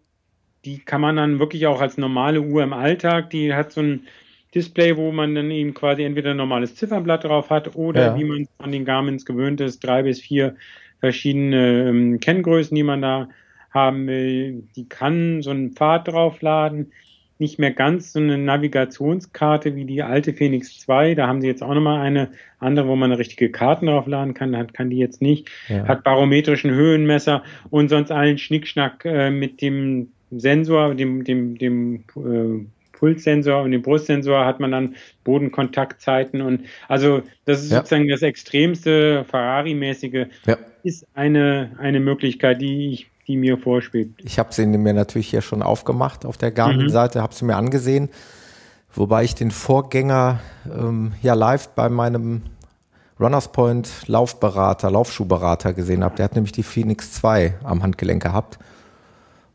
die 0.66 0.80
kann 0.80 1.02
man 1.02 1.16
dann 1.16 1.40
wirklich 1.40 1.68
auch 1.68 1.80
als 1.80 1.98
normale 1.98 2.42
Uhr 2.42 2.64
im 2.64 2.74
Alltag, 2.74 3.30
die 3.30 3.54
hat 3.54 3.72
so 3.72 3.82
ein 3.82 4.08
Display, 4.56 4.96
wo 4.98 5.12
man 5.12 5.36
dann 5.36 5.52
eben 5.52 5.74
quasi 5.74 6.04
entweder 6.04 6.32
ein 6.32 6.38
normales 6.38 6.76
Ziffernblatt 6.76 7.26
drauf 7.26 7.50
hat 7.50 7.76
oder 7.76 8.08
ja. 8.08 8.18
wie 8.18 8.24
man 8.24 8.48
von 8.60 8.72
den 8.72 8.86
Garmins 8.86 9.26
gewöhnt 9.26 9.62
ist, 9.62 9.84
drei 9.84 10.04
bis 10.04 10.22
vier 10.22 10.56
verschiedene 11.00 11.90
ähm, 11.90 12.20
Kenngrößen, 12.20 12.76
die 12.76 12.84
man 12.84 13.02
da 13.02 13.30
haben 13.72 14.08
will. 14.08 14.64
Die 14.76 14.88
kann 14.88 15.42
so 15.42 15.52
einen 15.52 15.72
Pfad 15.72 16.08
draufladen. 16.08 16.92
Nicht 17.40 17.60
mehr 17.60 17.72
ganz 17.72 18.14
so 18.14 18.20
eine 18.20 18.38
Navigationskarte 18.38 19.76
wie 19.76 19.86
die 19.86 20.02
alte 20.02 20.34
Phoenix 20.34 20.80
2. 20.80 21.14
Da 21.14 21.28
haben 21.28 21.42
sie 21.42 21.48
jetzt 21.48 21.62
auch 21.62 21.76
nochmal 21.76 22.02
eine 22.02 22.32
andere, 22.58 22.88
wo 22.88 22.96
man 22.96 23.12
richtige 23.12 23.52
Karten 23.52 23.86
draufladen 23.86 24.34
kann. 24.34 24.58
Hat, 24.58 24.74
kann 24.74 24.90
die 24.90 24.98
jetzt 24.98 25.22
nicht. 25.22 25.48
Ja. 25.68 25.88
Hat 25.88 26.04
barometrischen 26.04 26.72
Höhenmesser 26.72 27.44
und 27.70 27.90
sonst 27.90 28.12
allen 28.12 28.40
Schnickschnack 28.40 29.06
äh, 29.06 29.30
mit 29.30 29.62
dem 29.62 30.10
Sensor, 30.32 30.96
dem, 30.96 31.24
dem, 31.24 31.60
dem 31.60 32.04
äh, 32.16 32.66
Pulssensor 32.98 33.62
und 33.62 33.72
dem 33.72 33.82
Brustsensor 33.82 34.46
hat 34.46 34.60
man 34.60 34.72
dann 34.72 34.96
Bodenkontaktzeiten 35.24 36.42
und 36.42 36.62
also 36.88 37.22
das 37.46 37.64
ist 37.64 37.72
ja. 37.72 37.78
sozusagen 37.78 38.08
das 38.08 38.24
extremste 38.24 39.24
Ferrari-mäßige 39.26 40.26
ja. 40.46 40.58
ist 40.84 41.06
eine, 41.14 41.72
eine 41.80 42.00
Möglichkeit, 42.00 42.62
die 42.62 42.94
ich 42.94 43.10
die 43.28 43.36
mir 43.36 43.58
vorschwebt. 43.58 44.22
Ich 44.24 44.40
habe 44.40 44.54
sie 44.54 44.66
mir 44.66 44.94
natürlich 44.94 45.28
hier 45.28 45.42
schon 45.42 45.62
aufgemacht 45.62 46.26
auf 46.26 46.38
der 46.38 46.52
Garmin-Seite, 46.52 47.20
mhm. 47.20 47.24
habe 47.24 47.36
sie 47.36 47.44
mir 47.44 47.58
angesehen, 47.58 48.10
wobei 48.94 49.26
ich 49.26 49.36
den 49.36 49.52
Vorgänger 49.52 50.40
ähm, 50.66 51.12
ja 51.22 51.34
live 51.34 51.68
bei 51.76 51.90
meinem 51.90 52.44
Runners 53.20 53.52
Point 53.52 54.08
Laufberater, 54.08 54.90
Laufschuhberater 54.90 55.74
gesehen 55.74 56.06
habe. 56.06 56.16
Der 56.16 56.24
hat 56.24 56.36
nämlich 56.36 56.54
die 56.54 56.64
Phoenix 56.64 57.12
2 57.14 57.56
am 57.64 57.84
Handgelenk 57.84 58.24
gehabt 58.24 58.60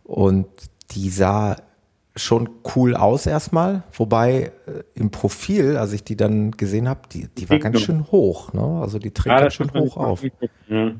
und 0.04 0.46
die 0.90 1.08
sah 1.08 1.56
schon 2.14 2.50
cool 2.74 2.94
aus 2.94 3.26
erstmal, 3.26 3.84
wobei 3.92 4.52
äh, 4.66 4.82
im 4.94 5.10
Profil, 5.10 5.76
als 5.76 5.92
ich 5.92 6.04
die 6.04 6.16
dann 6.16 6.50
gesehen 6.52 6.88
habe, 6.88 7.00
die, 7.10 7.28
die 7.28 7.48
war 7.48 7.58
ganz 7.58 7.80
schön 7.80 8.10
hoch. 8.10 8.52
Ne? 8.52 8.80
Also 8.82 8.98
die 8.98 9.12
trägt 9.12 9.34
ja, 9.34 9.40
ganz 9.40 9.54
schön 9.54 9.72
hoch 9.72 9.96
auf. 9.96 10.22
Ja. 10.68 10.92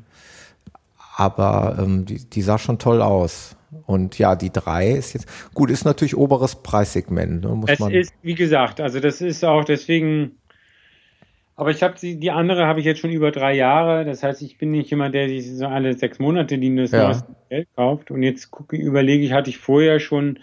Aber 1.15 1.77
ähm, 1.79 2.05
die, 2.05 2.27
die 2.27 2.41
sah 2.41 2.57
schon 2.57 2.79
toll 2.79 3.01
aus. 3.01 3.55
Und 3.85 4.17
ja, 4.19 4.35
die 4.35 4.51
drei 4.51 4.91
ist 4.91 5.13
jetzt 5.13 5.27
gut, 5.53 5.69
ist 5.69 5.85
natürlich 5.85 6.15
oberes 6.15 6.55
Preissegment. 6.55 7.43
Ne, 7.43 7.49
muss 7.49 7.69
es 7.69 7.79
man 7.79 7.91
ist, 7.91 8.13
wie 8.21 8.35
gesagt, 8.35 8.79
also 8.79 8.99
das 8.99 9.21
ist 9.21 9.43
auch 9.43 9.63
deswegen. 9.63 10.37
Aber 11.55 11.69
ich 11.69 11.83
habe 11.83 11.95
die, 11.99 12.19
die 12.19 12.31
andere 12.31 12.65
habe 12.65 12.79
ich 12.79 12.85
jetzt 12.85 12.99
schon 12.99 13.11
über 13.11 13.31
drei 13.31 13.55
Jahre. 13.55 14.05
Das 14.05 14.23
heißt, 14.23 14.41
ich 14.41 14.57
bin 14.57 14.71
nicht 14.71 14.89
jemand, 14.89 15.13
der 15.13 15.27
sich 15.27 15.55
so 15.55 15.67
alle 15.67 15.95
sechs 15.95 16.17
Monate 16.17 16.57
die 16.57 16.75
das 16.75 16.91
ja. 16.91 17.27
Geld 17.49 17.67
kauft. 17.75 18.09
Und 18.09 18.23
jetzt 18.23 18.49
gucke, 18.49 18.75
überlege 18.75 19.23
ich, 19.23 19.33
hatte 19.33 19.51
ich 19.51 19.59
vorher 19.59 19.99
schon 19.99 20.39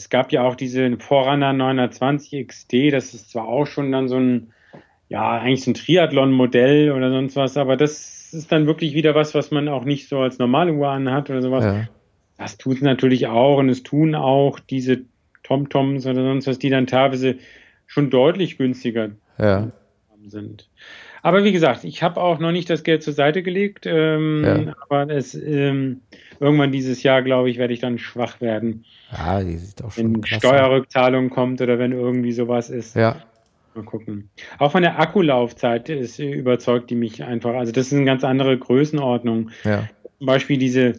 es 0.00 0.08
gab 0.08 0.32
ja 0.32 0.42
auch 0.44 0.54
diese 0.54 0.96
Vorrunner 0.96 1.52
920 1.52 2.46
XT, 2.46 2.72
das 2.90 3.12
ist 3.12 3.30
zwar 3.30 3.46
auch 3.46 3.66
schon 3.66 3.92
dann 3.92 4.08
so 4.08 4.16
ein, 4.16 4.54
ja, 5.10 5.32
eigentlich 5.32 5.62
so 5.62 5.72
ein 5.72 5.74
Triathlon-Modell 5.74 6.92
oder 6.92 7.10
sonst 7.10 7.36
was, 7.36 7.58
aber 7.58 7.76
das 7.76 8.32
ist 8.32 8.50
dann 8.50 8.66
wirklich 8.66 8.94
wieder 8.94 9.14
was, 9.14 9.34
was 9.34 9.50
man 9.50 9.68
auch 9.68 9.84
nicht 9.84 10.08
so 10.08 10.20
als 10.20 10.38
normale 10.38 10.72
Uhr 10.72 10.88
anhat 10.88 11.28
oder 11.28 11.42
sowas. 11.42 11.64
Ja. 11.64 11.88
Das 12.38 12.56
tut 12.56 12.76
es 12.76 12.82
natürlich 12.82 13.26
auch 13.26 13.58
und 13.58 13.68
es 13.68 13.82
tun 13.82 14.14
auch 14.14 14.58
diese 14.58 15.02
TomToms 15.42 16.06
oder 16.06 16.22
sonst 16.22 16.46
was, 16.46 16.58
die 16.58 16.70
dann 16.70 16.86
teilweise 16.86 17.36
schon 17.86 18.08
deutlich 18.08 18.56
günstiger 18.56 19.10
ja. 19.38 19.70
sind. 20.26 20.70
Aber 21.22 21.44
wie 21.44 21.52
gesagt, 21.52 21.84
ich 21.84 22.02
habe 22.02 22.20
auch 22.20 22.38
noch 22.38 22.52
nicht 22.52 22.70
das 22.70 22.82
Geld 22.82 23.02
zur 23.02 23.12
Seite 23.12 23.42
gelegt, 23.42 23.86
ähm, 23.86 24.42
ja. 24.44 24.74
aber 24.88 25.12
es 25.12 25.34
ähm, 25.34 26.00
irgendwann 26.38 26.72
dieses 26.72 27.02
Jahr, 27.02 27.22
glaube 27.22 27.50
ich, 27.50 27.58
werde 27.58 27.74
ich 27.74 27.80
dann 27.80 27.98
schwach 27.98 28.40
werden. 28.40 28.84
Ja, 29.12 29.42
die 29.42 29.56
sieht 29.56 29.82
auch 29.82 29.92
schon 29.92 30.14
Wenn 30.14 30.24
Steuerrückzahlung 30.24 31.30
kommt 31.30 31.60
oder 31.60 31.78
wenn 31.78 31.92
irgendwie 31.92 32.32
sowas 32.32 32.70
ist. 32.70 32.96
Ja. 32.96 33.16
Mal 33.74 33.84
gucken. 33.84 34.28
Auch 34.58 34.72
von 34.72 34.82
der 34.82 34.98
Akkulaufzeit 34.98 35.88
ist, 35.88 36.18
überzeugt 36.18 36.90
die 36.90 36.96
mich 36.96 37.22
einfach. 37.22 37.54
Also 37.54 37.70
das 37.70 37.86
ist 37.86 37.92
eine 37.92 38.04
ganz 38.04 38.24
andere 38.24 38.58
Größenordnung. 38.58 39.50
Ja. 39.64 39.88
Zum 40.18 40.26
Beispiel 40.26 40.58
diese 40.58 40.94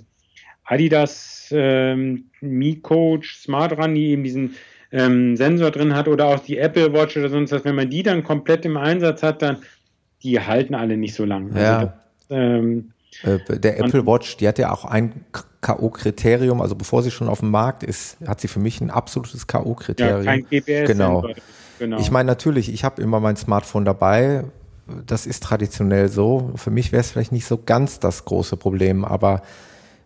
Adidas 0.64 1.50
ähm, 1.52 2.30
Mi 2.40 2.78
Coach 2.78 3.36
Smart 3.36 3.78
Run, 3.78 3.96
die 3.96 4.08
eben 4.12 4.24
diesen 4.24 4.56
ähm, 4.92 5.36
Sensor 5.36 5.72
drin 5.72 5.96
hat 5.96 6.08
oder 6.08 6.28
auch 6.28 6.40
die 6.40 6.58
Apple 6.58 6.94
Watch 6.94 7.18
oder 7.18 7.30
sonst 7.30 7.52
was. 7.52 7.66
Wenn 7.66 7.76
man 7.76 7.90
die 7.90 8.04
dann 8.04 8.24
komplett 8.24 8.66
im 8.66 8.78
Einsatz 8.78 9.22
hat, 9.22 9.42
dann 9.42 9.58
die 10.24 10.40
halten 10.40 10.76
alle 10.76 10.98
nicht 10.98 11.16
so 11.16 11.26
lang. 11.26 11.48
Also 11.48 11.60
ja. 11.60 11.86
das, 11.86 11.94
ähm, 12.30 12.92
äh, 13.24 13.60
der 13.60 13.80
Apple 13.80 14.06
Watch, 14.06 14.38
die 14.38 14.48
hat 14.48 14.58
ja 14.58 14.72
auch 14.72 14.86
ein 14.86 15.26
K.O.-Kriterium, 15.62 16.62
also 16.62 16.76
bevor 16.76 17.04
sie 17.04 17.12
schon 17.12 17.28
auf 17.28 17.40
dem 17.40 17.52
Markt 17.52 17.84
ist, 17.84 18.18
hat 18.26 18.42
sie 18.42 18.48
für 18.48 18.60
mich 18.60 18.82
ein 18.82 18.90
absolutes 18.90 19.48
K.O.-Kriterium. 19.48 20.20
Ja, 20.20 20.24
kein 20.24 20.46
GPS. 20.46 20.88
Genau. 20.88 21.28
genau. 21.78 22.00
Ich 22.00 22.10
meine, 22.10 22.28
natürlich, 22.28 22.74
ich 22.74 22.84
habe 22.84 23.02
immer 23.02 23.20
mein 23.20 23.36
Smartphone 23.36 23.86
dabei. 23.86 24.46
Das 25.06 25.26
ist 25.26 25.44
traditionell 25.44 26.10
so. 26.10 26.52
Für 26.56 26.72
mich 26.72 26.92
wäre 26.92 27.02
es 27.02 27.12
vielleicht 27.12 27.32
nicht 27.32 27.46
so 27.46 27.58
ganz 27.64 28.00
das 28.00 28.26
große 28.26 28.58
Problem, 28.58 29.06
aber 29.06 29.44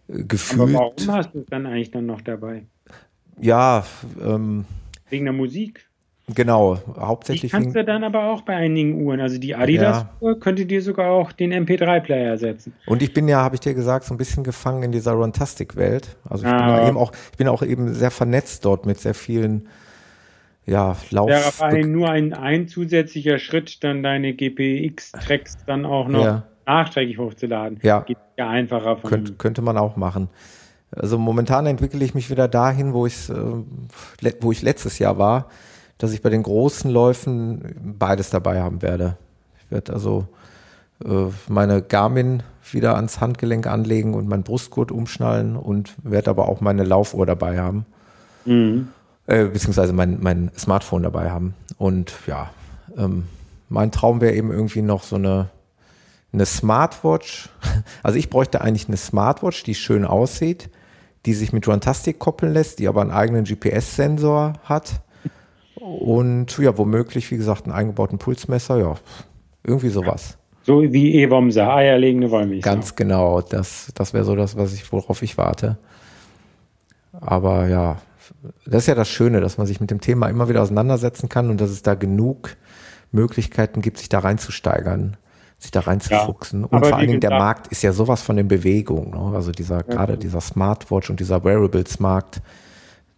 gefühlt. 0.08 0.62
Aber 0.62 0.74
warum 0.74 1.16
hast 1.16 1.34
du 1.34 1.40
es 1.40 1.46
dann 1.48 1.66
eigentlich 1.66 1.92
dann 1.92 2.06
noch 2.06 2.22
dabei? 2.22 2.66
Ja, 3.40 3.86
ähm, 4.22 4.66
wegen 5.10 5.26
der 5.26 5.34
Musik. 5.34 5.85
Genau, 6.34 6.80
hauptsächlich. 6.98 7.52
Die 7.52 7.58
kannst 7.58 7.76
du 7.76 7.84
dann 7.84 8.04
aber 8.04 8.32
auch 8.32 8.42
bei 8.42 8.56
einigen 8.56 9.00
Uhren. 9.04 9.20
Also 9.20 9.38
die 9.38 9.54
Adidas-Uhr 9.54 10.32
ja. 10.32 10.40
könnte 10.40 10.66
dir 10.66 10.82
sogar 10.82 11.12
auch 11.12 11.32
den 11.32 11.54
MP3-Player 11.54 12.30
ersetzen. 12.30 12.74
Und 12.88 13.04
ich 13.04 13.14
bin 13.14 13.28
ja, 13.28 13.42
habe 13.42 13.56
ich 13.56 13.62
dir 13.62 13.76
gesagt, 13.76 14.06
so 14.06 14.14
ein 14.14 14.18
bisschen 14.18 14.44
gefangen 14.44 14.82
in 14.82 14.92
dieser 14.92 15.12
Runtastic-Welt. 15.12 16.18
Also 16.28 16.48
ich 16.48 16.52
ah. 16.52 16.80
bin 16.80 16.88
eben 16.88 16.98
auch, 16.98 17.12
ich 17.32 17.38
bin 17.38 17.48
auch 17.48 17.62
eben 17.62 17.94
sehr 17.94 18.10
vernetzt 18.10 18.66
dort 18.66 18.88
mit 18.88 19.00
sehr 19.00 19.14
vielen, 19.14 19.68
ja, 20.66 20.96
Lauf. 21.12 21.30
Wäre 21.30 21.64
ein, 21.64 21.92
nur 21.92 22.10
ein, 22.10 22.34
ein 22.34 22.68
zusätzlicher 22.68 23.38
Schritt, 23.38 23.84
dann 23.84 24.02
deine 24.02 24.34
GPX-Tracks 24.34 25.58
dann 25.68 25.86
auch 25.86 26.08
noch 26.08 26.26
ja. 26.26 26.44
nachträglich 26.66 27.20
hochzuladen. 27.20 27.80
Ja. 27.84 28.00
Geht 28.00 28.18
ja 28.38 28.50
einfacher. 28.50 28.98
Von 28.98 29.10
Könnt, 29.12 29.38
könnte 29.38 29.62
man 29.62 29.78
auch 29.78 29.96
machen. 29.96 30.30
Also 30.90 31.20
momentan 31.20 31.68
entwickle 31.68 32.04
ich 32.04 32.16
mich 32.16 32.32
wieder 32.32 32.48
dahin, 32.48 32.94
wo 32.94 33.06
ich, 33.06 33.30
äh, 33.30 34.34
wo 34.42 34.52
ich 34.52 34.64
letztes 34.64 34.98
Jahr 34.98 35.20
war 35.20 35.50
dass 35.98 36.12
ich 36.12 36.22
bei 36.22 36.30
den 36.30 36.44
großen 36.44 36.92
Läufen 36.92 37.96
beides 37.98 38.30
dabei 38.30 38.62
haben 38.62 38.82
werde. 38.82 39.18
Ich 39.60 39.72
werde 39.72 39.94
also 39.94 40.28
äh, 41.04 41.28
meine 41.48 41.82
Garmin 41.82 42.44
wieder 42.72 42.96
ans 42.96 43.22
Handgelenk 43.22 43.68
anlegen 43.68 44.14
und 44.14 44.28
meinen 44.28 44.44
Brustgurt 44.44 44.92
umschnallen 44.92 45.56
und 45.56 45.94
werde 46.04 46.30
aber 46.30 46.50
auch 46.50 46.62
meine 46.62 46.84
Laufuhr 46.84 47.26
dabei 47.26 47.60
haben. 47.60 47.86
Mhm. 48.46 48.90
Äh, 49.28 49.46
beziehungsweise 49.46 49.94
mein, 49.94 50.20
mein 50.22 50.52
Smartphone 50.58 51.04
dabei 51.04 51.32
haben. 51.32 51.56
Und 51.78 52.14
ja, 52.28 52.50
ähm, 52.98 53.26
mein 53.70 53.92
Traum 53.92 54.22
wäre 54.22 54.36
eben 54.36 54.52
irgendwie 54.52 54.82
noch 54.82 55.04
so 55.04 55.16
eine, 55.16 55.50
eine 56.34 56.46
Smartwatch. 56.46 57.50
Also 58.04 58.20
ich 58.20 58.30
bräuchte 58.30 58.62
eigentlich 58.62 58.88
eine 58.88 58.98
Smartwatch, 58.98 59.64
die 59.64 59.76
schön 59.76 60.06
aussieht, 60.06 60.70
die 61.26 61.34
sich 61.34 61.54
mit 61.54 61.68
Runtastic 61.68 62.20
koppeln 62.20 62.54
lässt, 62.54 62.80
die 62.80 62.88
aber 62.88 63.02
einen 63.02 63.12
eigenen 63.12 63.46
GPS-Sensor 63.46 64.54
hat 64.64 65.02
und 65.86 66.58
ja, 66.58 66.78
womöglich, 66.78 67.30
wie 67.32 67.38
gesagt, 67.38 67.66
einen 67.66 67.74
eingebauten 67.74 68.18
Pulsmesser, 68.18 68.80
ja, 68.80 68.96
irgendwie 69.64 69.90
sowas. 69.90 70.38
So 70.64 70.82
wie 70.82 71.14
E-Bomse, 71.16 71.68
eierlegende 71.68 72.32
Wollmilchsau. 72.32 72.72
Ganz 72.72 72.96
genau, 72.96 73.42
das, 73.42 73.92
das 73.94 74.14
wäre 74.14 74.24
so 74.24 74.36
das, 74.36 74.58
was 74.58 74.74
ich, 74.74 74.92
worauf 74.92 75.22
ich 75.22 75.38
warte. 75.38 75.78
Aber 77.12 77.68
ja, 77.68 77.98
das 78.66 78.84
ist 78.84 78.88
ja 78.88 78.96
das 78.96 79.10
Schöne, 79.10 79.42
dass 79.42 79.60
man 79.60 79.68
sich 79.68 79.80
mit 79.80 79.92
dem 79.92 80.02
Thema 80.02 80.28
immer 80.28 80.50
wieder 80.50 80.64
auseinandersetzen 80.64 81.30
kann 81.30 81.52
und 81.52 81.62
dass 81.62 81.70
es 81.70 81.84
da 81.84 81.94
genug 81.94 82.58
Möglichkeiten 83.12 83.82
gibt, 83.82 84.00
sich 84.00 84.10
da 84.10 84.20
reinzusteigern, 84.20 85.18
sich 85.60 85.70
da 85.70 85.82
reinzufuchsen. 85.82 86.62
Ja, 86.62 86.68
und 86.68 86.86
vor 86.86 86.98
allen 86.98 87.08
Dingen 87.08 87.22
der 87.22 87.38
Markt 87.38 87.68
ist 87.68 87.84
ja 87.84 87.94
sowas 87.94 88.24
von 88.24 88.38
in 88.40 88.48
Bewegung. 88.48 89.12
Ne? 89.12 89.36
Also 89.36 89.52
dieser, 89.52 89.78
ja, 89.78 89.82
gerade 89.84 90.18
dieser 90.18 90.42
Smartwatch 90.42 91.12
und 91.12 91.20
dieser 91.20 91.44
Wearables-Markt, 91.44 92.42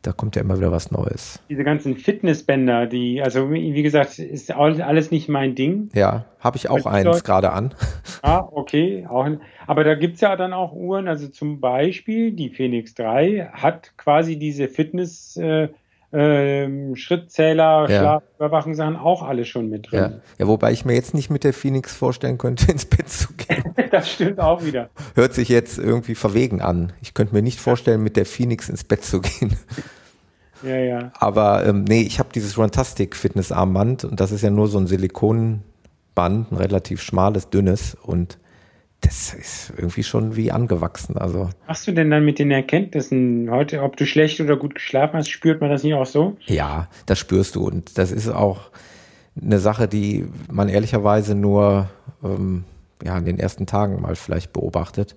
da 0.02 0.12
kommt 0.14 0.36
ja 0.36 0.42
immer 0.42 0.58
wieder 0.58 0.72
was 0.72 0.92
Neues. 0.92 1.42
Diese 1.50 1.64
ganzen 1.64 1.96
Fitnessbänder, 1.98 2.86
die, 2.86 3.22
also 3.22 3.52
wie 3.52 3.84
gesagt, 3.84 4.20
ist 4.20 4.52
alles 4.52 5.12
nicht 5.12 5.28
mein 5.28 5.56
Ding. 5.56 5.90
Ja, 5.94 6.26
habe 6.40 6.58
ich 6.58 6.70
auch 6.70 6.86
eins 6.86 7.24
gerade 7.24 7.52
an. 7.52 7.74
Ah, 8.24 8.48
okay. 8.52 9.06
Auch, 9.08 9.28
aber 9.68 9.84
da 9.84 9.96
gibt 9.96 10.16
es 10.16 10.22
ja 10.22 10.36
dann 10.36 10.52
auch 10.52 10.74
Uhren, 10.74 11.08
also 11.08 11.28
zum 11.28 11.60
Beispiel 11.62 12.32
die 12.32 12.50
Phoenix 12.50 12.96
3 12.96 13.52
hat 13.54 13.94
quasi 13.96 14.38
diese 14.40 14.68
Fitness- 14.68 15.38
äh, 15.38 15.70
ähm, 16.14 16.96
Schrittzähler, 16.96 17.90
ja. 17.90 18.00
Schlafüberwachungssachen 18.00 18.96
auch 18.96 19.24
alle 19.24 19.44
schon 19.44 19.70
mit 19.70 19.92
drin. 19.92 20.00
Ja. 20.00 20.12
ja, 20.40 20.48
wobei 20.48 20.72
ich 20.72 20.86
mir 20.86 20.94
jetzt 20.94 21.14
nicht 21.14 21.30
mit 21.30 21.44
der 21.44 21.54
Phoenix 21.54 21.94
vorstellen 21.96 22.38
könnte, 22.38 22.72
ins 22.72 22.86
Bett 22.86 23.10
zu 23.10 23.34
gehen. 23.34 23.74
das 23.92 24.12
stimmt 24.12 24.40
auch 24.40 24.64
wieder. 24.64 24.90
Hört 25.16 25.34
sich 25.34 25.50
jetzt 25.50 25.78
irgendwie 25.78 26.16
verwegen 26.16 26.62
an. 26.62 26.94
Ich 27.02 27.14
könnte 27.14 27.36
mir 27.36 27.42
nicht 27.42 27.60
vorstellen, 27.60 28.04
mit 28.04 28.16
der 28.16 28.26
Phoenix 28.26 28.70
ins 28.70 28.84
Bett 28.84 29.04
zu 29.04 29.22
gehen. 29.22 29.58
Ja, 30.64 30.78
ja. 30.78 31.12
Aber 31.20 31.66
ähm, 31.66 31.84
nee, 31.84 32.02
ich 32.02 32.20
habe 32.20 32.30
dieses 32.34 32.58
Runtastic 32.58 33.16
Fitnessarmband 33.16 34.06
und 34.06 34.20
das 34.20 34.32
ist 34.32 34.42
ja 34.42 34.50
nur 34.50 34.68
so 34.68 34.80
ein 34.80 34.88
Silikonband, 34.88 35.62
ein 36.16 36.58
relativ 36.58 37.02
schmales, 37.02 37.50
dünnes 37.50 37.96
und 37.96 38.40
das 39.02 39.34
ist 39.34 39.74
irgendwie 39.78 40.04
schon 40.04 40.36
wie 40.36 40.52
angewachsen. 40.52 41.18
Also. 41.18 41.46
Was 41.46 41.68
machst 41.68 41.88
du 41.88 41.92
denn 41.92 42.10
dann 42.10 42.26
mit 42.26 42.40
den 42.40 42.52
Erkenntnissen 42.52 43.50
heute, 43.52 43.84
ob 43.84 43.96
du 43.96 44.06
schlecht 44.06 44.42
oder 44.42 44.58
gut 44.58 44.76
geschlafen 44.76 45.18
hast, 45.18 45.30
spürt 45.30 45.62
man 45.62 45.70
das 45.70 45.84
nicht 45.84 45.94
auch 45.94 46.06
so? 46.06 46.38
Ja, 46.46 46.90
das 47.06 47.20
spürst 47.20 47.56
du. 47.56 47.66
Und 47.66 47.98
das 47.98 48.12
ist 48.12 48.30
auch 48.30 48.72
eine 49.40 49.60
Sache, 49.60 49.88
die 49.88 50.28
man 50.52 50.68
ehrlicherweise 50.68 51.36
nur 51.36 51.90
ähm, 52.24 52.64
ja, 53.04 53.18
in 53.18 53.26
den 53.26 53.40
ersten 53.40 53.68
Tagen 53.68 54.02
mal 54.02 54.16
vielleicht 54.16 54.52
beobachtet. 54.52 55.16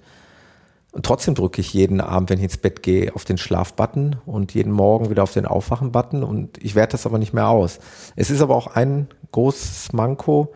Und 0.92 1.06
trotzdem 1.06 1.34
drücke 1.34 1.60
ich 1.60 1.72
jeden 1.72 2.00
Abend, 2.00 2.30
wenn 2.30 2.38
ich 2.38 2.44
ins 2.44 2.56
Bett 2.56 2.82
gehe, 2.82 3.14
auf 3.14 3.24
den 3.24 3.38
Schlafbutton 3.38 4.16
und 4.26 4.54
jeden 4.54 4.72
Morgen 4.72 5.08
wieder 5.08 5.22
auf 5.22 5.32
den 5.32 5.46
Aufwachen-Button 5.46 6.24
und 6.24 6.62
ich 6.62 6.74
werte 6.74 6.92
das 6.92 7.06
aber 7.06 7.18
nicht 7.18 7.32
mehr 7.32 7.48
aus. 7.48 7.78
Es 8.16 8.30
ist 8.30 8.42
aber 8.42 8.56
auch 8.56 8.66
ein 8.66 9.06
großes 9.30 9.92
Manko, 9.92 10.52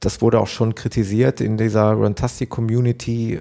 das 0.00 0.22
wurde 0.22 0.40
auch 0.40 0.46
schon 0.46 0.74
kritisiert 0.74 1.40
in 1.40 1.56
dieser 1.58 1.92
Runtastic-Community. 1.92 3.40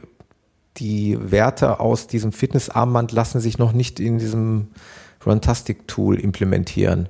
Die 0.77 1.17
Werte 1.19 1.79
aus 1.79 2.07
diesem 2.07 2.31
Fitnessarmband 2.31 3.11
lassen 3.11 3.39
sich 3.39 3.57
noch 3.57 3.71
nicht 3.71 3.99
in 3.99 4.19
diesem 4.19 4.67
Runtastic-Tool 5.25 6.19
implementieren. 6.19 7.09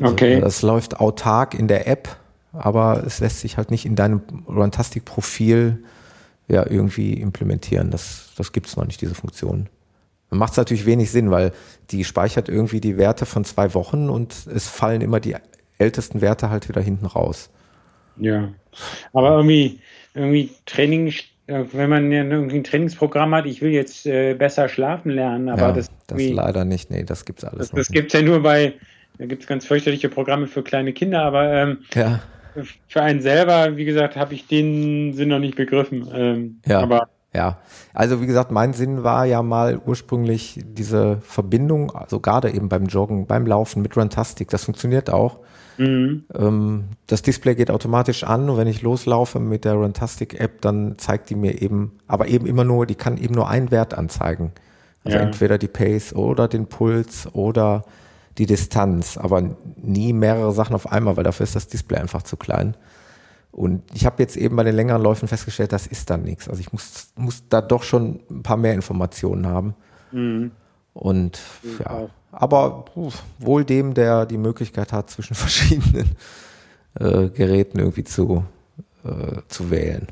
Also, 0.00 0.12
okay. 0.12 0.34
Also 0.36 0.44
das 0.44 0.62
läuft 0.62 1.00
autark 1.00 1.54
in 1.54 1.68
der 1.68 1.88
App, 1.88 2.16
aber 2.52 3.02
es 3.04 3.18
lässt 3.18 3.40
sich 3.40 3.56
halt 3.56 3.70
nicht 3.70 3.84
in 3.84 3.96
deinem 3.96 4.22
Runtastic-Profil 4.48 5.84
ja 6.46 6.64
irgendwie 6.68 7.14
implementieren. 7.14 7.90
Das, 7.90 8.30
das 8.36 8.52
gibt 8.52 8.68
es 8.68 8.76
noch 8.76 8.86
nicht, 8.86 9.00
diese 9.00 9.14
Funktion. 9.14 9.68
Macht 10.30 10.52
es 10.52 10.56
natürlich 10.58 10.86
wenig 10.86 11.10
Sinn, 11.10 11.30
weil 11.30 11.52
die 11.90 12.04
speichert 12.04 12.48
irgendwie 12.48 12.80
die 12.80 12.96
Werte 12.96 13.26
von 13.26 13.44
zwei 13.44 13.74
Wochen 13.74 14.08
und 14.08 14.46
es 14.46 14.68
fallen 14.68 15.00
immer 15.00 15.20
die 15.20 15.36
ältesten 15.78 16.20
Werte 16.20 16.50
halt 16.50 16.68
wieder 16.68 16.80
hinten 16.80 17.06
raus. 17.06 17.50
Ja, 18.20 18.48
aber 19.12 19.36
irgendwie, 19.36 19.80
irgendwie 20.14 20.50
Training, 20.66 21.12
äh, 21.46 21.64
wenn 21.72 21.90
man 21.90 22.12
ja 22.12 22.24
irgendwie 22.24 22.56
ein 22.56 22.64
Trainingsprogramm 22.64 23.34
hat, 23.34 23.46
ich 23.46 23.62
will 23.62 23.70
jetzt 23.70 24.06
äh, 24.06 24.34
besser 24.34 24.68
schlafen 24.68 25.10
lernen, 25.10 25.48
aber 25.48 25.68
ja, 25.68 25.72
das, 25.72 25.90
das 26.06 26.22
leider 26.22 26.64
nicht, 26.64 26.90
nee, 26.90 27.04
das 27.04 27.24
gibt's 27.24 27.44
alles 27.44 27.70
das, 27.70 27.70
Das 27.70 27.88
gibt 27.88 28.12
es 28.12 28.20
ja 28.20 28.26
nur 28.26 28.42
bei, 28.42 28.74
da 29.18 29.26
gibt 29.26 29.42
es 29.42 29.48
ganz 29.48 29.66
fürchterliche 29.66 30.08
Programme 30.08 30.46
für 30.46 30.62
kleine 30.62 30.92
Kinder, 30.92 31.22
aber 31.22 31.52
ähm, 31.52 31.78
ja. 31.94 32.20
für 32.88 33.02
einen 33.02 33.20
selber, 33.20 33.76
wie 33.76 33.84
gesagt, 33.84 34.16
habe 34.16 34.34
ich 34.34 34.46
den 34.46 35.14
Sinn 35.14 35.28
noch 35.28 35.40
nicht 35.40 35.56
begriffen. 35.56 36.08
Ähm, 36.12 36.60
ja. 36.66 36.80
Aber 36.80 37.08
ja, 37.34 37.58
also 37.92 38.22
wie 38.22 38.26
gesagt, 38.26 38.50
mein 38.50 38.72
Sinn 38.72 39.04
war 39.04 39.26
ja 39.26 39.42
mal 39.42 39.80
ursprünglich 39.84 40.60
diese 40.64 41.20
Verbindung, 41.20 41.90
also 41.90 42.20
gerade 42.20 42.50
eben 42.50 42.68
beim 42.68 42.86
Joggen, 42.86 43.26
beim 43.26 43.46
Laufen 43.46 43.82
mit 43.82 43.96
Runtastic, 43.96 44.48
das 44.48 44.64
funktioniert 44.64 45.10
auch. 45.10 45.38
Mhm. 45.78 46.24
Ähm, 46.34 46.84
das 47.06 47.22
Display 47.22 47.54
geht 47.54 47.70
automatisch 47.70 48.24
an 48.24 48.50
und 48.50 48.56
wenn 48.56 48.66
ich 48.66 48.82
loslaufe 48.82 49.38
mit 49.38 49.64
der 49.64 49.74
Runtastic 49.74 50.38
App, 50.38 50.60
dann 50.60 50.98
zeigt 50.98 51.30
die 51.30 51.36
mir 51.36 51.62
eben, 51.62 51.98
aber 52.06 52.28
eben 52.28 52.46
immer 52.46 52.64
nur, 52.64 52.84
die 52.84 52.96
kann 52.96 53.16
eben 53.16 53.34
nur 53.34 53.48
einen 53.48 53.70
Wert 53.70 53.94
anzeigen. 53.94 54.52
Also 55.04 55.16
ja. 55.16 55.24
entweder 55.24 55.56
die 55.56 55.68
Pace 55.68 56.12
oder 56.14 56.48
den 56.48 56.66
Puls 56.66 57.28
oder 57.32 57.84
die 58.36 58.46
Distanz, 58.46 59.16
aber 59.16 59.56
nie 59.76 60.12
mehrere 60.12 60.52
Sachen 60.52 60.74
auf 60.74 60.90
einmal, 60.90 61.16
weil 61.16 61.24
dafür 61.24 61.44
ist 61.44 61.56
das 61.56 61.68
Display 61.68 61.98
einfach 61.98 62.22
zu 62.22 62.36
klein. 62.36 62.76
Und 63.50 63.82
ich 63.94 64.04
habe 64.06 64.22
jetzt 64.22 64.36
eben 64.36 64.56
bei 64.56 64.64
den 64.64 64.74
längeren 64.74 65.02
Läufen 65.02 65.26
festgestellt, 65.26 65.72
das 65.72 65.86
ist 65.86 66.10
dann 66.10 66.22
nichts. 66.22 66.48
Also 66.48 66.60
ich 66.60 66.72
muss, 66.72 67.12
muss 67.16 67.48
da 67.48 67.60
doch 67.60 67.82
schon 67.82 68.20
ein 68.30 68.42
paar 68.42 68.56
mehr 68.56 68.74
Informationen 68.74 69.46
haben. 69.46 69.74
Mhm. 70.12 70.52
Und 70.92 71.40
ja, 71.80 72.08
aber 72.32 72.84
wohl 73.38 73.64
dem, 73.64 73.94
der 73.94 74.26
die 74.26 74.38
Möglichkeit 74.38 74.92
hat, 74.92 75.10
zwischen 75.10 75.34
verschiedenen 75.34 76.10
äh, 76.98 77.28
Geräten 77.28 77.78
irgendwie 77.78 78.04
zu, 78.04 78.44
äh, 79.04 79.40
zu 79.48 79.70
wählen. 79.70 80.08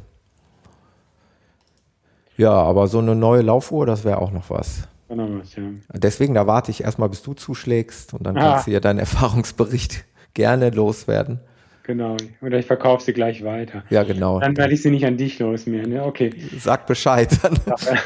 Ja, 2.36 2.52
aber 2.52 2.86
so 2.86 2.98
eine 2.98 3.14
neue 3.14 3.42
Laufuhr, 3.42 3.86
das 3.86 4.04
wäre 4.04 4.18
auch 4.18 4.30
noch 4.30 4.50
was. 4.50 4.88
was 5.08 5.54
ja. 5.54 5.62
Deswegen, 5.94 6.34
da 6.34 6.46
warte 6.46 6.70
ich 6.70 6.82
erstmal, 6.82 7.08
bis 7.08 7.22
du 7.22 7.32
zuschlägst 7.34 8.12
und 8.12 8.24
dann 8.24 8.36
ah. 8.36 8.52
kannst 8.52 8.66
du 8.66 8.72
ja 8.72 8.80
deinen 8.80 8.98
Erfahrungsbericht 8.98 10.04
gerne 10.34 10.70
loswerden. 10.70 11.40
Genau. 11.86 12.16
Oder 12.42 12.58
ich 12.58 12.66
verkaufe 12.66 13.04
sie 13.04 13.12
gleich 13.12 13.44
weiter. 13.44 13.84
Ja, 13.90 14.02
genau. 14.02 14.40
Dann 14.40 14.56
werde 14.56 14.74
ich 14.74 14.82
sie 14.82 14.90
nicht 14.90 15.06
an 15.06 15.16
dich 15.16 15.38
los 15.38 15.66
mehr. 15.66 15.86
Ne? 15.86 16.02
Okay. 16.04 16.34
Sag 16.58 16.84
Bescheid. 16.88 17.30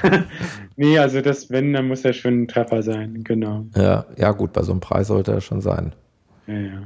nee, 0.76 0.98
also 0.98 1.22
das, 1.22 1.50
wenn, 1.50 1.72
dann 1.72 1.88
muss 1.88 2.04
er 2.04 2.12
schon 2.12 2.42
ein 2.42 2.48
Treffer 2.48 2.82
sein. 2.82 3.24
Genau. 3.24 3.64
Ja, 3.74 4.04
ja, 4.18 4.32
gut, 4.32 4.52
bei 4.52 4.62
so 4.62 4.72
einem 4.72 4.82
Preis 4.82 5.06
sollte 5.06 5.32
er 5.32 5.40
schon 5.40 5.62
sein. 5.62 5.94
Ja, 6.46 6.58
ja. 6.58 6.82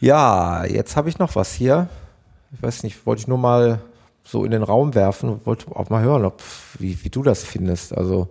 Ja, 0.00 0.64
jetzt 0.64 0.96
habe 0.96 1.10
ich 1.10 1.18
noch 1.18 1.36
was 1.36 1.52
hier. 1.52 1.90
Ich 2.54 2.62
weiß 2.62 2.82
nicht, 2.82 3.04
wollte 3.04 3.20
ich 3.20 3.28
nur 3.28 3.36
mal 3.36 3.80
so 4.24 4.46
in 4.46 4.52
den 4.52 4.62
Raum 4.62 4.94
werfen, 4.94 5.40
wollte 5.44 5.76
auch 5.76 5.90
mal 5.90 6.02
hören, 6.02 6.24
ob, 6.24 6.40
wie, 6.78 7.04
wie 7.04 7.10
du 7.10 7.22
das 7.22 7.44
findest. 7.44 7.94
Also 7.94 8.30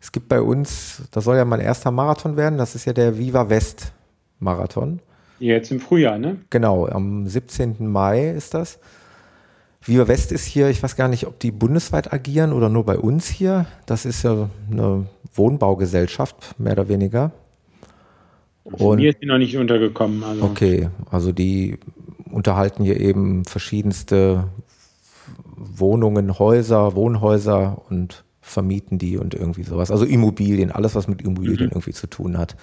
es 0.00 0.10
gibt 0.10 0.30
bei 0.30 0.40
uns, 0.40 1.02
das 1.10 1.24
soll 1.24 1.36
ja 1.36 1.44
mein 1.44 1.60
erster 1.60 1.90
Marathon 1.90 2.38
werden, 2.38 2.56
das 2.56 2.74
ist 2.74 2.86
ja 2.86 2.94
der 2.94 3.18
Viva 3.18 3.50
West 3.50 3.92
Marathon. 4.38 5.00
Jetzt 5.42 5.72
im 5.72 5.80
Frühjahr, 5.80 6.18
ne? 6.18 6.36
Genau, 6.50 6.86
am 6.86 7.26
17. 7.26 7.74
Mai 7.80 8.30
ist 8.30 8.54
das. 8.54 8.78
Viva 9.84 10.06
West 10.06 10.30
ist 10.30 10.44
hier, 10.44 10.68
ich 10.68 10.80
weiß 10.80 10.94
gar 10.94 11.08
nicht, 11.08 11.26
ob 11.26 11.40
die 11.40 11.50
bundesweit 11.50 12.12
agieren 12.12 12.52
oder 12.52 12.68
nur 12.68 12.84
bei 12.84 12.96
uns 12.96 13.26
hier. 13.26 13.66
Das 13.84 14.04
ist 14.04 14.22
ja 14.22 14.48
eine 14.70 15.06
Wohnbaugesellschaft, 15.34 16.60
mehr 16.60 16.74
oder 16.74 16.88
weniger. 16.88 17.32
Also 18.64 18.90
Und, 18.90 18.98
mir 19.00 19.10
ist 19.10 19.20
die 19.20 19.26
noch 19.26 19.38
nicht 19.38 19.56
untergekommen. 19.56 20.22
Also. 20.22 20.44
Okay, 20.44 20.88
also 21.10 21.32
die 21.32 21.78
unterhalten 22.30 22.84
hier 22.84 23.00
eben 23.00 23.44
verschiedenste 23.44 24.44
Wohnungen, 25.56 26.38
Häuser, 26.38 26.94
Wohnhäuser 26.94 27.82
und 27.90 28.22
vermieten 28.40 28.98
die 28.98 29.18
und 29.18 29.34
irgendwie 29.34 29.64
sowas. 29.64 29.90
Also 29.90 30.04
Immobilien, 30.04 30.70
alles, 30.70 30.94
was 30.94 31.08
mit 31.08 31.20
Immobilien 31.20 31.66
mhm. 31.66 31.72
irgendwie 31.72 31.92
zu 31.92 32.06
tun 32.06 32.38
hat. 32.38 32.54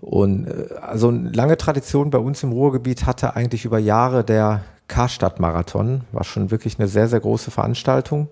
Und 0.00 0.46
äh, 0.46 0.74
also 0.80 1.08
eine 1.08 1.30
lange 1.30 1.56
Tradition 1.56 2.10
bei 2.10 2.18
uns 2.18 2.42
im 2.42 2.52
Ruhrgebiet 2.52 3.06
hatte 3.06 3.36
eigentlich 3.36 3.64
über 3.64 3.78
Jahre 3.78 4.24
der 4.24 4.62
Karstadt-Marathon. 4.88 6.02
War 6.12 6.24
schon 6.24 6.50
wirklich 6.50 6.78
eine 6.78 6.88
sehr, 6.88 7.08
sehr 7.08 7.20
große 7.20 7.50
Veranstaltung. 7.50 8.28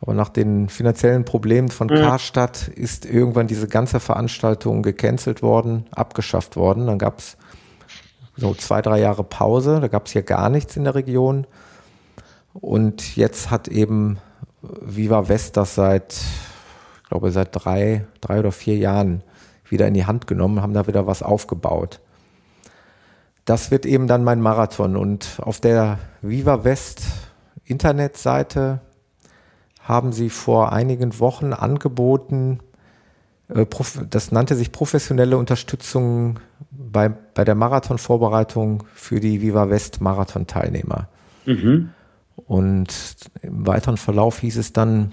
Aber 0.00 0.14
nach 0.14 0.28
den 0.28 0.68
finanziellen 0.68 1.24
Problemen 1.24 1.68
von 1.68 1.88
ja. 1.88 1.96
Karstadt 1.96 2.68
ist 2.68 3.06
irgendwann 3.06 3.46
diese 3.46 3.68
ganze 3.68 4.00
Veranstaltung 4.00 4.82
gecancelt 4.82 5.42
worden, 5.42 5.86
abgeschafft 5.92 6.56
worden. 6.56 6.86
Dann 6.86 6.98
gab 6.98 7.20
es 7.20 7.36
so 8.36 8.54
zwei, 8.54 8.82
drei 8.82 9.00
Jahre 9.00 9.24
Pause. 9.24 9.80
Da 9.80 9.88
gab 9.88 10.06
es 10.06 10.12
hier 10.12 10.22
gar 10.22 10.50
nichts 10.50 10.76
in 10.76 10.84
der 10.84 10.94
Region. 10.94 11.46
Und 12.52 13.16
jetzt 13.16 13.50
hat 13.50 13.68
eben 13.68 14.18
Viva 14.62 15.28
West 15.28 15.56
das 15.56 15.74
seit, 15.74 16.14
ich 17.02 17.08
glaube, 17.08 17.30
seit 17.30 17.48
drei, 17.52 18.04
drei 18.20 18.40
oder 18.40 18.52
vier 18.52 18.76
Jahren 18.76 19.22
wieder 19.64 19.86
in 19.86 19.94
die 19.94 20.06
Hand 20.06 20.26
genommen, 20.26 20.62
haben 20.62 20.74
da 20.74 20.86
wieder 20.86 21.06
was 21.06 21.22
aufgebaut. 21.22 22.00
Das 23.44 23.70
wird 23.70 23.86
eben 23.86 24.06
dann 24.06 24.24
mein 24.24 24.40
Marathon. 24.40 24.96
Und 24.96 25.38
auf 25.42 25.60
der 25.60 25.98
Viva 26.22 26.64
West 26.64 27.02
Internetseite 27.64 28.80
haben 29.80 30.12
sie 30.12 30.30
vor 30.30 30.72
einigen 30.72 31.18
Wochen 31.18 31.52
angeboten, 31.52 32.60
äh, 33.48 33.66
das 34.08 34.32
nannte 34.32 34.56
sich 34.56 34.72
professionelle 34.72 35.36
Unterstützung 35.36 36.40
bei, 36.70 37.08
bei 37.08 37.44
der 37.44 37.54
Marathonvorbereitung 37.54 38.84
für 38.94 39.20
die 39.20 39.42
Viva 39.42 39.68
West 39.68 40.00
Marathon-Teilnehmer. 40.00 41.08
Mhm. 41.44 41.90
Und 42.46 43.16
im 43.42 43.66
weiteren 43.66 43.96
Verlauf 43.96 44.40
hieß 44.40 44.56
es 44.56 44.72
dann, 44.72 45.12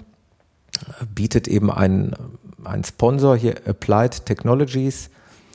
bietet 1.14 1.48
eben 1.48 1.70
ein 1.70 2.16
ein 2.64 2.84
Sponsor 2.84 3.36
hier, 3.36 3.54
Applied 3.66 4.26
Technologies, 4.26 5.10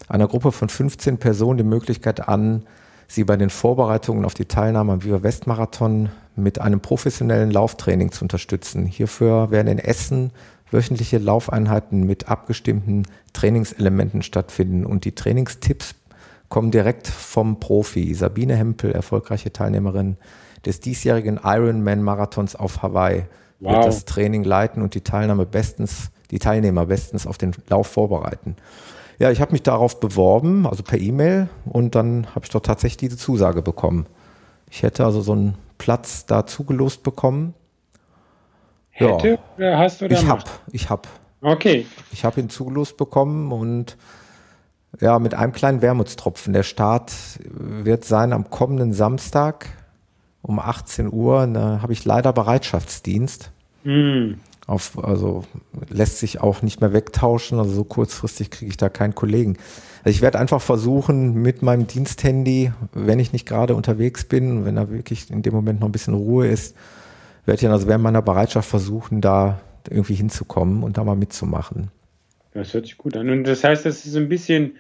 einer 0.07 0.27
Gruppe 0.27 0.51
von 0.51 0.69
15 0.69 1.17
Personen 1.17 1.57
die 1.57 1.63
Möglichkeit 1.63 2.27
an, 2.27 2.63
sie 3.07 3.23
bei 3.23 3.37
den 3.37 3.49
Vorbereitungen 3.49 4.25
auf 4.25 4.33
die 4.33 4.45
Teilnahme 4.45 4.93
am 4.93 5.03
Viva 5.03 5.23
West 5.23 5.47
Marathon 5.47 6.09
mit 6.35 6.59
einem 6.59 6.81
professionellen 6.81 7.51
Lauftraining 7.51 8.11
zu 8.11 8.23
unterstützen. 8.23 8.85
Hierfür 8.85 9.51
werden 9.51 9.67
in 9.67 9.79
Essen 9.79 10.31
wöchentliche 10.71 11.17
Laufeinheiten 11.17 12.03
mit 12.03 12.29
abgestimmten 12.29 13.03
Trainingselementen 13.33 14.21
stattfinden 14.21 14.85
und 14.85 15.05
die 15.05 15.15
Trainingstipps 15.15 15.95
kommen 16.49 16.71
direkt 16.71 17.07
vom 17.07 17.59
Profi. 17.59 18.13
Sabine 18.13 18.55
Hempel, 18.55 18.91
erfolgreiche 18.91 19.51
Teilnehmerin 19.51 20.17
des 20.65 20.79
diesjährigen 20.79 21.39
Ironman 21.43 22.03
Marathons 22.03 22.55
auf 22.55 22.81
Hawaii, 22.81 23.25
wow. 23.59 23.73
wird 23.73 23.85
das 23.85 24.05
Training 24.05 24.43
leiten 24.43 24.81
und 24.81 24.95
die 24.95 25.01
Teilnahme 25.01 25.45
bestens, 25.45 26.11
die 26.31 26.39
Teilnehmer 26.39 26.85
bestens 26.85 27.27
auf 27.27 27.37
den 27.37 27.53
Lauf 27.69 27.87
vorbereiten. 27.87 28.55
Ja, 29.19 29.31
ich 29.31 29.41
habe 29.41 29.51
mich 29.51 29.63
darauf 29.63 29.99
beworben, 29.99 30.67
also 30.67 30.83
per 30.83 30.99
E-Mail, 30.99 31.49
und 31.65 31.95
dann 31.95 32.27
habe 32.35 32.45
ich 32.45 32.51
doch 32.51 32.61
tatsächlich 32.61 32.97
diese 32.97 33.17
Zusage 33.17 33.61
bekommen. 33.61 34.05
Ich 34.69 34.83
hätte 34.83 35.05
also 35.05 35.21
so 35.21 35.31
einen 35.31 35.55
Platz 35.77 36.25
da 36.25 36.45
zugelost 36.45 37.03
bekommen. 37.03 37.53
Hätte 38.89 39.29
ja. 39.29 39.37
oder 39.57 39.77
hast 39.77 40.01
du 40.01 40.05
Ich 40.07 40.25
habe, 40.27 40.43
ich 40.71 40.89
habe. 40.89 41.07
Okay. 41.41 41.85
Ich 42.11 42.25
habe 42.25 42.39
ihn 42.41 42.49
zugelost 42.49 42.97
bekommen 42.97 43.51
und 43.51 43.97
ja, 44.99 45.19
mit 45.19 45.35
einem 45.35 45.51
kleinen 45.51 45.81
Wermutstropfen. 45.81 46.53
Der 46.53 46.63
Start 46.63 47.13
wird 47.49 48.05
sein 48.05 48.33
am 48.33 48.49
kommenden 48.49 48.93
Samstag 48.93 49.67
um 50.41 50.59
18 50.59 51.11
Uhr. 51.11 51.47
Da 51.47 51.81
habe 51.81 51.93
ich 51.93 52.05
leider 52.05 52.33
Bereitschaftsdienst. 52.33 53.51
Mm. 53.83 54.33
Auf, 54.65 55.01
also 55.01 55.45
lässt 55.89 56.19
sich 56.19 56.41
auch 56.41 56.61
nicht 56.61 56.81
mehr 56.81 56.91
wegtauschen. 56.91 57.59
Also 57.59 57.71
so 57.71 57.83
kurzfristig 57.83 58.51
kriege 58.51 58.69
ich 58.69 58.77
da 58.77 58.89
keinen 58.89 59.15
Kollegen. 59.15 59.57
Also 60.03 60.15
ich 60.15 60.21
werde 60.21 60.39
einfach 60.39 60.61
versuchen, 60.61 61.33
mit 61.41 61.61
meinem 61.61 61.87
Diensthandy, 61.87 62.71
wenn 62.93 63.19
ich 63.19 63.33
nicht 63.33 63.47
gerade 63.47 63.75
unterwegs 63.75 64.25
bin, 64.25 64.65
wenn 64.65 64.75
da 64.75 64.89
wirklich 64.89 65.29
in 65.29 65.41
dem 65.41 65.53
Moment 65.53 65.79
noch 65.79 65.87
ein 65.87 65.93
bisschen 65.93 66.13
Ruhe 66.13 66.47
ist, 66.47 66.75
werde 67.45 67.55
ich 67.55 67.61
dann 67.61 67.71
also 67.71 67.87
während 67.87 68.03
meiner 68.03 68.21
Bereitschaft 68.21 68.69
versuchen, 68.69 69.21
da 69.21 69.61
irgendwie 69.89 70.15
hinzukommen 70.15 70.83
und 70.83 70.97
da 70.97 71.03
mal 71.03 71.15
mitzumachen. 71.15 71.91
Das 72.53 72.73
hört 72.73 72.85
sich 72.85 72.97
gut 72.97 73.15
an. 73.15 73.29
Und 73.29 73.45
das 73.45 73.63
heißt, 73.63 73.85
das 73.85 74.05
ist 74.05 74.15
ein 74.15 74.29
bisschen 74.29 74.77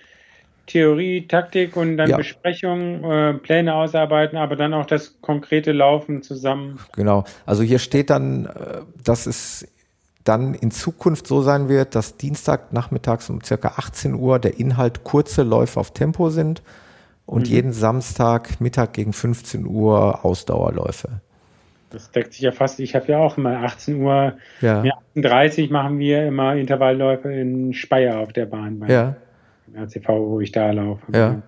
Theorie, 0.67 1.27
Taktik 1.27 1.75
und 1.75 1.97
dann 1.97 2.09
ja. 2.09 2.17
Besprechung, 2.17 3.03
äh, 3.03 3.33
Pläne 3.33 3.73
ausarbeiten, 3.73 4.37
aber 4.37 4.55
dann 4.55 4.73
auch 4.73 4.85
das 4.85 5.19
konkrete 5.21 5.71
Laufen 5.71 6.21
zusammen. 6.21 6.79
Genau. 6.95 7.23
Also 7.45 7.63
hier 7.63 7.79
steht 7.79 8.09
dann, 8.09 8.45
äh, 8.45 8.81
dass 9.03 9.25
es 9.25 9.67
dann 10.23 10.53
in 10.53 10.71
Zukunft 10.71 11.25
so 11.25 11.41
sein 11.41 11.69
wird, 11.69 11.95
dass 11.95 12.17
Dienstag 12.17 12.73
nachmittags 12.73 13.29
um 13.29 13.41
circa 13.41 13.73
18 13.77 14.13
Uhr 14.13 14.39
der 14.39 14.59
Inhalt 14.59 15.03
kurze 15.03 15.43
Läufe 15.43 15.79
auf 15.79 15.91
Tempo 15.91 16.29
sind 16.29 16.61
und 17.25 17.47
mhm. 17.47 17.53
jeden 17.53 17.73
Samstag 17.73 18.59
Mittag 18.59 18.93
gegen 18.93 19.13
15 19.13 19.65
Uhr 19.65 20.25
Ausdauerläufe. 20.25 21.21
Das 21.89 22.11
deckt 22.11 22.33
sich 22.33 22.41
ja 22.41 22.51
fast. 22.51 22.81
Ich 22.81 22.95
habe 22.95 23.07
ja 23.07 23.19
auch 23.19 23.37
immer 23.37 23.63
18 23.63 24.01
Uhr, 24.01 24.33
ja. 24.59 24.83
38 25.15 25.69
machen 25.69 25.99
wir 25.99 26.27
immer 26.27 26.55
Intervallläufe 26.55 27.31
in 27.31 27.73
Speyer 27.73 28.19
auf 28.19 28.33
der 28.33 28.45
Bahn 28.45 28.79
beim 28.79 29.15
ja. 29.73 29.83
RCV, 29.83 30.07
wo 30.07 30.39
ich 30.39 30.51
da 30.51 30.71
laufe. 30.71 31.11
Ja. 31.13 31.41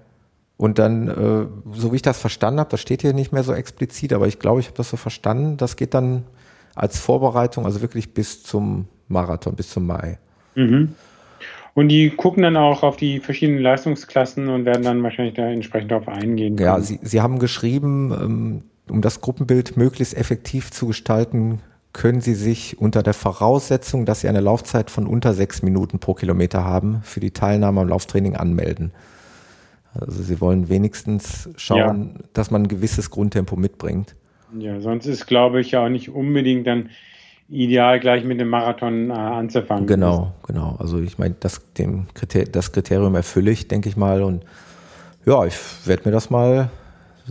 Und 0.57 0.77
dann, 0.77 1.07
äh, 1.07 1.73
so 1.73 1.91
wie 1.91 1.97
ich 1.97 2.01
das 2.01 2.19
verstanden 2.19 2.59
habe, 2.59 2.69
das 2.69 2.81
steht 2.81 3.01
hier 3.01 3.13
nicht 3.13 3.31
mehr 3.31 3.43
so 3.43 3.53
explizit, 3.53 4.11
aber 4.11 4.27
ich 4.27 4.39
glaube, 4.39 4.59
ich 4.59 4.67
habe 4.67 4.77
das 4.77 4.89
so 4.89 4.97
verstanden, 4.97 5.55
das 5.55 5.77
geht 5.77 5.93
dann 5.93 6.25
als 6.75 6.99
Vorbereitung, 6.99 7.65
also 7.65 7.81
wirklich 7.81 8.13
bis 8.13 8.43
zum 8.43 8.87
Marathon, 9.07 9.55
bis 9.55 9.69
zum 9.69 9.87
Mai. 9.87 10.17
Mhm. 10.55 10.95
Und 11.75 11.87
die 11.87 12.09
gucken 12.09 12.43
dann 12.43 12.57
auch 12.57 12.83
auf 12.83 12.97
die 12.97 13.19
verschiedenen 13.19 13.61
Leistungsklassen 13.61 14.49
und 14.49 14.65
werden 14.65 14.83
dann 14.83 15.01
wahrscheinlich 15.01 15.35
da 15.35 15.47
entsprechend 15.47 15.91
darauf 15.91 16.09
eingehen. 16.09 16.57
Können. 16.57 16.67
Ja, 16.67 16.81
sie, 16.81 16.99
sie 17.01 17.21
haben 17.21 17.39
geschrieben, 17.39 18.11
ähm, 18.11 18.63
um 18.89 19.01
das 19.01 19.21
Gruppenbild 19.21 19.77
möglichst 19.77 20.17
effektiv 20.17 20.71
zu 20.71 20.87
gestalten, 20.87 21.61
können 21.93 22.21
Sie 22.21 22.35
sich 22.35 22.79
unter 22.79 23.03
der 23.03 23.13
Voraussetzung, 23.13 24.05
dass 24.05 24.21
Sie 24.21 24.27
eine 24.27 24.41
Laufzeit 24.41 24.91
von 24.91 25.07
unter 25.07 25.33
sechs 25.33 25.63
Minuten 25.63 25.99
pro 25.99 26.13
Kilometer 26.13 26.63
haben, 26.63 27.01
für 27.03 27.19
die 27.19 27.31
Teilnahme 27.31 27.81
am 27.81 27.89
Lauftraining 27.89 28.35
anmelden. 28.35 28.91
Also 29.93 30.21
Sie 30.21 30.39
wollen 30.39 30.69
wenigstens 30.69 31.49
schauen, 31.55 32.15
ja. 32.15 32.23
dass 32.33 32.51
man 32.51 32.63
ein 32.63 32.67
gewisses 32.67 33.09
Grundtempo 33.09 33.55
mitbringt. 33.55 34.15
Ja, 34.57 34.79
sonst 34.81 35.05
ist, 35.05 35.25
glaube 35.25 35.61
ich, 35.61 35.71
ja 35.71 35.83
auch 35.83 35.89
nicht 35.89 36.09
unbedingt 36.09 36.67
dann 36.67 36.89
ideal, 37.49 37.99
gleich 37.99 38.23
mit 38.23 38.39
dem 38.39 38.49
Marathon 38.49 39.09
äh, 39.09 39.13
anzufangen. 39.13 39.87
Genau, 39.87 40.33
genau. 40.45 40.75
Also 40.79 40.99
ich 40.99 41.17
meine, 41.17 41.35
das, 41.39 41.61
Kriter 41.73 42.43
das 42.45 42.71
Kriterium 42.71 43.15
erfülle 43.15 43.51
ich, 43.51 43.67
denke 43.67 43.89
ich 43.89 43.97
mal. 43.97 44.21
Und 44.21 44.43
ja, 45.25 45.45
ich 45.45 45.55
werde 45.85 46.03
mir 46.05 46.11
das 46.11 46.29
mal 46.29 46.69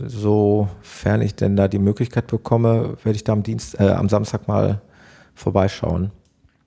sofern 0.06 1.22
ich 1.22 1.34
denn 1.34 1.56
da 1.56 1.68
die 1.68 1.78
Möglichkeit 1.78 2.26
bekomme, 2.26 2.96
werde 3.02 3.16
ich 3.16 3.24
da 3.24 3.32
am 3.32 3.42
Dienst, 3.42 3.78
äh, 3.80 3.84
am 3.84 4.08
Samstag 4.08 4.48
mal 4.48 4.80
vorbeischauen. 5.34 6.10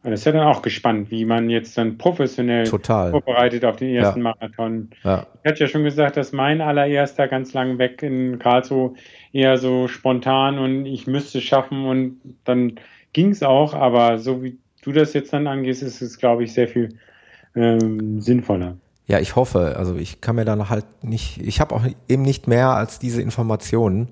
Das 0.04 0.22
ist 0.22 0.26
ja 0.26 0.32
dann 0.32 0.48
auch 0.48 0.64
gespannt, 0.64 1.12
wie 1.12 1.26
man 1.26 1.50
jetzt 1.52 1.78
dann 1.78 2.00
professionell 2.00 2.66
Total. 2.66 3.12
vorbereitet 3.12 3.64
auf 3.64 3.76
den 3.76 3.94
ersten 3.94 4.22
ja. 4.22 4.24
Marathon. 4.24 4.90
Ja. 5.04 5.28
Ich 5.44 5.50
hatte 5.52 5.60
ja 5.60 5.68
schon 5.68 5.84
gesagt, 5.84 6.18
dass 6.18 6.32
mein 6.32 6.60
allererster 6.60 7.28
ganz 7.28 7.54
lang 7.54 7.78
weg 7.78 8.02
in 8.02 8.40
Karlsruhe 8.40 8.94
eher 9.32 9.58
so 9.58 9.88
spontan 9.88 10.58
und 10.58 10.88
ich 10.88 11.06
müsste 11.06 11.40
schaffen 11.40 11.86
und 11.86 12.20
dann 12.46 12.80
ging 13.14 13.30
es 13.30 13.44
auch, 13.44 13.76
aber 13.76 14.18
so 14.18 14.42
wie 14.42 14.58
du 14.82 14.92
das 14.92 15.14
jetzt 15.14 15.34
dann 15.34 15.46
angehst, 15.46 15.84
ist 15.84 16.02
es, 16.02 16.18
glaube 16.18 16.46
ich, 16.46 16.54
sehr 16.54 16.68
viel 16.68 16.98
ähm, 17.56 18.22
sinnvoller. 18.22 18.78
Ja, 19.08 19.20
ich 19.20 19.36
hoffe. 19.36 19.76
Also 19.78 19.96
ich 19.96 20.22
kann 20.22 20.36
mir 20.36 20.46
dann 20.46 20.70
halt 20.70 20.86
nicht, 21.04 21.42
ich 21.42 21.60
habe 21.60 21.76
auch 21.76 21.84
eben 22.08 22.22
nicht 22.22 22.48
mehr 22.48 22.70
als 22.70 23.00
diese 23.00 23.22
Informationen. 23.22 24.10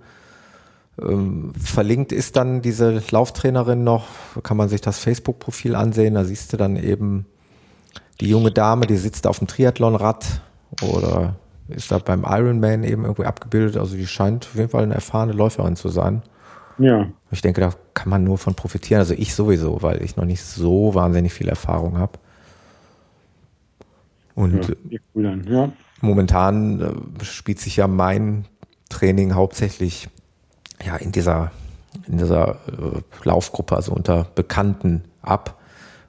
Ähm, 1.02 1.54
verlinkt 1.62 2.12
ist 2.12 2.36
dann 2.36 2.62
diese 2.62 3.02
Lauftrainerin 3.12 3.84
noch, 3.84 4.08
kann 4.44 4.58
man 4.58 4.70
sich 4.70 4.82
das 4.82 5.00
Facebook-Profil 5.00 5.76
ansehen, 5.76 6.16
da 6.16 6.26
siehst 6.26 6.52
du 6.52 6.58
dann 6.58 6.76
eben 6.76 7.26
die 8.20 8.28
junge 8.28 8.52
Dame, 8.52 8.86
die 8.86 8.98
sitzt 8.98 9.26
auf 9.28 9.40
dem 9.40 9.48
Triathlonrad 9.48 10.42
oder 10.82 11.36
ist 11.70 11.92
da 11.92 12.00
beim 12.00 12.26
Ironman 12.28 12.84
eben 12.84 13.04
irgendwie 13.04 13.26
abgebildet. 13.26 13.78
Also 13.78 13.96
die 13.96 14.08
scheint 14.08 14.48
auf 14.48 14.56
jeden 14.56 14.70
Fall 14.70 14.84
eine 14.84 14.96
erfahrene 14.96 15.34
Läuferin 15.34 15.76
zu 15.76 15.90
sein. 15.90 16.24
Ja. 16.78 17.08
Ich 17.32 17.42
denke, 17.42 17.62
da 17.62 17.72
kann 17.94 18.10
man 18.10 18.24
nur 18.24 18.38
von 18.38 18.56
profitieren. 18.56 19.00
Also 19.00 19.14
ich 19.14 19.36
sowieso, 19.36 19.82
weil 19.82 20.02
ich 20.02 20.16
noch 20.16 20.26
nicht 20.26 20.44
so 20.44 20.96
wahnsinnig 20.96 21.34
viel 21.34 21.48
Erfahrung 21.48 21.98
habe. 21.98 22.14
Und 24.40 24.74
ja, 25.16 25.36
ja. 25.36 25.72
momentan 26.00 26.80
äh, 27.20 27.26
spielt 27.26 27.60
sich 27.60 27.76
ja 27.76 27.88
mein 27.88 28.46
Training 28.88 29.36
hauptsächlich 29.36 30.08
ja 30.82 30.96
in 30.96 31.12
dieser 31.12 31.52
in 32.08 32.20
dieser 32.20 32.52
äh, 32.68 33.02
Laufgruppe, 33.26 33.76
also 33.76 33.92
unter 33.92 34.28
Bekannten 34.36 35.04
ab. 35.22 35.60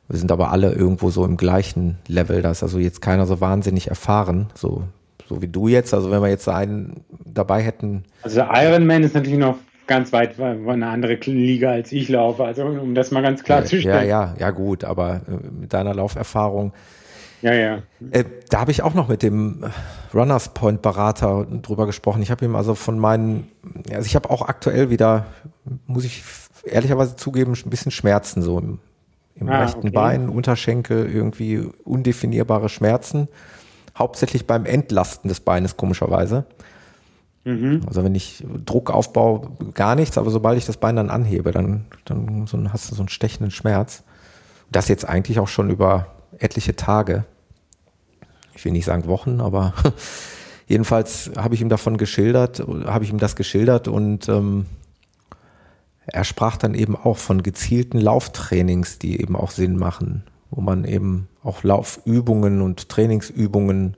Wir 0.07 0.17
sind 0.17 0.31
aber 0.31 0.53
alle 0.53 0.73
irgendwo 0.73 1.11
so 1.11 1.25
im 1.25 1.37
gleichen 1.37 1.99
Level. 2.07 2.41
Da 2.41 2.53
ist 2.53 2.63
also 2.63 2.79
jetzt 2.79 3.03
keiner 3.03 3.27
so 3.27 3.41
wahnsinnig 3.41 3.89
erfahren, 3.89 4.47
so, 4.55 4.85
so 5.29 5.43
wie 5.43 5.49
du 5.49 5.67
jetzt. 5.67 5.93
Also 5.93 6.13
wenn 6.13 6.23
wir 6.23 6.29
jetzt 6.29 6.49
einen 6.49 7.03
dabei 7.25 7.63
hätten. 7.63 8.05
Also 8.23 8.43
Ironman 8.43 9.03
ist 9.03 9.17
natürlich 9.17 9.41
noch 9.41 9.57
ganz 9.89 10.13
weit 10.13 10.39
eine 10.39 10.87
andere 10.87 11.15
Liga 11.15 11.73
als 11.73 11.91
ich 11.91 12.09
laufe. 12.09 12.45
Also 12.45 12.65
um 12.65 12.95
das 12.95 13.11
mal 13.11 13.23
ganz 13.23 13.43
klar 13.43 13.61
ja, 13.61 13.65
zu 13.65 13.81
stellen. 13.81 14.09
Ja, 14.09 14.27
ja, 14.27 14.37
ja 14.39 14.51
gut, 14.53 14.85
aber 14.85 15.23
äh, 15.27 15.61
mit 15.61 15.73
deiner 15.73 15.95
Lauferfahrung 15.95 16.73
ja, 17.43 17.55
ja. 17.55 17.83
Äh, 18.11 18.25
da 18.49 18.61
habe 18.61 18.71
ich 18.71 18.83
auch 18.83 18.95
noch 18.95 19.09
mit 19.09 19.23
dem 19.23 19.65
Runners 20.13 20.51
Point 20.51 20.83
Berater 20.83 21.47
drüber 21.63 21.87
gesprochen. 21.87 22.23
Ich 22.23 22.31
habe 22.31 22.45
ihm 22.45 22.55
also 22.55 22.75
von 22.75 22.99
meinen, 22.99 23.51
also 23.91 24.07
ich 24.07 24.15
habe 24.15 24.31
auch 24.31 24.43
aktuell 24.43 24.91
wieder, 24.91 25.27
muss 25.87 26.05
ich 26.05 26.23
ehrlicherweise 26.65 27.17
zugeben, 27.17 27.55
ein 27.55 27.71
bisschen 27.71 27.93
Schmerzen 27.93 28.43
so 28.43 28.59
im, 28.59 28.79
im 29.37 29.49
ah, 29.49 29.61
rechten 29.61 29.89
okay. 29.89 29.91
Bein, 29.91 30.29
Unterschenkel, 30.29 31.11
irgendwie 31.11 31.67
undefinierbare 31.85 32.69
Schmerzen. 32.69 33.29
Hauptsächlich 33.97 34.47
beim 34.47 34.67
Entlasten 34.67 35.29
des 35.29 35.41
Beines, 35.41 35.77
komischerweise. 35.77 36.45
Mhm. 37.45 37.83
Also 37.87 38.05
wenn 38.05 38.15
ich 38.15 38.45
Druck 38.67 38.91
aufbaue, 38.91 39.51
gar 39.73 39.95
nichts, 39.95 40.19
aber 40.19 40.31
sobald 40.31 40.59
ich 40.59 40.67
das 40.67 40.77
Bein 40.77 40.97
dann 40.97 41.11
anhebe, 41.11 41.53
dann, 41.53 41.87
dann 42.05 42.47
so, 42.47 42.59
hast 42.71 42.91
du 42.91 42.95
so 42.95 43.03
einen 43.03 43.09
stechenden 43.09 43.51
Schmerz. 43.51 44.03
Das 44.71 44.89
jetzt 44.89 45.09
eigentlich 45.09 45.41
auch 45.41 45.49
schon 45.49 45.71
über 45.71 46.07
etliche 46.39 46.77
Tage. 46.77 47.25
Ich 48.55 48.65
will 48.65 48.73
nicht 48.73 48.85
sagen 48.85 49.07
Wochen, 49.07 49.41
aber 49.41 49.75
jedenfalls 50.67 51.31
habe 51.37 51.55
ich 51.55 51.61
ihm 51.61 51.69
davon 51.69 51.97
geschildert, 51.97 52.61
habe 52.61 53.05
ich 53.05 53.11
ihm 53.11 53.19
das 53.19 53.37
geschildert 53.37 53.89
und 53.89 54.29
ähm, 54.29 54.67
er 56.07 56.25
sprach 56.25 56.57
dann 56.57 56.75
eben 56.75 56.97
auch 56.97 57.19
von 57.19 57.43
gezielten 57.43 57.99
Lauftrainings, 57.99 58.99
die 58.99 59.21
eben 59.21 59.37
auch 59.37 59.51
Sinn 59.51 59.77
machen, 59.77 60.25
wo 60.51 60.61
man 60.61 60.85
eben 60.85 61.29
auch 61.43 61.63
Laufübungen 61.63 62.63
und 62.63 62.89
Trainingsübungen 62.89 63.97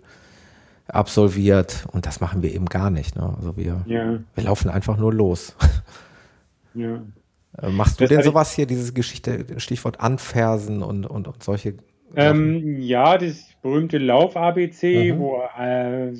absolviert 0.89 1.87
und 1.93 2.07
das 2.07 2.21
machen 2.21 2.43
wir 2.43 2.55
eben 2.55 2.67
gar 2.67 2.91
nicht. 2.91 3.17
Ne? 3.17 3.35
Also 3.37 3.57
wir, 3.57 3.83
ja. 3.87 4.19
wir 4.35 4.45
laufen 4.45 4.71
einfach 4.71 4.97
nur 4.97 5.13
los. 5.13 5.57
Ja. 6.75 7.03
Äh, 7.59 7.69
machst 7.69 8.01
du 8.01 8.05
das 8.05 8.09
denn 8.09 8.23
sowas 8.23 8.53
hier, 8.53 8.65
diese 8.65 8.95
Geschichte, 8.95 9.45
Stichwort 9.59 10.01
Anfersen 10.01 10.83
und, 10.83 11.05
und, 11.05 11.29
und 11.29 11.43
solche 11.43 11.75
ähm, 12.17 12.81
ja, 12.81 13.19
das 13.19 13.49
berühmte 13.63 13.99
Lauf-ABC, 13.99 15.13
mhm. 15.13 15.19
wo 15.19 15.43
äh, 15.59 16.11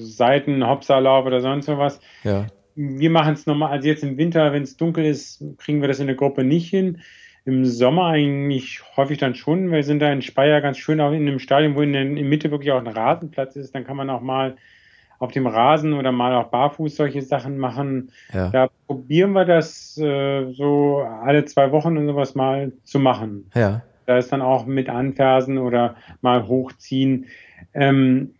Seiten, 0.00 0.66
Hopserlauf 0.66 1.26
oder 1.26 1.40
sonst 1.40 1.66
sowas. 1.66 2.00
Ja. 2.24 2.46
Wir 2.74 3.10
machen 3.10 3.34
es 3.34 3.46
nochmal, 3.46 3.72
also 3.72 3.88
jetzt 3.88 4.04
im 4.04 4.16
Winter, 4.16 4.52
wenn 4.52 4.62
es 4.62 4.76
dunkel 4.76 5.04
ist, 5.04 5.42
kriegen 5.58 5.80
wir 5.80 5.88
das 5.88 5.98
in 5.98 6.06
der 6.06 6.16
Gruppe 6.16 6.44
nicht 6.44 6.70
hin. 6.70 6.98
im 7.44 7.64
Sommer 7.64 8.06
eigentlich 8.06 8.82
häufig 8.96 9.18
dann 9.18 9.34
schon. 9.34 9.72
Wir 9.72 9.82
sind 9.82 10.00
da 10.00 10.12
in 10.12 10.22
Speyer 10.22 10.60
ganz 10.60 10.78
schön 10.78 11.00
auch 11.00 11.12
in 11.12 11.26
einem 11.26 11.38
Stadion, 11.38 11.74
wo 11.74 11.82
in 11.82 11.94
der 11.94 12.04
Mitte 12.04 12.50
wirklich 12.50 12.72
auch 12.72 12.78
ein 12.78 12.86
Rasenplatz 12.86 13.56
ist. 13.56 13.74
Dann 13.74 13.84
kann 13.84 13.96
man 13.96 14.10
auch 14.10 14.20
mal 14.20 14.56
auf 15.18 15.32
dem 15.32 15.46
Rasen 15.46 15.94
oder 15.94 16.12
mal 16.12 16.34
auch 16.34 16.48
barfuß 16.48 16.94
solche 16.94 17.22
Sachen 17.22 17.58
machen. 17.58 18.12
Ja. 18.32 18.50
Da 18.50 18.68
probieren 18.86 19.32
wir 19.32 19.44
das 19.44 19.98
äh, 19.98 20.52
so 20.52 20.98
alle 20.98 21.44
zwei 21.46 21.72
Wochen 21.72 21.96
und 21.96 22.06
sowas 22.06 22.34
mal 22.34 22.72
zu 22.84 22.98
machen. 22.98 23.50
Ja. 23.54 23.82
Da 24.08 24.16
ist 24.16 24.32
dann 24.32 24.40
auch 24.40 24.64
mit 24.64 24.88
Anfersen 24.88 25.58
oder 25.58 25.96
mal 26.22 26.46
hochziehen. 26.46 27.26
Ähm, 27.74 28.30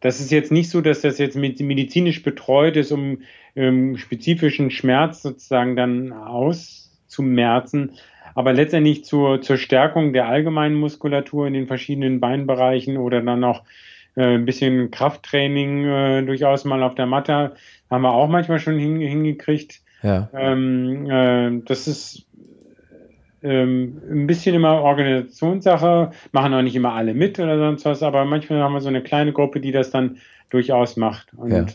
das 0.00 0.20
ist 0.20 0.30
jetzt 0.30 0.50
nicht 0.50 0.70
so, 0.70 0.80
dass 0.80 1.02
das 1.02 1.18
jetzt 1.18 1.36
medizinisch 1.36 2.22
betreut 2.22 2.78
ist, 2.78 2.92
um 2.92 3.18
ähm, 3.54 3.98
spezifischen 3.98 4.70
Schmerz 4.70 5.20
sozusagen 5.20 5.76
dann 5.76 6.14
auszumerzen, 6.14 7.92
aber 8.34 8.54
letztendlich 8.54 9.04
zur, 9.04 9.42
zur 9.42 9.58
Stärkung 9.58 10.14
der 10.14 10.28
allgemeinen 10.28 10.76
Muskulatur 10.76 11.46
in 11.46 11.52
den 11.52 11.66
verschiedenen 11.66 12.20
Beinbereichen 12.20 12.96
oder 12.96 13.20
dann 13.20 13.44
auch 13.44 13.64
äh, 14.16 14.34
ein 14.34 14.46
bisschen 14.46 14.90
Krafttraining 14.90 15.84
äh, 15.84 16.22
durchaus 16.22 16.64
mal 16.64 16.82
auf 16.82 16.94
der 16.94 17.06
Matte 17.06 17.52
haben 17.90 18.02
wir 18.02 18.12
auch 18.12 18.28
manchmal 18.28 18.60
schon 18.60 18.78
hin, 18.78 18.98
hingekriegt. 18.98 19.82
Ja. 20.02 20.30
Ähm, 20.32 21.10
äh, 21.10 21.60
das 21.66 21.86
ist 21.86 22.24
ähm, 23.42 24.00
ein 24.10 24.26
bisschen 24.26 24.54
immer 24.54 24.82
Organisationssache, 24.82 26.10
machen 26.32 26.54
auch 26.54 26.62
nicht 26.62 26.76
immer 26.76 26.94
alle 26.94 27.14
mit 27.14 27.38
oder 27.38 27.58
sonst 27.58 27.84
was, 27.84 28.02
aber 28.02 28.24
manchmal 28.24 28.62
haben 28.62 28.74
wir 28.74 28.80
so 28.80 28.88
eine 28.88 29.02
kleine 29.02 29.32
Gruppe, 29.32 29.60
die 29.60 29.72
das 29.72 29.90
dann 29.90 30.18
durchaus 30.50 30.96
macht. 30.96 31.32
Und 31.34 31.52
ja. 31.52 31.66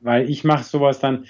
weil 0.00 0.28
ich 0.28 0.44
mache 0.44 0.64
sowas 0.64 0.98
dann 0.98 1.24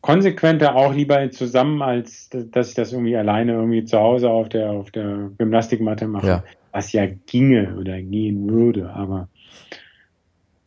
konsequenter 0.00 0.74
auch 0.74 0.94
lieber 0.94 1.30
zusammen, 1.30 1.80
als 1.80 2.28
dass 2.30 2.70
ich 2.70 2.74
das 2.74 2.92
irgendwie 2.92 3.16
alleine 3.16 3.52
irgendwie 3.52 3.84
zu 3.84 3.98
Hause 3.98 4.30
auf 4.30 4.48
der, 4.48 4.70
auf 4.70 4.90
der 4.90 5.30
Gymnastikmatte 5.38 6.06
mache. 6.06 6.26
Ja. 6.26 6.44
Was 6.72 6.92
ja 6.92 7.06
ginge 7.26 7.76
oder 7.78 8.00
gehen 8.00 8.50
würde, 8.50 8.90
aber 8.94 9.28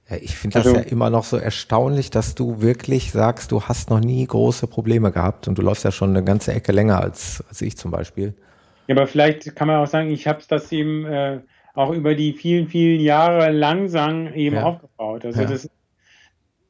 ja, 0.09 0.17
ich 0.17 0.35
finde 0.35 0.59
das 0.59 0.67
also, 0.67 0.79
ja 0.79 0.85
immer 0.85 1.09
noch 1.09 1.23
so 1.23 1.37
erstaunlich, 1.37 2.11
dass 2.11 2.35
du 2.35 2.61
wirklich 2.61 3.11
sagst, 3.11 3.51
du 3.51 3.63
hast 3.63 3.89
noch 3.89 3.99
nie 3.99 4.25
große 4.25 4.67
Probleme 4.67 5.11
gehabt 5.11 5.47
und 5.47 5.57
du 5.57 5.63
läufst 5.63 5.83
ja 5.83 5.91
schon 5.91 6.09
eine 6.11 6.23
ganze 6.23 6.53
Ecke 6.53 6.71
länger 6.71 7.01
als, 7.01 7.43
als 7.49 7.61
ich 7.61 7.75
zum 7.75 7.91
Beispiel. 7.91 8.35
Ja, 8.87 8.95
aber 8.95 9.07
vielleicht 9.07 9.55
kann 9.55 9.67
man 9.67 9.77
auch 9.77 9.87
sagen, 9.87 10.11
ich 10.11 10.27
habe 10.27 10.41
das 10.47 10.71
eben 10.71 11.05
äh, 11.05 11.39
auch 11.73 11.91
über 11.91 12.13
die 12.13 12.33
vielen, 12.33 12.67
vielen 12.67 13.01
Jahre 13.01 13.51
langsam 13.51 14.31
eben 14.33 14.57
ja. 14.57 14.63
aufgebaut. 14.63 15.25
Also 15.25 15.41
ja. 15.41 15.47
das 15.47 15.69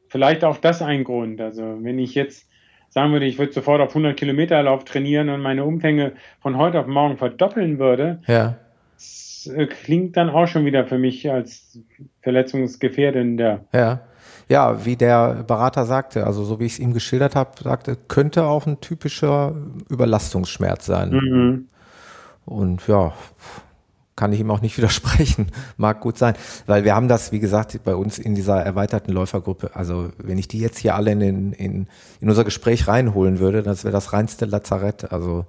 vielleicht 0.07 0.45
auch 0.45 0.57
das 0.57 0.81
ein 0.81 1.03
Grund. 1.03 1.41
Also 1.41 1.79
wenn 1.81 1.99
ich 1.99 2.15
jetzt 2.15 2.47
sagen 2.89 3.11
würde, 3.11 3.25
ich 3.25 3.37
würde 3.37 3.51
sofort 3.51 3.81
auf 3.81 3.89
100 3.89 4.15
Kilometer 4.17 4.63
Lauf 4.63 4.85
trainieren 4.85 5.27
und 5.27 5.41
meine 5.41 5.65
Umfänge 5.65 6.13
von 6.39 6.57
heute 6.57 6.79
auf 6.79 6.87
morgen 6.87 7.17
verdoppeln 7.17 7.79
würde, 7.79 8.21
ja 8.27 8.55
äh, 9.47 9.67
klingt 9.67 10.17
dann 10.17 10.29
auch 10.29 10.47
schon 10.47 10.65
wieder 10.65 10.85
für 10.85 10.97
mich 10.97 11.29
als 11.29 11.79
verletzungsgefährdender. 12.21 13.65
Ja. 13.73 14.01
Ja, 14.47 14.85
wie 14.85 14.95
der 14.95 15.43
Berater 15.47 15.85
sagte, 15.85 16.27
also 16.27 16.43
so 16.43 16.59
wie 16.59 16.65
ich 16.65 16.73
es 16.73 16.79
ihm 16.79 16.93
geschildert 16.93 17.35
habe, 17.35 17.51
sagte, 17.63 17.97
könnte 18.07 18.43
auch 18.45 18.67
ein 18.67 18.79
typischer 18.79 19.55
Überlastungsschmerz 19.89 20.85
sein. 20.85 21.09
Mhm. 21.09 21.67
Und 22.45 22.87
ja, 22.87 23.13
kann 24.15 24.31
ich 24.31 24.39
ihm 24.39 24.51
auch 24.51 24.61
nicht 24.61 24.77
widersprechen. 24.77 25.47
Mag 25.77 25.99
gut 25.99 26.17
sein. 26.17 26.35
Weil 26.65 26.83
wir 26.83 26.95
haben 26.95 27.07
das, 27.07 27.31
wie 27.31 27.39
gesagt, 27.39 27.79
bei 27.83 27.95
uns 27.95 28.19
in 28.19 28.35
dieser 28.35 28.61
erweiterten 28.61 29.11
Läufergruppe. 29.11 29.71
Also 29.73 30.09
wenn 30.17 30.37
ich 30.37 30.47
die 30.47 30.59
jetzt 30.59 30.77
hier 30.77 30.95
alle 30.95 31.11
in, 31.11 31.53
in, 31.53 31.87
in 32.21 32.29
unser 32.29 32.43
Gespräch 32.43 32.87
reinholen 32.87 33.39
würde, 33.39 33.63
das 33.63 33.83
wäre 33.83 33.91
das 33.91 34.13
reinste 34.13 34.45
Lazarett. 34.45 35.11
Also 35.11 35.45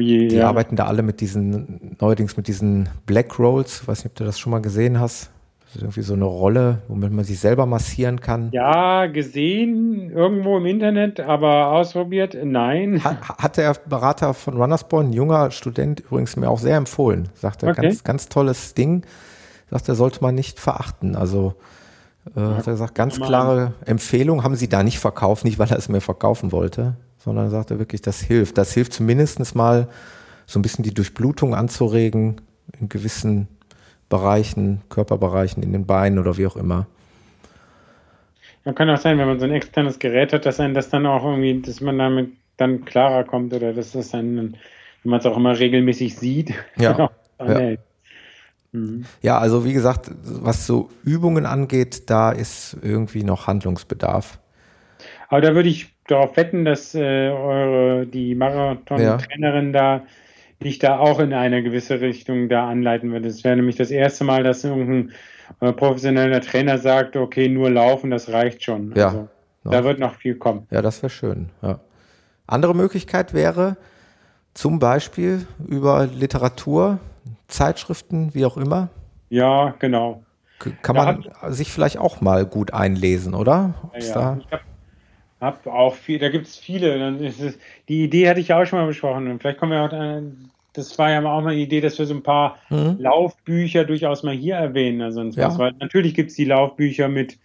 je, 0.00 0.28
die 0.28 0.36
ja. 0.36 0.48
arbeiten 0.48 0.76
da 0.76 0.86
alle 0.86 1.02
mit 1.02 1.20
diesen, 1.20 1.96
neuerdings 2.00 2.36
mit 2.36 2.48
diesen 2.48 2.88
Black 3.06 3.38
Rolls. 3.38 3.80
Ich 3.82 3.88
weiß 3.88 4.04
nicht, 4.04 4.12
ob 4.12 4.16
du 4.16 4.24
das 4.24 4.38
schon 4.38 4.50
mal 4.50 4.60
gesehen 4.60 5.00
hast. 5.00 5.30
Das 5.68 5.76
ist 5.76 5.82
irgendwie 5.82 6.00
so 6.00 6.14
eine 6.14 6.24
Rolle, 6.24 6.78
womit 6.88 7.12
man 7.12 7.26
sich 7.26 7.38
selber 7.38 7.66
massieren 7.66 8.20
kann. 8.20 8.48
Ja, 8.52 9.04
gesehen 9.04 10.10
irgendwo 10.10 10.56
im 10.56 10.64
Internet, 10.64 11.20
aber 11.20 11.72
ausprobiert, 11.72 12.38
nein. 12.42 13.04
Hat, 13.04 13.28
hat 13.28 13.56
der 13.58 13.76
Berater 13.86 14.32
von 14.32 14.56
Runnersborn, 14.56 15.08
ein 15.08 15.12
junger 15.12 15.50
Student, 15.50 16.00
übrigens 16.00 16.36
mir 16.36 16.48
auch 16.48 16.58
sehr 16.58 16.78
empfohlen. 16.78 17.28
Sagt 17.34 17.62
er, 17.62 17.70
okay. 17.70 17.82
ganz, 17.82 18.02
ganz 18.02 18.28
tolles 18.30 18.72
Ding. 18.72 19.04
Sagt 19.70 19.90
er, 19.90 19.94
sollte 19.94 20.22
man 20.22 20.34
nicht 20.34 20.58
verachten. 20.58 21.14
Also, 21.14 21.54
äh, 22.34 22.40
ja, 22.40 22.56
hat 22.56 22.66
er 22.66 22.72
gesagt, 22.72 22.94
ganz 22.94 23.20
klare 23.20 23.74
Empfehlung. 23.84 24.44
Haben 24.44 24.56
sie 24.56 24.70
da 24.70 24.82
nicht 24.82 24.98
verkauft, 24.98 25.44
nicht 25.44 25.58
weil 25.58 25.68
er 25.68 25.76
es 25.76 25.90
mir 25.90 26.00
verkaufen 26.00 26.50
wollte, 26.50 26.96
sondern 27.28 27.50
sagte 27.50 27.78
wirklich, 27.78 28.00
das 28.00 28.22
hilft. 28.22 28.56
Das 28.56 28.72
hilft 28.72 28.94
zumindest 28.94 29.54
mal, 29.54 29.88
so 30.46 30.58
ein 30.58 30.62
bisschen 30.62 30.82
die 30.82 30.94
Durchblutung 30.94 31.54
anzuregen 31.54 32.40
in 32.80 32.88
gewissen 32.88 33.48
Bereichen, 34.08 34.80
Körperbereichen, 34.88 35.62
in 35.62 35.74
den 35.74 35.84
Beinen 35.84 36.18
oder 36.18 36.38
wie 36.38 36.46
auch 36.46 36.56
immer. 36.56 36.86
Ja, 38.64 38.72
kann 38.72 38.88
auch 38.88 38.96
sein, 38.96 39.18
wenn 39.18 39.28
man 39.28 39.38
so 39.38 39.44
ein 39.44 39.52
externes 39.52 39.98
Gerät 39.98 40.32
hat, 40.32 40.46
dass 40.46 40.58
einen 40.58 40.72
das 40.72 40.88
dann 40.88 41.04
auch 41.04 41.22
irgendwie, 41.22 41.60
dass 41.60 41.82
man 41.82 41.98
damit 41.98 42.32
dann 42.56 42.86
klarer 42.86 43.24
kommt 43.24 43.52
oder 43.52 43.74
dass 43.74 43.92
das 43.92 44.10
dann, 44.10 44.36
wenn 45.02 45.10
man 45.10 45.20
es 45.20 45.26
auch 45.26 45.36
immer 45.36 45.58
regelmäßig 45.58 46.16
sieht, 46.16 46.54
ja. 46.78 47.10
ja. 47.38 47.76
Mhm. 48.72 49.04
ja, 49.20 49.38
also 49.38 49.66
wie 49.66 49.74
gesagt, 49.74 50.10
was 50.22 50.66
so 50.66 50.88
Übungen 51.04 51.44
angeht, 51.44 52.08
da 52.08 52.32
ist 52.32 52.76
irgendwie 52.80 53.22
noch 53.22 53.46
Handlungsbedarf. 53.46 54.38
Aber 55.28 55.42
da 55.42 55.54
würde 55.54 55.68
ich 55.68 55.94
darauf 56.10 56.36
wetten, 56.36 56.64
dass 56.64 56.94
äh, 56.94 57.28
eure, 57.28 58.06
die 58.06 58.34
Marathon-Trainerin 58.34 59.72
ja. 59.74 59.98
da 59.98 60.02
dich 60.62 60.78
da 60.78 60.98
auch 60.98 61.20
in 61.20 61.32
eine 61.32 61.62
gewisse 61.62 62.00
Richtung 62.00 62.48
da 62.48 62.68
anleiten 62.68 63.12
wird. 63.12 63.24
Es 63.26 63.44
wäre 63.44 63.56
nämlich 63.56 63.76
das 63.76 63.90
erste 63.90 64.24
Mal, 64.24 64.42
dass 64.42 64.64
irgendein 64.64 65.12
äh, 65.60 65.72
professioneller 65.72 66.40
Trainer 66.40 66.78
sagt, 66.78 67.16
okay, 67.16 67.48
nur 67.48 67.70
laufen, 67.70 68.10
das 68.10 68.30
reicht 68.32 68.64
schon. 68.64 68.92
Ja. 68.96 69.06
Also, 69.06 69.28
da 69.64 69.84
wird 69.84 69.98
noch 69.98 70.14
viel 70.14 70.34
kommen. 70.36 70.66
Ja, 70.70 70.82
das 70.82 71.02
wäre 71.02 71.10
schön. 71.10 71.50
Ja. 71.62 71.78
Andere 72.46 72.74
Möglichkeit 72.74 73.34
wäre 73.34 73.76
zum 74.54 74.78
Beispiel 74.78 75.46
über 75.68 76.06
Literatur, 76.06 76.98
Zeitschriften, 77.46 78.34
wie 78.34 78.44
auch 78.44 78.56
immer. 78.56 78.88
Ja, 79.28 79.74
genau. 79.78 80.22
Kann 80.82 80.96
man 80.96 81.22
ja, 81.22 81.52
sich 81.52 81.70
vielleicht 81.70 81.98
auch 81.98 82.20
mal 82.20 82.44
gut 82.44 82.72
einlesen, 82.72 83.34
oder? 83.34 83.74
Ja, 83.92 83.98
ja. 84.00 84.38
Ich 84.40 84.50
habe 84.50 84.62
hab 85.40 85.66
auch 85.66 85.94
viel, 85.94 86.18
da 86.18 86.28
gibt 86.28 86.46
es 86.46 86.56
viele. 86.56 86.98
Dann 86.98 87.22
ist 87.22 87.40
es, 87.40 87.58
die 87.88 88.04
Idee 88.04 88.28
hatte 88.28 88.40
ich 88.40 88.48
ja 88.48 88.60
auch 88.60 88.66
schon 88.66 88.78
mal 88.78 88.86
besprochen. 88.86 89.28
Und 89.28 89.40
vielleicht 89.40 89.58
kommen 89.58 89.72
wir 89.72 89.82
auch, 89.82 90.22
das 90.72 90.98
war 90.98 91.10
ja 91.10 91.18
auch 91.20 91.42
mal 91.42 91.52
eine 91.52 91.60
Idee, 91.60 91.80
dass 91.80 91.98
wir 91.98 92.06
so 92.06 92.14
ein 92.14 92.22
paar 92.22 92.58
mhm. 92.70 92.96
Laufbücher 92.98 93.84
durchaus 93.84 94.22
mal 94.22 94.34
hier 94.34 94.56
erwähnen. 94.56 95.00
Also 95.02 95.22
ja. 95.22 95.56
Weil 95.58 95.74
natürlich 95.78 96.14
gibt 96.14 96.30
es 96.30 96.36
die 96.36 96.44
Laufbücher 96.44 97.08
mit, 97.08 97.38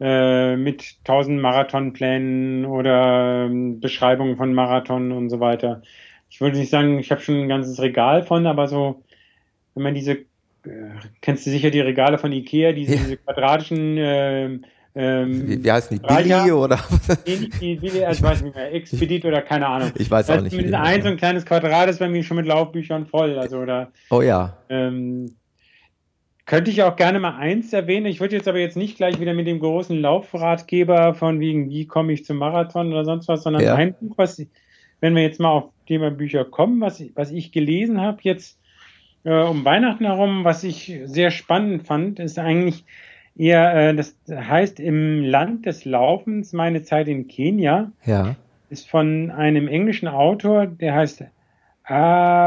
äh, 0.00 0.56
mit 0.56 1.04
tausend 1.04 1.40
Marathonplänen 1.40 2.66
oder 2.66 3.46
äh, 3.46 3.74
Beschreibungen 3.80 4.36
von 4.36 4.52
Marathon 4.52 5.12
und 5.12 5.30
so 5.30 5.40
weiter. 5.40 5.82
Ich 6.28 6.40
würde 6.40 6.58
nicht 6.58 6.70
sagen, 6.70 6.98
ich 6.98 7.10
habe 7.10 7.20
schon 7.20 7.40
ein 7.40 7.48
ganzes 7.48 7.80
Regal 7.80 8.22
von, 8.22 8.46
aber 8.46 8.66
so, 8.66 9.02
wenn 9.74 9.84
man 9.84 9.94
diese, 9.94 10.12
äh, 10.12 10.24
kennst 11.22 11.46
du 11.46 11.50
sicher 11.50 11.70
die 11.70 11.80
Regale 11.80 12.18
von 12.18 12.32
Ikea, 12.32 12.72
diese, 12.72 12.96
diese 12.96 13.16
quadratischen 13.16 13.98
äh, 13.98 14.58
ähm, 14.96 15.48
wie, 15.48 15.64
wie 15.64 15.72
heißen 15.72 15.98
die? 15.98 16.06
Billy 16.06 16.52
oder? 16.52 16.78
Billy, 17.24 18.04
also 18.04 18.18
ich 18.18 18.22
weiß 18.22 18.42
nicht 18.42 18.54
mehr, 18.54 18.72
Expedit 18.72 19.24
oder 19.24 19.42
keine 19.42 19.66
Ahnung. 19.66 19.90
Ich 19.96 20.10
weiß 20.10 20.30
auch 20.30 20.40
nicht. 20.40 20.56
Mit 20.56 20.72
ein 20.72 21.02
so 21.02 21.08
ein 21.08 21.16
kleines 21.16 21.44
Quadrat 21.44 21.88
ist 21.88 21.98
bei 21.98 22.08
mir 22.08 22.22
schon 22.22 22.36
mit 22.36 22.46
Laufbüchern 22.46 23.06
voll. 23.06 23.38
Also, 23.38 23.58
oder, 23.58 23.90
oh 24.10 24.22
ja. 24.22 24.56
Ähm, 24.68 25.34
könnte 26.46 26.70
ich 26.70 26.82
auch 26.82 26.94
gerne 26.94 27.18
mal 27.18 27.36
eins 27.36 27.72
erwähnen. 27.72 28.06
Ich 28.06 28.20
würde 28.20 28.36
jetzt 28.36 28.46
aber 28.46 28.58
jetzt 28.58 28.76
nicht 28.76 28.96
gleich 28.96 29.18
wieder 29.18 29.34
mit 29.34 29.46
dem 29.46 29.58
großen 29.58 29.98
Laufratgeber 29.98 31.14
von 31.14 31.40
wegen, 31.40 31.70
wie 31.70 31.86
komme 31.86 32.12
ich 32.12 32.24
zum 32.24 32.36
Marathon 32.36 32.92
oder 32.92 33.04
sonst 33.04 33.26
was, 33.28 33.42
sondern 33.42 33.62
ja. 33.62 33.74
ein 33.74 33.94
Buch, 33.94 34.16
was, 34.16 34.44
wenn 35.00 35.16
wir 35.16 35.22
jetzt 35.22 35.40
mal 35.40 35.50
auf 35.50 35.70
Thema 35.88 36.10
Bücher 36.10 36.44
kommen, 36.44 36.80
was, 36.80 37.02
was 37.14 37.30
ich 37.30 37.50
gelesen 37.50 38.00
habe 38.00 38.18
jetzt 38.22 38.58
äh, 39.24 39.42
um 39.42 39.64
Weihnachten 39.64 40.04
herum, 40.04 40.44
was 40.44 40.62
ich 40.64 41.00
sehr 41.06 41.30
spannend 41.30 41.86
fand, 41.86 42.18
ist 42.20 42.38
eigentlich 42.38 42.84
eher, 43.36 43.74
äh, 43.74 43.94
das 43.94 44.16
heißt 44.30 44.80
im 44.80 45.22
Land 45.24 45.66
des 45.66 45.84
Laufens, 45.84 46.52
meine 46.52 46.82
Zeit 46.82 47.08
in 47.08 47.28
Kenia. 47.28 47.90
Ja. 48.04 48.36
Ist 48.70 48.88
von 48.88 49.30
einem 49.30 49.68
englischen 49.68 50.08
Autor, 50.08 50.66
der 50.66 50.94
heißt 50.94 51.24
Adarant 51.84 52.46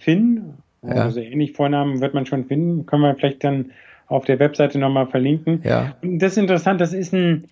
Finn. 0.00 0.54
Ja. 0.82 0.94
Also 0.94 1.20
ähnlich 1.20 1.52
Vornamen 1.52 2.00
wird 2.00 2.14
man 2.14 2.24
schon 2.26 2.46
finden. 2.46 2.86
Können 2.86 3.02
wir 3.02 3.14
vielleicht 3.14 3.44
dann 3.44 3.72
auf 4.06 4.24
der 4.24 4.38
Webseite 4.38 4.78
nochmal 4.78 5.06
verlinken. 5.06 5.60
Ja. 5.64 5.94
Und 6.02 6.18
das 6.18 6.32
ist 6.32 6.38
interessant, 6.38 6.80
das 6.80 6.94
ist 6.94 7.12
ein, 7.12 7.48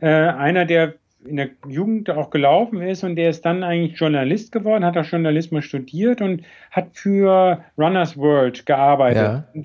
äh, 0.00 0.08
einer, 0.08 0.64
der 0.64 0.94
in 1.26 1.36
der 1.36 1.50
Jugend 1.66 2.10
auch 2.10 2.28
gelaufen 2.30 2.82
ist 2.82 3.02
und 3.02 3.16
der 3.16 3.30
ist 3.30 3.46
dann 3.46 3.62
eigentlich 3.62 3.98
Journalist 3.98 4.52
geworden, 4.52 4.84
hat 4.84 4.98
auch 4.98 5.06
Journalismus 5.06 5.64
studiert 5.64 6.20
und 6.20 6.42
hat 6.70 6.88
für 6.92 7.64
Runners 7.78 8.18
World 8.18 8.66
gearbeitet. 8.66 9.44
Ja 9.54 9.62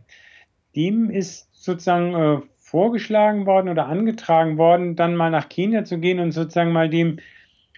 dem 0.75 1.09
ist 1.09 1.49
sozusagen 1.53 2.13
äh, 2.13 2.41
vorgeschlagen 2.57 3.45
worden 3.45 3.69
oder 3.69 3.87
angetragen 3.87 4.57
worden, 4.57 4.95
dann 4.95 5.15
mal 5.15 5.31
nach 5.31 5.49
Kenia 5.49 5.83
zu 5.83 5.99
gehen 5.99 6.19
und 6.19 6.31
sozusagen 6.31 6.71
mal 6.71 6.89
dem, 6.89 7.19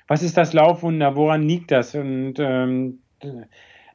was 0.08 0.24
ist 0.24 0.38
das 0.38 0.54
Laufwunder, 0.54 1.16
woran 1.16 1.44
liegt 1.48 1.72
das? 1.72 1.96
Und 1.96 2.36
ähm, 2.40 3.00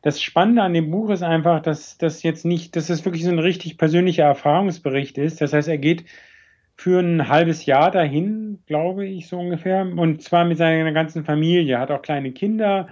das 0.02 0.22
Spannende 0.22 0.62
an 0.62 0.72
dem 0.72 0.90
Buch 0.90 1.10
ist 1.10 1.22
einfach, 1.22 1.60
dass 1.60 1.98
das 1.98 2.22
jetzt 2.22 2.44
nicht, 2.44 2.76
dass 2.76 2.90
es 2.90 3.04
wirklich 3.04 3.24
so 3.24 3.30
ein 3.30 3.38
richtig 3.38 3.76
persönlicher 3.76 4.24
Erfahrungsbericht 4.24 5.18
ist. 5.18 5.40
Das 5.40 5.52
heißt, 5.52 5.68
er 5.68 5.78
geht 5.78 6.04
für 6.76 7.00
ein 7.00 7.28
halbes 7.28 7.66
Jahr 7.66 7.90
dahin, 7.90 8.60
glaube 8.66 9.06
ich, 9.06 9.28
so 9.28 9.38
ungefähr. 9.38 9.82
Und 9.82 10.22
zwar 10.22 10.44
mit 10.44 10.58
seiner 10.58 10.92
ganzen 10.92 11.24
Familie. 11.24 11.78
Hat 11.78 11.90
auch 11.90 12.02
kleine 12.02 12.32
Kinder. 12.32 12.88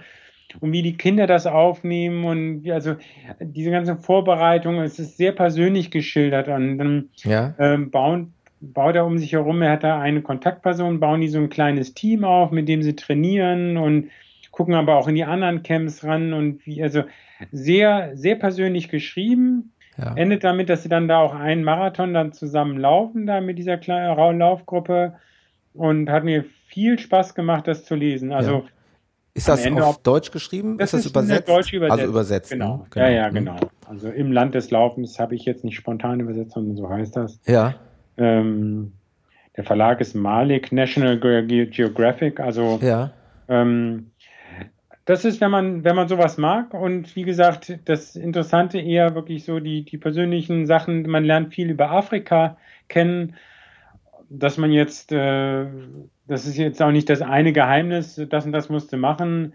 Und 0.59 0.71
wie 0.71 0.81
die 0.81 0.97
Kinder 0.97 1.27
das 1.27 1.47
aufnehmen 1.47 2.25
und 2.25 2.63
wie, 2.63 2.71
also 2.71 2.95
diese 3.39 3.71
ganze 3.71 3.95
Vorbereitung, 3.95 4.79
es 4.81 4.99
ist 4.99 5.17
sehr 5.17 5.31
persönlich 5.31 5.91
geschildert. 5.91 6.47
Und 6.47 6.77
dann 6.77 7.09
ja. 7.23 7.53
ähm, 7.59 7.91
bauen, 7.91 8.33
baut 8.61 8.95
er 8.95 9.05
um 9.05 9.17
sich 9.17 9.33
herum, 9.33 9.61
er 9.61 9.71
hat 9.71 9.83
da 9.83 9.99
eine 9.99 10.21
Kontaktperson, 10.21 10.99
bauen 10.99 11.21
die 11.21 11.27
so 11.27 11.39
ein 11.39 11.49
kleines 11.49 11.93
Team 11.93 12.23
auf, 12.23 12.51
mit 12.51 12.67
dem 12.67 12.81
sie 12.81 12.95
trainieren 12.95 13.77
und 13.77 14.09
gucken 14.51 14.73
aber 14.73 14.95
auch 14.95 15.07
in 15.07 15.15
die 15.15 15.25
anderen 15.25 15.63
Camps 15.63 16.03
ran 16.03 16.31
und 16.33 16.65
wie, 16.65 16.81
also 16.81 17.03
sehr, 17.51 18.11
sehr 18.15 18.35
persönlich 18.35 18.89
geschrieben. 18.89 19.73
Ja. 19.97 20.13
Endet 20.15 20.43
damit, 20.43 20.69
dass 20.69 20.83
sie 20.83 20.89
dann 20.89 21.07
da 21.07 21.19
auch 21.19 21.33
einen 21.33 21.63
Marathon 21.63 22.13
dann 22.13 22.33
zusammen 22.33 22.77
laufen, 22.77 23.25
da 23.25 23.41
mit 23.41 23.57
dieser 23.57 23.77
kleinen 23.77 24.39
Laufgruppe. 24.39 25.15
Und 25.73 26.09
hat 26.09 26.23
mir 26.23 26.45
viel 26.67 26.97
Spaß 26.97 27.35
gemacht, 27.35 27.67
das 27.67 27.83
zu 27.83 27.95
lesen. 27.95 28.31
Also 28.31 28.51
ja. 28.51 28.63
Ist 29.35 29.49
das 29.49 29.65
Ende 29.65 29.85
auf 29.85 30.01
Deutsch 30.01 30.31
geschrieben? 30.31 30.77
Das 30.77 30.93
ist 30.93 30.93
das 30.93 31.05
ist 31.07 31.11
übersetzt? 31.11 31.49
Deutsch 31.49 31.73
übersetzt. 31.73 31.99
Also 31.99 32.09
übersetzt. 32.09 32.51
Genau. 32.51 32.77
Ne? 32.77 32.85
genau. 32.89 33.05
Ja, 33.05 33.11
ja, 33.11 33.29
genau. 33.29 33.57
Also 33.85 34.09
im 34.09 34.31
Land 34.31 34.55
des 34.55 34.71
Laufens 34.71 35.19
habe 35.19 35.35
ich 35.35 35.43
jetzt 35.43 35.65
nicht 35.65 35.75
spontan 35.75 36.21
übersetzt, 36.21 36.53
sondern 36.53 36.77
so 36.77 36.89
heißt 36.89 37.17
das. 37.17 37.37
Ja. 37.45 37.75
Ähm, 38.17 38.93
der 39.57 39.65
Verlag 39.65 39.99
ist 39.99 40.15
Malik 40.15 40.71
National 40.71 41.19
Geographic. 41.19 42.39
Also 42.39 42.79
ja. 42.81 43.11
ähm, 43.49 44.11
das 45.03 45.25
ist, 45.25 45.41
wenn 45.41 45.51
man, 45.51 45.83
wenn 45.83 45.97
man 45.97 46.07
sowas 46.07 46.37
mag. 46.37 46.73
Und 46.73 47.13
wie 47.17 47.23
gesagt, 47.23 47.77
das 47.83 48.15
Interessante 48.15 48.79
eher 48.79 49.15
wirklich 49.15 49.43
so 49.43 49.59
die, 49.59 49.83
die 49.83 49.97
persönlichen 49.97 50.65
Sachen. 50.65 51.03
Man 51.09 51.25
lernt 51.25 51.53
viel 51.53 51.69
über 51.69 51.91
Afrika 51.91 52.57
kennen. 52.87 53.35
Dass 54.29 54.57
man 54.57 54.71
jetzt, 54.71 55.11
äh, 55.11 55.65
das 56.27 56.45
ist 56.45 56.57
jetzt 56.57 56.81
auch 56.81 56.91
nicht 56.91 57.09
das 57.09 57.21
eine 57.21 57.53
Geheimnis, 57.53 58.21
das 58.29 58.45
und 58.45 58.51
das 58.51 58.69
musste 58.69 58.97
machen, 58.97 59.53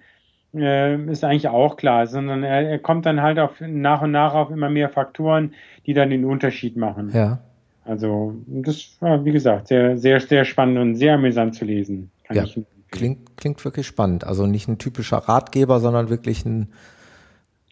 äh, 0.55 0.97
ist 1.11 1.25
eigentlich 1.25 1.49
auch 1.49 1.77
klar, 1.77 2.07
sondern 2.07 2.43
er, 2.43 2.69
er 2.69 2.79
kommt 2.79 3.07
dann 3.07 3.23
halt 3.23 3.39
auf 3.39 3.61
nach 3.61 4.03
und 4.03 4.13
nach 4.13 4.35
auf 4.35 4.51
immer 4.51 4.71
mehr 4.71 4.89
Faktoren, 4.89 5.55
die 5.87 5.95
dann 5.95 6.11
den 6.11 6.25
Unterschied 6.25 6.77
machen. 6.77 7.11
Ja. 7.13 7.41
Also, 7.85 8.35
das 8.47 8.97
war, 9.01 9.25
wie 9.25 9.33
gesagt, 9.33 9.69
sehr, 9.69 9.97
sehr, 9.97 10.21
sehr 10.21 10.45
spannend 10.45 10.79
und 10.79 10.95
sehr 10.97 11.15
amüsant 11.15 11.55
zu 11.55 11.65
lesen. 11.65 12.11
Ja. 12.31 12.45
Klingt, 12.91 13.37
klingt 13.37 13.65
wirklich 13.65 13.87
spannend. 13.87 14.25
Also 14.25 14.47
nicht 14.47 14.69
ein 14.69 14.79
typischer 14.79 15.19
Ratgeber, 15.19 15.81
sondern 15.81 16.11
wirklich 16.11 16.45
ein. 16.45 16.69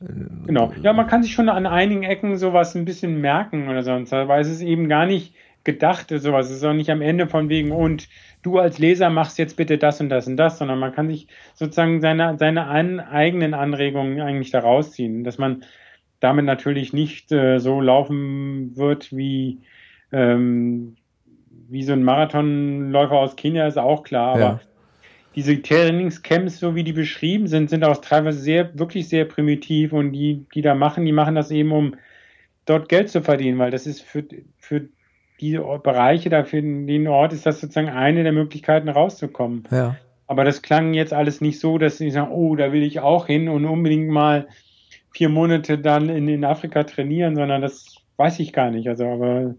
Genau. 0.01 0.73
Ja, 0.81 0.93
man 0.93 1.09
kann 1.09 1.25
sich 1.25 1.33
schon 1.33 1.49
an 1.49 1.67
einigen 1.67 2.05
Ecken 2.05 2.37
sowas 2.37 2.77
ein 2.77 2.85
bisschen 2.85 3.21
merken 3.21 3.69
oder 3.69 3.83
sonst, 3.83 4.13
weil 4.13 4.41
es 4.41 4.49
ist 4.49 4.61
eben 4.61 4.89
gar 4.89 5.07
nicht 5.07 5.35
gedacht, 5.65 6.09
sowas. 6.09 6.47
Es 6.47 6.57
ist 6.57 6.65
auch 6.65 6.73
nicht 6.73 6.91
am 6.91 7.03
Ende 7.03 7.27
von 7.27 7.49
wegen, 7.49 7.73
und 7.73 8.09
du 8.43 8.59
als 8.59 8.79
Leser 8.79 9.11
machst 9.11 9.39
jetzt 9.39 9.57
bitte 9.57 9.79
das 9.79 10.01
und 10.01 10.09
das 10.09 10.27
und 10.27 10.37
das, 10.37 10.59
sondern 10.59 10.79
man 10.79 10.93
kann 10.93 11.09
sich 11.09 11.29
sozusagen 11.55 12.01
seine, 12.01 12.37
seine 12.39 12.67
an, 12.67 13.01
eigenen 13.01 13.55
Anregungen 13.55 14.21
eigentlich 14.21 14.51
da 14.51 14.61
rausziehen, 14.61 15.25
dass 15.25 15.39
man 15.39 15.65
damit 16.21 16.45
natürlich 16.45 16.93
nicht 16.93 17.31
äh, 17.33 17.59
so 17.59 17.81
laufen 17.81 18.77
wird 18.77 19.17
wie, 19.17 19.61
ähm, 20.13 20.97
wie 21.69 21.83
so 21.83 21.93
ein 21.93 22.03
Marathonläufer 22.03 23.15
aus 23.15 23.37
Kenia, 23.37 23.67
ist 23.67 23.79
auch 23.79 24.03
klar, 24.03 24.35
aber 24.35 24.41
ja 24.41 24.61
diese 25.39 25.63
Trainingscamps, 25.63 26.59
so 26.59 26.75
wie 26.75 26.83
die 26.83 26.93
beschrieben 26.93 27.47
sind, 27.47 27.71
sind 27.71 27.85
auch 27.85 27.99
teilweise 27.99 28.41
sehr, 28.41 28.77
wirklich 28.77 29.09
sehr 29.09 29.25
primitiv 29.25 29.93
und 29.93 30.11
die, 30.11 30.45
die 30.53 30.63
da 30.63 30.75
machen, 30.75 31.05
die 31.05 31.13
machen 31.13 31.37
das 31.37 31.53
eben, 31.53 31.71
um 31.71 31.95
dort 32.65 32.89
Geld 32.89 33.09
zu 33.09 33.23
verdienen, 33.23 33.57
weil 33.57 33.71
das 33.71 33.87
ist 33.87 34.03
für, 34.03 34.25
für 34.57 34.89
diese 35.41 35.61
Bereiche, 35.61 36.31
da 36.31 36.45
für 36.45 36.61
den 36.61 37.07
Ort 37.07 37.33
ist 37.33 37.47
das 37.47 37.61
sozusagen 37.61 37.89
eine 37.89 38.23
der 38.23 38.33
Möglichkeiten 38.33 38.89
rauszukommen. 38.89 39.65
Ja. 39.71 39.97
Aber 40.27 40.45
das 40.45 40.63
klang 40.63 40.95
jetzt 40.95 41.13
alles 41.13 41.41
nicht 41.41 41.61
so, 41.61 41.79
dass 41.79 41.99
sie 41.99 42.11
sagen, 42.11 42.33
oh, 42.33 42.55
da 42.57 42.73
will 42.73 42.83
ich 42.83 43.01
auch 43.01 43.27
hin 43.27 43.49
und 43.49 43.65
unbedingt 43.65 44.09
mal 44.09 44.49
vier 45.11 45.29
Monate 45.29 45.79
dann 45.79 46.09
in, 46.09 46.29
in 46.29 46.45
Afrika 46.45 46.85
trainieren, 46.85 47.35
sondern 47.35 47.63
das 47.63 47.97
weiß 48.17 48.41
ich 48.41 48.53
gar 48.53 48.71
nicht. 48.71 48.89
Also, 48.89 49.07
aber 49.07 49.55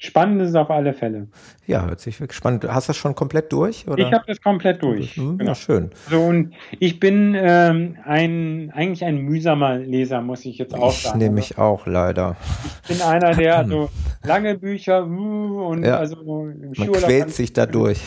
Spannend 0.00 0.40
ist 0.40 0.50
es 0.50 0.54
auf 0.54 0.70
alle 0.70 0.94
Fälle. 0.94 1.26
Ja, 1.66 1.84
hört 1.84 1.98
sich 1.98 2.20
wirklich 2.20 2.36
spannend. 2.36 2.64
Hast 2.68 2.88
du 2.88 2.90
das 2.90 2.96
schon 2.96 3.16
komplett 3.16 3.52
durch? 3.52 3.88
Oder? 3.88 4.06
Ich 4.06 4.12
habe 4.12 4.24
das 4.28 4.40
komplett 4.40 4.80
durch. 4.80 5.16
Mhm, 5.16 5.38
genau. 5.38 5.50
Ja, 5.50 5.54
schön. 5.56 5.90
So, 6.08 6.20
und 6.20 6.54
ich 6.78 7.00
bin 7.00 7.34
ähm, 7.36 7.96
ein, 8.04 8.70
eigentlich 8.72 9.04
ein 9.04 9.18
mühsamer 9.18 9.78
Leser, 9.78 10.22
muss 10.22 10.44
ich 10.44 10.58
jetzt 10.58 10.72
auch 10.72 10.92
sagen. 10.92 11.18
Ich 11.18 11.24
nehme 11.24 11.34
mich 11.34 11.58
auch 11.58 11.88
leider. 11.88 12.36
Ich 12.82 12.96
bin 12.96 13.06
einer, 13.06 13.34
der 13.34 13.58
also 13.58 13.90
lange 14.22 14.56
Bücher 14.56 15.04
uh, 15.04 15.66
und 15.66 15.82
ja. 15.84 15.98
also 15.98 16.46
im 16.46 16.72
Man 16.76 16.92
quält 16.92 17.32
sich 17.32 17.52
dadurch. 17.52 18.00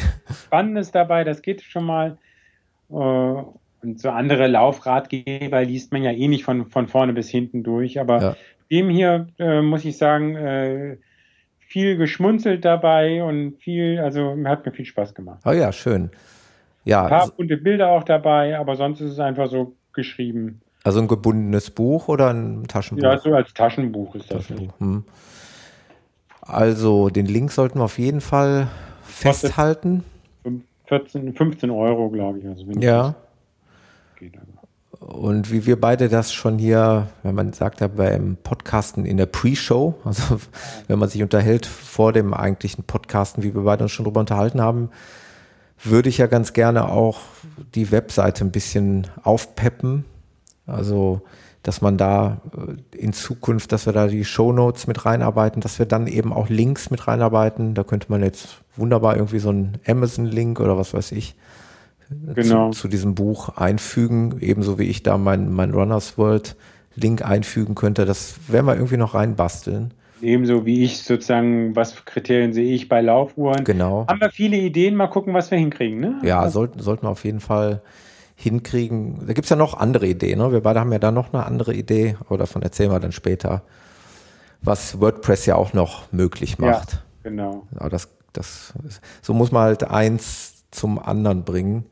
Spannendes 0.45 0.91
dabei, 0.91 1.25
das 1.25 1.41
geht 1.41 1.61
schon 1.61 1.83
mal. 1.83 2.17
Äh, 2.89 2.93
und 2.93 3.99
so 3.99 4.11
andere 4.11 4.47
Laufratgeber 4.47 5.65
liest 5.65 5.91
man 5.91 6.03
ja 6.03 6.11
eh 6.11 6.29
nicht 6.29 6.45
von, 6.45 6.69
von 6.69 6.87
vorne 6.87 7.11
bis 7.11 7.29
hinten 7.29 7.63
durch. 7.63 7.99
Aber 7.99 8.21
ja. 8.21 8.35
dem 8.69 8.89
hier 8.89 9.27
äh, 9.39 9.61
muss 9.61 9.83
ich 9.83 9.97
sagen, 9.97 10.37
äh, 10.37 10.97
viel 11.71 11.95
geschmunzelt 11.95 12.65
dabei 12.65 13.23
und 13.23 13.55
viel, 13.61 13.97
also 13.99 14.35
hat 14.43 14.65
mir 14.65 14.73
viel 14.73 14.83
Spaß 14.83 15.13
gemacht. 15.13 15.39
Oh 15.45 15.51
ja, 15.51 15.71
schön. 15.71 16.11
Ja. 16.83 17.03
Ein 17.03 17.09
paar 17.09 17.29
bunte 17.29 17.55
Bilder 17.55 17.91
auch 17.91 18.03
dabei, 18.03 18.59
aber 18.59 18.75
sonst 18.75 18.99
ist 18.99 19.11
es 19.11 19.19
einfach 19.19 19.49
so 19.49 19.73
geschrieben. 19.93 20.59
Also 20.83 20.99
ein 20.99 21.07
gebundenes 21.07 21.71
Buch 21.71 22.09
oder 22.09 22.33
ein 22.33 22.65
Taschenbuch? 22.67 23.03
Ja, 23.03 23.17
so 23.17 23.33
als 23.33 23.53
Taschenbuch 23.53 24.15
ist 24.15 24.29
das. 24.29 24.47
Taschenbuch. 24.47 24.77
Hm. 24.79 25.05
Also 26.41 27.09
den 27.09 27.27
Link 27.27 27.53
sollten 27.53 27.79
wir 27.79 27.85
auf 27.85 27.99
jeden 27.99 28.19
Fall 28.19 28.67
festhalten. 29.03 30.03
14, 30.87 31.33
15 31.33 31.69
Euro, 31.69 32.09
glaube 32.09 32.39
ich. 32.39 32.47
Also 32.47 32.65
ja. 32.81 33.15
Geht 34.17 34.37
also. 34.37 34.50
Und 35.01 35.51
wie 35.51 35.65
wir 35.65 35.81
beide 35.81 36.09
das 36.09 36.31
schon 36.31 36.59
hier, 36.59 37.07
wenn 37.23 37.33
man 37.33 37.53
sagt 37.53 37.81
ja 37.81 37.87
beim 37.87 38.37
Podcasten 38.43 39.03
in 39.03 39.17
der 39.17 39.25
Pre-Show, 39.25 39.95
also 40.05 40.39
wenn 40.87 40.99
man 40.99 41.09
sich 41.09 41.23
unterhält 41.23 41.65
vor 41.65 42.13
dem 42.13 42.35
eigentlichen 42.35 42.83
Podcasten, 42.83 43.41
wie 43.41 43.55
wir 43.55 43.63
beide 43.63 43.83
uns 43.83 43.91
schon 43.91 44.05
drüber 44.05 44.19
unterhalten 44.19 44.61
haben, 44.61 44.91
würde 45.83 46.09
ich 46.09 46.19
ja 46.19 46.27
ganz 46.27 46.53
gerne 46.53 46.87
auch 46.87 47.21
die 47.73 47.91
Webseite 47.91 48.45
ein 48.45 48.51
bisschen 48.51 49.07
aufpeppen. 49.23 50.05
Also, 50.67 51.21
dass 51.63 51.81
man 51.81 51.97
da 51.97 52.39
äh, 52.55 52.95
in 52.95 53.13
Zukunft, 53.13 53.71
dass 53.71 53.87
wir 53.87 53.93
da 53.93 54.05
die 54.05 54.23
Show 54.23 54.53
Notes 54.53 54.85
mit 54.85 55.03
reinarbeiten, 55.03 55.61
dass 55.61 55.79
wir 55.79 55.87
dann 55.87 56.05
eben 56.05 56.31
auch 56.31 56.47
Links 56.47 56.91
mit 56.91 57.07
reinarbeiten. 57.07 57.73
Da 57.73 57.83
könnte 57.83 58.11
man 58.11 58.21
jetzt 58.21 58.61
wunderbar 58.75 59.15
irgendwie 59.15 59.39
so 59.39 59.49
einen 59.49 59.79
Amazon-Link 59.87 60.59
oder 60.59 60.77
was 60.77 60.93
weiß 60.93 61.11
ich 61.13 61.35
genau. 62.33 62.71
zu, 62.71 62.81
zu, 62.81 62.87
diesem 62.87 63.15
Buch 63.15 63.49
einfügen, 63.57 64.37
ebenso 64.39 64.79
wie 64.79 64.85
ich 64.85 65.03
da 65.03 65.17
mein, 65.17 65.51
mein 65.51 65.71
Runners 65.71 66.17
World 66.17 66.55
Link 66.95 67.23
einfügen 67.23 67.75
könnte. 67.75 68.05
Das 68.05 68.35
werden 68.47 68.65
wir 68.65 68.75
irgendwie 68.75 68.97
noch 68.97 69.13
reinbasteln. 69.13 69.93
Ebenso 70.21 70.65
wie 70.65 70.83
ich 70.83 71.03
sozusagen, 71.03 71.75
was 71.75 71.93
für 71.93 72.03
Kriterien 72.03 72.53
sehe 72.53 72.75
ich 72.75 72.87
bei 72.87 73.01
Laufuhren. 73.01 73.63
Genau. 73.63 74.05
Haben 74.07 74.21
wir 74.21 74.29
viele 74.29 74.57
Ideen, 74.57 74.95
mal 74.95 75.07
gucken, 75.07 75.33
was 75.33 75.49
wir 75.49 75.57
hinkriegen, 75.57 75.99
ne? 75.99 76.19
Ja, 76.23 76.47
sollten, 76.49 76.79
sollten 76.79 77.03
wir 77.03 77.09
auf 77.09 77.25
jeden 77.25 77.39
Fall 77.39 77.81
hinkriegen. 78.35 79.25
Da 79.25 79.33
gibt 79.33 79.45
es 79.45 79.49
ja 79.49 79.55
noch 79.55 79.73
andere 79.73 80.07
Ideen, 80.07 80.37
ne? 80.37 80.51
Wir 80.51 80.61
beide 80.61 80.79
haben 80.79 80.91
ja 80.91 80.99
da 80.99 81.11
noch 81.11 81.33
eine 81.33 81.45
andere 81.45 81.73
Idee, 81.73 82.17
aber 82.27 82.37
davon 82.37 82.61
erzählen 82.61 82.91
wir 82.91 82.99
dann 82.99 83.11
später, 83.11 83.63
was 84.61 84.99
WordPress 84.99 85.47
ja 85.47 85.55
auch 85.55 85.73
noch 85.73 86.11
möglich 86.11 86.59
macht. 86.59 86.93
Ja, 86.93 86.99
genau. 87.23 87.67
Aber 87.75 87.89
das, 87.89 88.09
das, 88.33 88.73
so 89.23 89.33
muss 89.33 89.51
man 89.51 89.63
halt 89.63 89.83
eins 89.83 90.65
zum 90.69 90.99
anderen 90.99 91.43
bringen. 91.43 91.85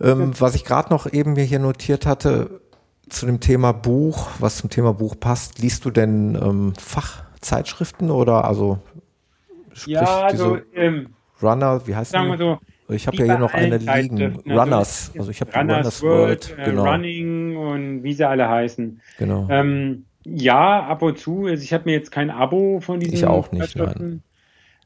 Ähm, 0.00 0.32
was 0.38 0.54
ich 0.54 0.64
gerade 0.64 0.90
noch 0.90 1.12
eben 1.12 1.34
mir 1.34 1.44
hier 1.44 1.58
notiert 1.58 2.06
hatte 2.06 2.60
zu 3.08 3.26
dem 3.26 3.40
Thema 3.40 3.72
Buch, 3.72 4.28
was 4.38 4.56
zum 4.56 4.70
Thema 4.70 4.92
Buch 4.92 5.16
passt, 5.18 5.58
liest 5.58 5.84
du 5.84 5.90
denn 5.90 6.38
ähm, 6.40 6.72
Fachzeitschriften 6.78 8.10
oder 8.10 8.44
also 8.44 8.78
sprich 9.72 9.94
ja, 9.94 10.22
also, 10.22 10.58
ähm, 10.74 11.08
Runner, 11.42 11.86
wie 11.86 11.96
heißt 11.96 12.12
sagen 12.12 12.36
so, 12.38 12.58
Ich 12.88 13.06
habe 13.06 13.16
ja 13.18 13.24
hier 13.24 13.38
noch 13.38 13.52
eine 13.52 13.78
liegen, 13.78 14.22
also 14.22 14.40
Runners, 14.46 15.12
also 15.18 15.30
ich 15.30 15.40
habe 15.40 15.52
Runners, 15.52 15.78
Runners 15.78 16.02
World, 16.02 16.50
World 16.50 16.58
äh, 16.58 16.70
genau. 16.70 16.84
Running 16.84 17.56
und 17.56 18.02
wie 18.02 18.12
sie 18.12 18.26
alle 18.26 18.48
heißen. 18.48 19.00
Genau. 19.18 19.46
Ähm, 19.50 20.04
ja, 20.24 20.86
ab 20.86 21.02
und 21.02 21.18
zu. 21.18 21.46
Also 21.46 21.62
ich 21.62 21.72
habe 21.72 21.84
mir 21.86 21.92
jetzt 21.92 22.12
kein 22.12 22.30
Abo 22.30 22.80
von 22.80 23.00
diesen 23.00 23.14
Ich 23.14 23.24
auch 23.24 23.52
nicht, 23.52 23.76
nein. 23.76 24.22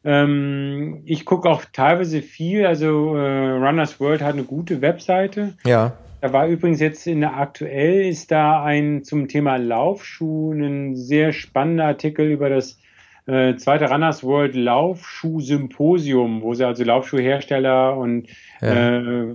Ähm, 0.05 1.03
ich 1.05 1.25
gucke 1.25 1.49
auch 1.49 1.65
teilweise 1.73 2.21
viel, 2.21 2.67
also 2.67 3.17
äh, 3.17 3.51
Runners 3.53 3.99
World 4.01 4.23
hat 4.23 4.35
eine 4.35 4.45
gute 4.45 4.83
Webseite. 4.83 5.55
Ja. 5.65 5.97
Da 6.21 6.33
war 6.33 6.47
übrigens 6.47 6.81
jetzt 6.81 7.07
in 7.07 7.21
der 7.21 7.37
aktuell 7.37 8.03
ist 8.07 8.31
da 8.31 8.63
ein 8.63 9.05
zum 9.05 9.29
Thema 9.29 9.57
Laufschuh 9.57 10.53
ein 10.53 10.97
sehr 10.97 11.33
spannender 11.33 11.85
Artikel 11.85 12.31
über 12.31 12.49
das 12.49 12.79
äh, 13.27 13.57
zweite 13.57 13.91
Runners 13.91 14.23
World 14.23 14.55
Laufschuh-Symposium, 14.55 16.43
wo 16.43 16.55
sie 16.55 16.67
also 16.67 16.85
Laufschuhhersteller 16.85 17.97
und 17.97 18.29
ja. 18.61 18.99
äh, 18.99 19.35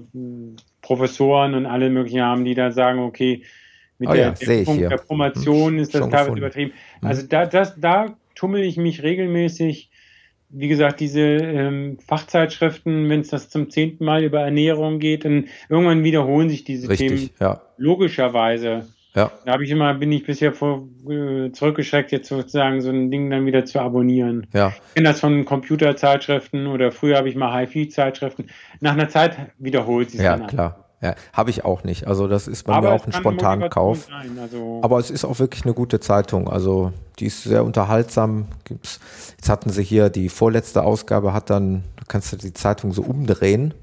Professoren 0.82 1.56
und 1.56 1.66
alle 1.66 1.90
möglichen 1.90 2.22
haben, 2.22 2.46
die 2.46 2.56
da 2.56 2.72
sagen, 2.72 3.00
okay, 3.00 3.44
mit 3.98 4.10
oh 4.10 4.14
der, 4.14 4.22
ja, 4.22 4.32
der, 4.32 4.64
Punkt 4.64 4.82
der 4.82 4.98
Promotion 4.98 5.74
hm, 5.74 5.80
ist 5.80 5.94
das 5.94 6.08
teilweise 6.10 6.38
übertrieben. 6.38 6.72
Hm. 7.02 7.08
Also 7.08 7.28
da, 7.28 7.46
das, 7.46 7.80
da 7.80 8.16
tummel 8.36 8.64
ich 8.64 8.78
mich 8.78 9.04
regelmäßig. 9.04 9.89
Wie 10.50 10.68
gesagt, 10.68 11.00
diese 11.00 11.22
ähm, 11.22 11.98
Fachzeitschriften, 12.06 13.10
wenn 13.10 13.22
es 13.22 13.30
das 13.30 13.50
zum 13.50 13.70
zehnten 13.70 14.04
Mal 14.04 14.24
über 14.24 14.42
Ernährung 14.42 15.00
geht, 15.00 15.26
dann 15.26 15.46
irgendwann 15.70 16.04
wiederholen 16.04 16.50
sich 16.50 16.64
diese 16.64 16.90
Richtig, 16.90 17.08
Themen 17.08 17.30
ja. 17.40 17.62
logischerweise. 17.78 18.88
Ja. 19.16 19.32
Da 19.46 19.54
habe 19.54 19.64
ich 19.64 19.72
immer, 19.72 19.94
bin 19.96 20.12
ich 20.12 20.24
bisher 20.24 20.54
vor, 20.54 20.88
äh, 21.10 21.52
zurückgeschreckt, 21.52 22.12
jetzt 22.12 22.30
sozusagen 22.30 22.82
so 22.82 22.90
ein 22.90 23.10
Ding 23.10 23.30
dann 23.30 23.46
wieder 23.46 23.66
zu 23.66 23.80
abonnieren. 23.80 24.48
Ja. 24.54 24.74
Ich 24.90 24.96
kenne 24.96 25.10
das 25.10 25.20
von 25.20 25.46
Computerzeitschriften 25.46 26.68
oder 26.68 26.92
früher 26.92 27.18
habe 27.18 27.30
ich 27.30 27.36
mal 27.36 27.52
HiFi-Zeitschriften. 27.60 28.48
Nach 28.80 28.94
einer 28.94 29.10
Zeit 29.10 29.38
wiederholt 29.58 30.12
sich 30.12 30.22
Ja, 30.22 30.38
dann. 30.38 30.48
klar. 30.48 30.89
Ja, 31.02 31.16
habe 31.32 31.50
ich 31.50 31.64
auch 31.64 31.84
nicht. 31.86 32.08
Also 32.08 32.28
das 32.28 32.48
ist 32.48 32.64
bei 32.64 32.74
Aber 32.74 32.90
mir 32.90 32.96
auch 32.96 33.06
ein 33.06 33.14
Spontankauf. 33.14 34.08
Sein, 34.10 34.38
Also 34.38 34.82
Aber 34.84 35.00
es 35.00 35.10
ist 35.10 35.24
auch 35.24 35.40
wirklich 35.40 35.64
eine 35.64 35.74
gute 35.74 36.00
Zeitung. 36.02 36.50
Also 36.50 36.92
die 37.20 37.28
ist 37.28 37.44
sehr 37.44 37.64
unterhaltsam. 37.64 38.48
Gibt's, 38.66 39.00
jetzt 39.38 39.48
hatten 39.50 39.70
sie 39.70 39.84
hier 39.84 40.10
die 40.10 40.28
vorletzte 40.28 40.84
Ausgabe, 40.84 41.32
hat 41.34 41.50
dann, 41.50 41.84
da 41.96 42.04
kannst 42.08 42.34
du 42.34 42.38
die 42.38 42.54
Zeitung 42.54 42.92
so 42.92 43.02
umdrehen 43.04 43.74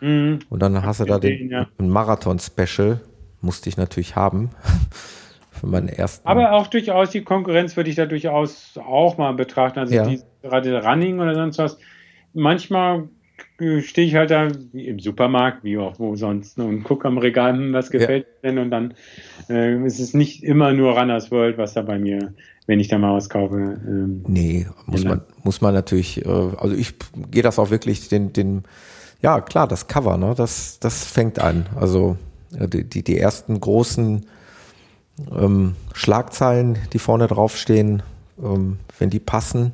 Mhm. 0.00 0.40
und 0.50 0.60
dann 0.60 0.82
hast 0.84 0.98
du 1.00 1.04
da 1.04 1.18
den, 1.20 1.48
ja. 1.50 1.66
ein 1.78 1.88
Marathon-Special. 1.88 3.00
Musste 3.40 3.68
ich 3.68 3.76
natürlich 3.76 4.16
haben. 4.16 4.50
Für 5.50 5.66
meinen 5.66 5.88
ersten. 5.88 6.26
Aber 6.26 6.52
auch 6.52 6.66
durchaus 6.68 7.10
die 7.10 7.22
Konkurrenz 7.22 7.76
würde 7.76 7.90
ich 7.90 7.96
da 7.96 8.06
durchaus 8.06 8.72
auch 8.78 9.18
mal 9.18 9.32
betrachten. 9.34 9.78
Also 9.78 9.94
Ja. 9.94 10.06
die, 10.06 10.20
gerade 10.42 10.82
Running 10.82 11.20
oder 11.20 11.34
sonst 11.34 11.58
was. 11.58 11.76
Manchmal 12.32 13.08
stehe 13.80 14.06
ich 14.06 14.14
halt 14.14 14.30
da 14.30 14.48
wie 14.72 14.86
im 14.88 14.98
Supermarkt, 14.98 15.64
wie 15.64 15.78
auch 15.78 15.98
wo 15.98 16.16
sonst, 16.16 16.58
ne, 16.58 16.64
und 16.64 16.82
gucke 16.84 17.06
am 17.08 17.18
Regal, 17.18 17.52
hm, 17.52 17.72
was 17.72 17.90
gefällt 17.90 18.26
mir 18.42 18.50
denn 18.50 18.58
und 18.58 18.70
dann 18.70 18.94
äh, 19.48 19.84
ist 19.84 20.00
es 20.00 20.14
nicht 20.14 20.42
immer 20.42 20.72
nur 20.72 20.98
Runners 20.98 21.30
World, 21.30 21.58
was 21.58 21.74
da 21.74 21.82
bei 21.82 21.98
mir, 21.98 22.34
wenn 22.66 22.80
ich 22.80 22.88
da 22.88 22.98
mal 22.98 23.14
was 23.14 23.28
kaufe. 23.28 23.56
Ähm, 23.56 24.24
Nee, 24.26 24.66
muss 24.86 25.02
Ja. 25.04 25.10
man, 25.10 25.20
muss 25.44 25.60
man 25.60 25.74
natürlich, 25.74 26.24
äh, 26.24 26.28
also 26.28 26.74
ich 26.74 26.94
gehe 27.30 27.42
das 27.42 27.58
auch 27.58 27.70
wirklich 27.70 28.08
den, 28.08 28.32
den, 28.32 28.64
ja 29.20 29.40
klar, 29.40 29.68
das 29.68 29.86
Cover, 29.88 30.16
ne, 30.16 30.34
das, 30.36 30.78
das 30.80 31.04
fängt 31.04 31.38
an. 31.38 31.66
Also 31.78 32.16
äh, 32.58 32.68
die, 32.68 32.84
die, 32.84 33.02
die 33.02 33.18
ersten 33.18 33.60
großen 33.60 34.26
ähm, 35.30 35.74
Schlagzeilen, 35.94 36.78
die 36.92 36.98
vorne 36.98 37.26
draufstehen, 37.26 38.02
ähm, 38.42 38.78
wenn 38.98 39.10
die 39.10 39.20
passen, 39.20 39.72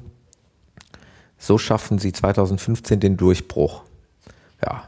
so 1.38 1.56
schaffen 1.58 1.98
sie 1.98 2.12
2015 2.12 3.00
den 3.00 3.16
Durchbruch. 3.16 3.84
Ja, 4.64 4.84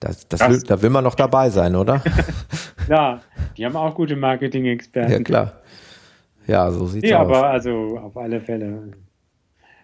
das, 0.00 0.28
das 0.28 0.40
Krass. 0.40 0.50
will, 0.52 0.62
da 0.62 0.80
will 0.82 0.90
man 0.90 1.04
noch 1.04 1.14
dabei 1.16 1.50
sein, 1.50 1.74
oder? 1.76 2.02
ja, 2.88 3.20
die 3.56 3.64
haben 3.66 3.76
auch 3.76 3.94
gute 3.94 4.16
Marketing-Experten. 4.16 5.12
ja, 5.12 5.18
klar. 5.20 5.52
Ja, 6.46 6.70
so 6.70 6.86
sieht's 6.86 7.08
Ja, 7.08 7.22
aus. 7.22 7.28
aber 7.28 7.46
also 7.48 7.98
auf 7.98 8.16
alle 8.16 8.40
Fälle. 8.40 8.92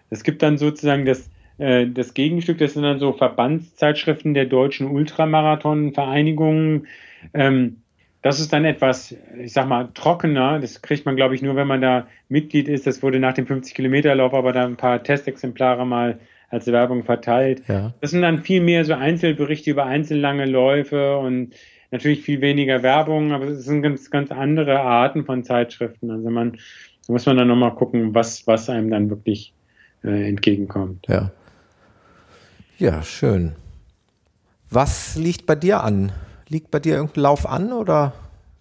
Es 0.09 0.23
gibt 0.23 0.41
dann 0.43 0.57
sozusagen 0.57 1.05
das, 1.05 1.29
äh, 1.57 1.87
das 1.87 2.13
Gegenstück, 2.13 2.57
das 2.59 2.73
sind 2.73 2.83
dann 2.83 2.99
so 2.99 3.13
Verbandszeitschriften 3.13 4.33
der 4.33 4.45
deutschen 4.45 4.87
Ultramarathon-Vereinigungen. 4.91 6.87
Ähm, 7.33 7.80
das 8.21 8.39
ist 8.39 8.53
dann 8.53 8.65
etwas, 8.65 9.15
ich 9.37 9.53
sag 9.53 9.67
mal, 9.67 9.89
trockener. 9.93 10.59
Das 10.59 10.81
kriegt 10.81 11.05
man, 11.05 11.15
glaube 11.15 11.33
ich, 11.33 11.41
nur, 11.41 11.55
wenn 11.55 11.67
man 11.67 11.81
da 11.81 12.07
Mitglied 12.29 12.67
ist. 12.67 12.85
Das 12.85 13.01
wurde 13.01 13.19
nach 13.19 13.33
dem 13.33 13.45
50-Kilometer-Lauf 13.45 14.33
aber 14.33 14.53
da 14.53 14.65
ein 14.65 14.77
paar 14.77 15.01
Testexemplare 15.01 15.85
mal 15.85 16.19
als 16.49 16.67
Werbung 16.67 17.03
verteilt. 17.03 17.63
ja. 17.67 17.93
Das 18.01 18.11
sind 18.11 18.21
dann 18.21 18.39
viel 18.39 18.61
mehr 18.61 18.83
so 18.85 18.93
Einzelberichte 18.93 19.71
über 19.71 19.85
einzellange 19.85 20.45
Läufe 20.45 21.17
und 21.17 21.53
natürlich 21.91 22.21
viel 22.21 22.41
weniger 22.41 22.83
Werbung, 22.83 23.31
aber 23.31 23.45
es 23.45 23.65
sind 23.65 23.81
ganz, 23.81 24.11
ganz 24.11 24.31
andere 24.31 24.81
Arten 24.81 25.25
von 25.25 25.43
Zeitschriften. 25.43 26.11
Also 26.11 26.29
man, 26.29 26.53
da 27.07 27.13
muss 27.13 27.25
man 27.25 27.37
dann 27.37 27.47
nochmal 27.47 27.73
gucken, 27.73 28.13
was, 28.13 28.45
was 28.47 28.69
einem 28.69 28.89
dann 28.89 29.09
wirklich 29.09 29.53
äh, 30.03 30.27
entgegenkommt. 30.27 31.05
Ja. 31.07 31.31
Ja, 32.77 33.01
schön. 33.03 33.53
Was 34.69 35.15
liegt 35.15 35.45
bei 35.45 35.55
dir 35.55 35.83
an? 35.83 36.11
Liegt 36.51 36.69
bei 36.69 36.79
dir 36.79 36.95
irgendein 36.95 37.21
Lauf 37.21 37.47
an 37.47 37.71
oder 37.71 38.11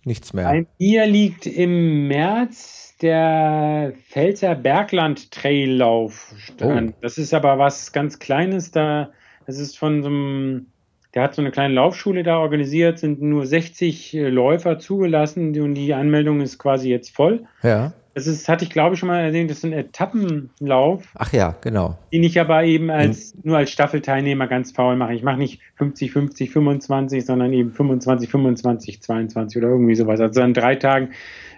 nichts 0.04 0.32
mehr? 0.32 0.44
Bei 0.44 0.66
mir 0.78 1.06
liegt 1.06 1.44
im 1.44 2.06
März 2.06 2.94
der 3.02 3.94
Pfälzer 4.08 4.54
Bergland 4.54 5.32
Traillauf 5.32 6.32
an. 6.60 6.94
Das 7.00 7.18
ist 7.18 7.34
aber 7.34 7.58
was 7.58 7.90
ganz 7.90 8.20
Kleines 8.20 8.70
da. 8.70 9.10
Das 9.46 9.58
ist 9.58 9.76
von 9.76 10.04
so 10.04 10.08
einem, 10.08 10.66
der 11.14 11.24
hat 11.24 11.34
so 11.34 11.42
eine 11.42 11.50
kleine 11.50 11.74
Laufschule 11.74 12.22
da 12.22 12.38
organisiert, 12.38 13.00
sind 13.00 13.22
nur 13.22 13.44
60 13.44 14.12
Läufer 14.12 14.78
zugelassen 14.78 15.60
und 15.60 15.74
die 15.74 15.92
Anmeldung 15.92 16.42
ist 16.42 16.58
quasi 16.58 16.90
jetzt 16.90 17.10
voll. 17.10 17.44
Ja. 17.64 17.92
Das 18.14 18.26
ist, 18.26 18.48
hatte 18.48 18.64
ich 18.64 18.70
glaube 18.70 18.94
ich 18.94 19.00
schon 19.00 19.08
mal 19.08 19.20
erwähnt, 19.20 19.50
das 19.50 19.58
ist 19.58 19.64
ein 19.64 19.72
Etappenlauf, 19.72 21.04
Ach 21.14 21.32
ja, 21.32 21.54
genau. 21.60 21.96
den 22.12 22.24
ich 22.24 22.40
aber 22.40 22.64
eben 22.64 22.90
als, 22.90 23.34
nur 23.44 23.56
als 23.56 23.70
Staffelteilnehmer 23.70 24.48
ganz 24.48 24.72
faul 24.72 24.96
mache. 24.96 25.14
Ich 25.14 25.22
mache 25.22 25.38
nicht 25.38 25.60
50, 25.76 26.10
50, 26.12 26.50
25, 26.50 27.24
sondern 27.24 27.52
eben 27.52 27.72
25, 27.72 28.28
25, 28.28 29.02
22 29.02 29.62
oder 29.62 29.68
irgendwie 29.72 29.94
sowas. 29.94 30.20
Also 30.20 30.42
an 30.42 30.54
drei 30.54 30.74
Tagen 30.74 31.10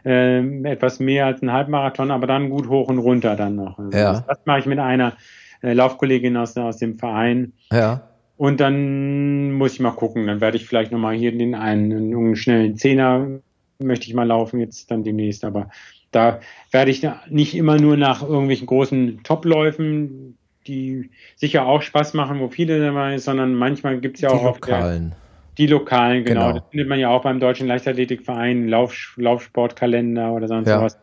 ähm, 0.05 0.65
etwas 0.65 1.01
mehr 1.01 1.27
als 1.27 1.43
ein 1.43 1.53
Halbmarathon, 1.53 2.11
aber 2.11 2.27
dann 2.27 2.51
gut 2.51 2.69
hoch 2.69 2.89
und 2.89 2.99
runter 2.99 3.35
dann 3.37 3.55
noch. 3.57 3.79
Also 3.79 3.97
Ja. 3.97 4.13
das, 4.13 4.27
das 4.27 4.39
mache 4.45 4.59
ich 4.61 4.67
mit 4.67 4.79
einer 4.79 5.15
äh, 5.63 5.73
Laufkollegin 5.73 6.37
aus, 6.37 6.57
aus 6.57 6.77
dem 6.77 6.99
Verein. 6.99 7.53
Ja. 7.73 8.09
Und 8.37 8.61
dann 8.61 9.53
muss 9.53 9.75
ich 9.75 9.81
mal 9.81 9.93
gucken. 9.93 10.27
Dann 10.27 10.41
werde 10.41 10.57
ich 10.57 10.67
vielleicht 10.67 10.91
nochmal 10.93 11.15
hier 11.15 11.37
den 11.37 11.55
einen, 11.55 11.93
einen 11.93 12.37
schnellen 12.37 12.77
Zehner 12.77 13.41
möchte 13.79 14.07
ich 14.07 14.15
mal 14.15 14.27
laufen 14.27 14.61
jetzt 14.61 14.91
dann 14.91 15.05
demnächst. 15.05 15.45
Aber 15.45 15.71
da 16.13 16.41
werde 16.71 16.91
ich 16.91 17.07
nicht 17.29 17.57
immer 17.57 17.79
nur 17.79 17.97
nach 17.97 18.23
irgendwelchen 18.23 18.67
großen 18.67 19.23
Topläufen, 19.25 20.39
die 20.67 21.11
sicher 21.37 21.67
auch 21.67 21.83
Spaß 21.83 22.15
machen, 22.15 22.39
wo 22.39 22.49
viele 22.49 22.79
dabei 22.81 23.11
sind, 23.19 23.25
sondern 23.25 23.55
manchmal 23.55 23.99
gibt 24.01 24.17
es 24.17 24.23
ja 24.23 24.29
Die 24.31 24.35
auch 24.37 24.45
auf 24.45 24.61
der, 24.61 24.77
Lokalen. 24.77 25.15
die 25.59 25.67
lokalen, 25.67 26.25
genau. 26.25 26.47
Genau. 26.49 26.59
Das 26.61 26.69
findet 26.71 26.89
man 26.89 27.01
ja 27.01 27.09
auch 27.09 27.23
beim 27.23 27.41
Deutschen 27.41 27.67
Leichtathletikverein, 27.67 28.69
Lauf, 28.69 29.15
Laufsportkalender 29.17 30.33
oder 30.33 30.47
sonst 30.47 30.69
Ja. 30.69 30.81
was. 30.81 30.95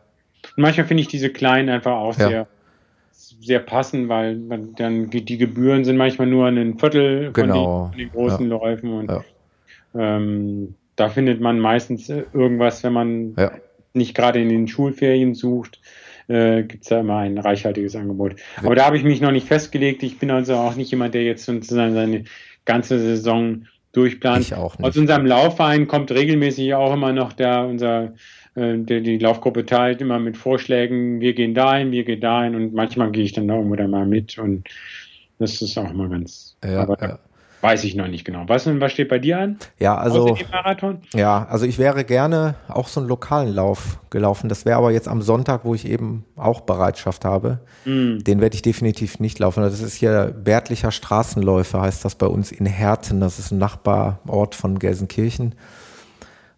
Und 0.56 0.62
manchmal 0.62 0.86
finde 0.86 1.02
ich 1.02 1.08
diese 1.08 1.28
kleinen 1.30 1.68
einfach 1.68 1.92
auch 1.96 2.16
Ja. 2.18 2.28
sehr, 2.28 2.48
sehr 3.12 3.60
passend, 3.60 4.08
weil 4.08 4.36
man 4.36 4.74
dann 4.76 5.10
die 5.10 5.36
Gebühren 5.38 5.84
sind 5.84 5.96
manchmal 5.98 6.26
nur 6.28 6.46
ein 6.46 6.78
Viertel 6.78 7.26
von, 7.26 7.34
Genau. 7.34 7.82
den, 7.84 7.90
von 7.92 7.98
den 7.98 8.10
großen 8.10 8.48
Läufen 8.48 8.92
und 8.92 9.10
Ja. 9.10 9.24
ähm, 9.94 10.76
da 10.96 11.08
findet 11.08 11.40
man 11.40 11.58
meistens 11.60 12.08
äh, 12.08 12.24
irgendwas, 12.32 12.82
wenn 12.84 12.92
man 12.92 13.34
Ja. 13.36 13.52
Nicht 13.92 14.14
gerade 14.14 14.40
in 14.40 14.48
den 14.48 14.68
Schulferien 14.68 15.34
sucht, 15.34 15.80
äh, 16.28 16.62
gibt 16.62 16.84
es 16.84 16.88
da 16.88 17.00
immer 17.00 17.18
ein 17.18 17.38
reichhaltiges 17.38 17.96
Angebot. 17.96 18.36
Aber 18.56 18.74
da 18.74 18.86
habe 18.86 18.96
ich 18.96 19.02
mich 19.02 19.20
noch 19.20 19.32
nicht 19.32 19.48
festgelegt. 19.48 20.02
Ich 20.02 20.18
bin 20.18 20.30
also 20.30 20.54
auch 20.54 20.76
nicht 20.76 20.90
jemand, 20.90 21.14
der 21.14 21.24
jetzt 21.24 21.44
sozusagen 21.44 21.94
seine 21.94 22.24
ganze 22.64 22.98
Saison 23.00 23.66
durchplant. 23.92 24.42
Ich 24.42 24.54
auch 24.54 24.74
Aus 24.74 24.78
nicht. 24.78 24.96
unserem 24.98 25.26
Laufverein 25.26 25.88
kommt 25.88 26.12
regelmäßig 26.12 26.74
auch 26.74 26.94
immer 26.94 27.12
noch 27.12 27.32
der, 27.32 27.66
unser, 27.66 28.12
äh, 28.54 28.78
der 28.78 29.00
die 29.00 29.18
Laufgruppe 29.18 29.66
teilt, 29.66 30.00
immer 30.00 30.18
mit 30.18 30.36
Vorschlägen, 30.36 31.20
wir 31.20 31.34
gehen 31.34 31.54
dahin, 31.54 31.90
wir 31.90 32.04
gehen 32.04 32.20
dahin 32.20 32.54
und 32.54 32.72
manchmal 32.74 33.10
gehe 33.10 33.24
ich 33.24 33.32
dann 33.32 33.48
da 33.48 33.56
irgendwo 33.56 33.74
da 33.76 33.88
mal 33.88 34.06
mit 34.06 34.38
und 34.38 34.68
das 35.40 35.60
ist 35.62 35.76
auch 35.78 35.92
mal 35.92 36.08
ganz, 36.08 36.56
Ja, 36.64 36.82
aber 36.82 37.00
ja. 37.00 37.18
Weiß 37.60 37.84
ich 37.84 37.94
noch 37.94 38.08
nicht 38.08 38.24
genau. 38.24 38.44
Was, 38.46 38.66
was 38.66 38.92
steht 38.92 39.08
bei 39.08 39.18
dir 39.18 39.38
an? 39.38 39.58
Ja, 39.78 39.96
also. 39.96 40.36
Marathon? 40.50 41.02
Ja, 41.14 41.46
also 41.50 41.66
ich 41.66 41.78
wäre 41.78 42.04
gerne 42.04 42.54
auch 42.68 42.88
so 42.88 43.00
einen 43.00 43.08
lokalen 43.08 43.54
Lauf 43.54 43.98
gelaufen. 44.10 44.48
Das 44.48 44.64
wäre 44.64 44.78
aber 44.78 44.90
jetzt 44.90 45.08
am 45.08 45.22
Sonntag, 45.22 45.64
wo 45.64 45.74
ich 45.74 45.86
eben 45.86 46.24
auch 46.36 46.62
Bereitschaft 46.62 47.24
habe. 47.24 47.60
Hm. 47.84 48.24
Den 48.24 48.40
werde 48.40 48.54
ich 48.54 48.62
definitiv 48.62 49.20
nicht 49.20 49.38
laufen. 49.38 49.62
Das 49.62 49.80
ist 49.80 49.94
hier 49.94 50.34
Bärtlicher 50.36 50.90
Straßenläufe, 50.90 51.80
heißt 51.80 52.04
das 52.04 52.14
bei 52.14 52.26
uns 52.26 52.52
in 52.52 52.66
Herten. 52.66 53.20
Das 53.20 53.38
ist 53.38 53.50
ein 53.50 53.58
Nachbarort 53.58 54.54
von 54.54 54.78
Gelsenkirchen. 54.78 55.54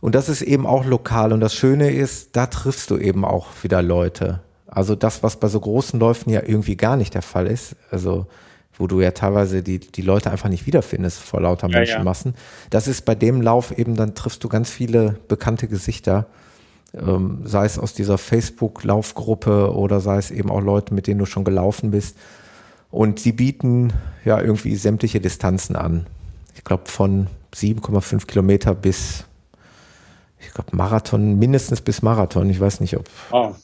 Und 0.00 0.14
das 0.14 0.28
ist 0.28 0.42
eben 0.42 0.66
auch 0.66 0.84
lokal. 0.84 1.32
Und 1.32 1.40
das 1.40 1.54
Schöne 1.54 1.90
ist, 1.90 2.36
da 2.36 2.46
triffst 2.46 2.90
du 2.90 2.98
eben 2.98 3.24
auch 3.24 3.48
wieder 3.62 3.82
Leute. 3.82 4.40
Also 4.66 4.94
das, 4.94 5.22
was 5.22 5.38
bei 5.38 5.48
so 5.48 5.60
großen 5.60 6.00
Läufen 6.00 6.30
ja 6.30 6.42
irgendwie 6.44 6.76
gar 6.76 6.96
nicht 6.96 7.14
der 7.14 7.22
Fall 7.22 7.46
ist. 7.46 7.76
Also 7.90 8.26
wo 8.78 8.86
du 8.86 9.00
ja 9.00 9.10
teilweise 9.10 9.62
die, 9.62 9.78
die 9.78 10.02
Leute 10.02 10.30
einfach 10.30 10.48
nicht 10.48 10.66
wiederfindest 10.66 11.20
vor 11.20 11.40
lauter 11.40 11.68
Ja, 11.68 11.74
ja. 11.74 11.78
Menschenmassen. 11.80 12.34
Das 12.70 12.88
ist 12.88 13.04
bei 13.04 13.14
dem 13.14 13.42
Lauf 13.42 13.76
eben, 13.76 13.96
dann 13.96 14.14
triffst 14.14 14.42
du 14.44 14.48
ganz 14.48 14.70
viele 14.70 15.18
bekannte 15.28 15.68
Gesichter. 15.68 16.26
Ähm, 16.94 17.40
sei 17.44 17.64
es 17.64 17.78
aus 17.78 17.94
dieser 17.94 18.18
Facebook-Laufgruppe 18.18 19.74
oder 19.74 20.00
sei 20.00 20.18
es 20.18 20.30
eben 20.30 20.50
auch 20.50 20.60
Leute, 20.60 20.92
mit 20.94 21.06
denen 21.06 21.18
du 21.20 21.26
schon 21.26 21.44
gelaufen 21.44 21.90
bist. 21.90 22.16
Und 22.90 23.24
die 23.24 23.32
bieten 23.32 23.92
ja 24.24 24.40
irgendwie 24.40 24.76
sämtliche 24.76 25.20
Distanzen 25.20 25.76
an. 25.76 26.06
Ich 26.54 26.64
glaube 26.64 26.84
von 26.90 27.28
7,5 27.54 28.26
Kilometer 28.26 28.74
bis, 28.74 29.24
ich 30.38 30.52
glaube 30.52 30.76
Marathon, 30.76 31.38
mindestens 31.38 31.80
bis 31.80 32.02
Marathon. 32.02 32.50
Ich 32.50 32.60
weiß 32.60 32.80
nicht, 32.80 32.96
ob, 32.98 33.08
Oh, 33.30 33.54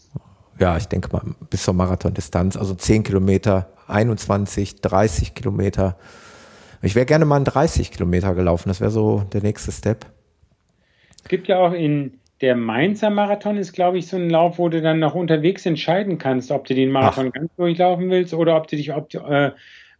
ja, 0.58 0.76
ich 0.76 0.86
denke 0.88 1.10
mal 1.12 1.22
bis 1.50 1.62
zur 1.64 1.74
Marathondistanz, 1.74 2.56
also 2.56 2.74
10 2.74 3.02
Kilometer, 3.04 3.68
21, 3.88 4.80
30 4.80 5.34
Kilometer. 5.34 5.96
Ich 6.82 6.94
wäre 6.94 7.06
gerne 7.06 7.24
mal 7.24 7.36
einen 7.36 7.44
30 7.44 7.90
Kilometer 7.90 8.34
gelaufen, 8.34 8.68
das 8.68 8.80
wäre 8.80 8.90
so 8.90 9.24
der 9.32 9.42
nächste 9.42 9.72
Step. 9.72 10.06
Es 11.22 11.28
gibt 11.28 11.48
ja 11.48 11.58
auch 11.58 11.72
in 11.72 12.18
der 12.40 12.54
Mainzer 12.54 13.10
Marathon 13.10 13.56
ist, 13.56 13.72
glaube 13.72 13.98
ich, 13.98 14.06
so 14.06 14.16
ein 14.16 14.30
Lauf, 14.30 14.58
wo 14.58 14.68
du 14.68 14.80
dann 14.80 15.00
noch 15.00 15.14
unterwegs 15.14 15.66
entscheiden 15.66 16.18
kannst, 16.18 16.50
ob 16.50 16.66
du 16.66 16.74
den 16.74 16.90
Marathon 16.90 17.28
Ach. 17.28 17.32
ganz 17.32 17.50
durchlaufen 17.56 18.10
willst 18.10 18.32
oder 18.32 18.56
ob 18.56 18.68
du 18.68 18.76
dich 18.76 18.94
ob, 18.94 19.12
äh, 19.14 19.50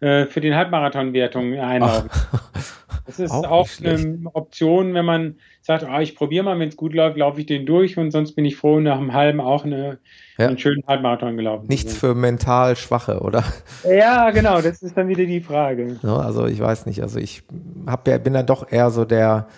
äh, 0.01 0.27
für 0.27 0.41
den 0.41 0.55
Halbmarathon-Wertung 0.55 1.59
einlaufen. 1.59 2.11
Das 3.09 3.19
ist 3.19 3.31
auch, 3.31 3.45
auch 3.45 3.69
eine 3.83 4.21
Option, 4.35 4.93
wenn 4.93 5.07
man 5.07 5.37
sagt, 5.63 5.87
oh, 5.91 5.99
ich 5.99 6.15
probiere 6.15 6.45
mal, 6.45 6.59
wenn 6.59 6.69
es 6.69 6.77
gut 6.77 6.93
läuft, 6.93 7.17
laufe 7.17 7.41
ich 7.41 7.47
den 7.47 7.65
durch 7.65 7.97
und 7.97 8.11
sonst 8.11 8.33
bin 8.33 8.45
ich 8.45 8.57
froh, 8.57 8.81
nach 8.81 8.99
einem 8.99 9.15
halben 9.15 9.41
auch 9.41 9.65
eine, 9.65 9.99
ja. 10.37 10.49
einen 10.49 10.59
schönen 10.59 10.87
Halbmarathon 10.87 11.39
gelaufen. 11.39 11.69
Nichts 11.69 11.97
für 11.97 12.15
mental 12.15 12.77
Schwache, 12.77 13.21
oder? 13.21 13.45
Ja, 13.91 14.31
genau, 14.31 14.61
das 14.61 14.83
ist 14.83 14.95
dann 14.95 15.09
wieder 15.09 15.25
die 15.25 15.41
Frage. 15.41 15.97
Also 16.03 16.47
ich 16.47 16.61
weiß 16.61 16.85
nicht, 16.85 17.01
also 17.01 17.19
ich 17.19 17.45
hab 17.87 18.05
bin 18.05 18.35
ja 18.35 18.43
doch 18.43 18.71
eher 18.71 18.91
so 18.91 19.07
der 19.07 19.49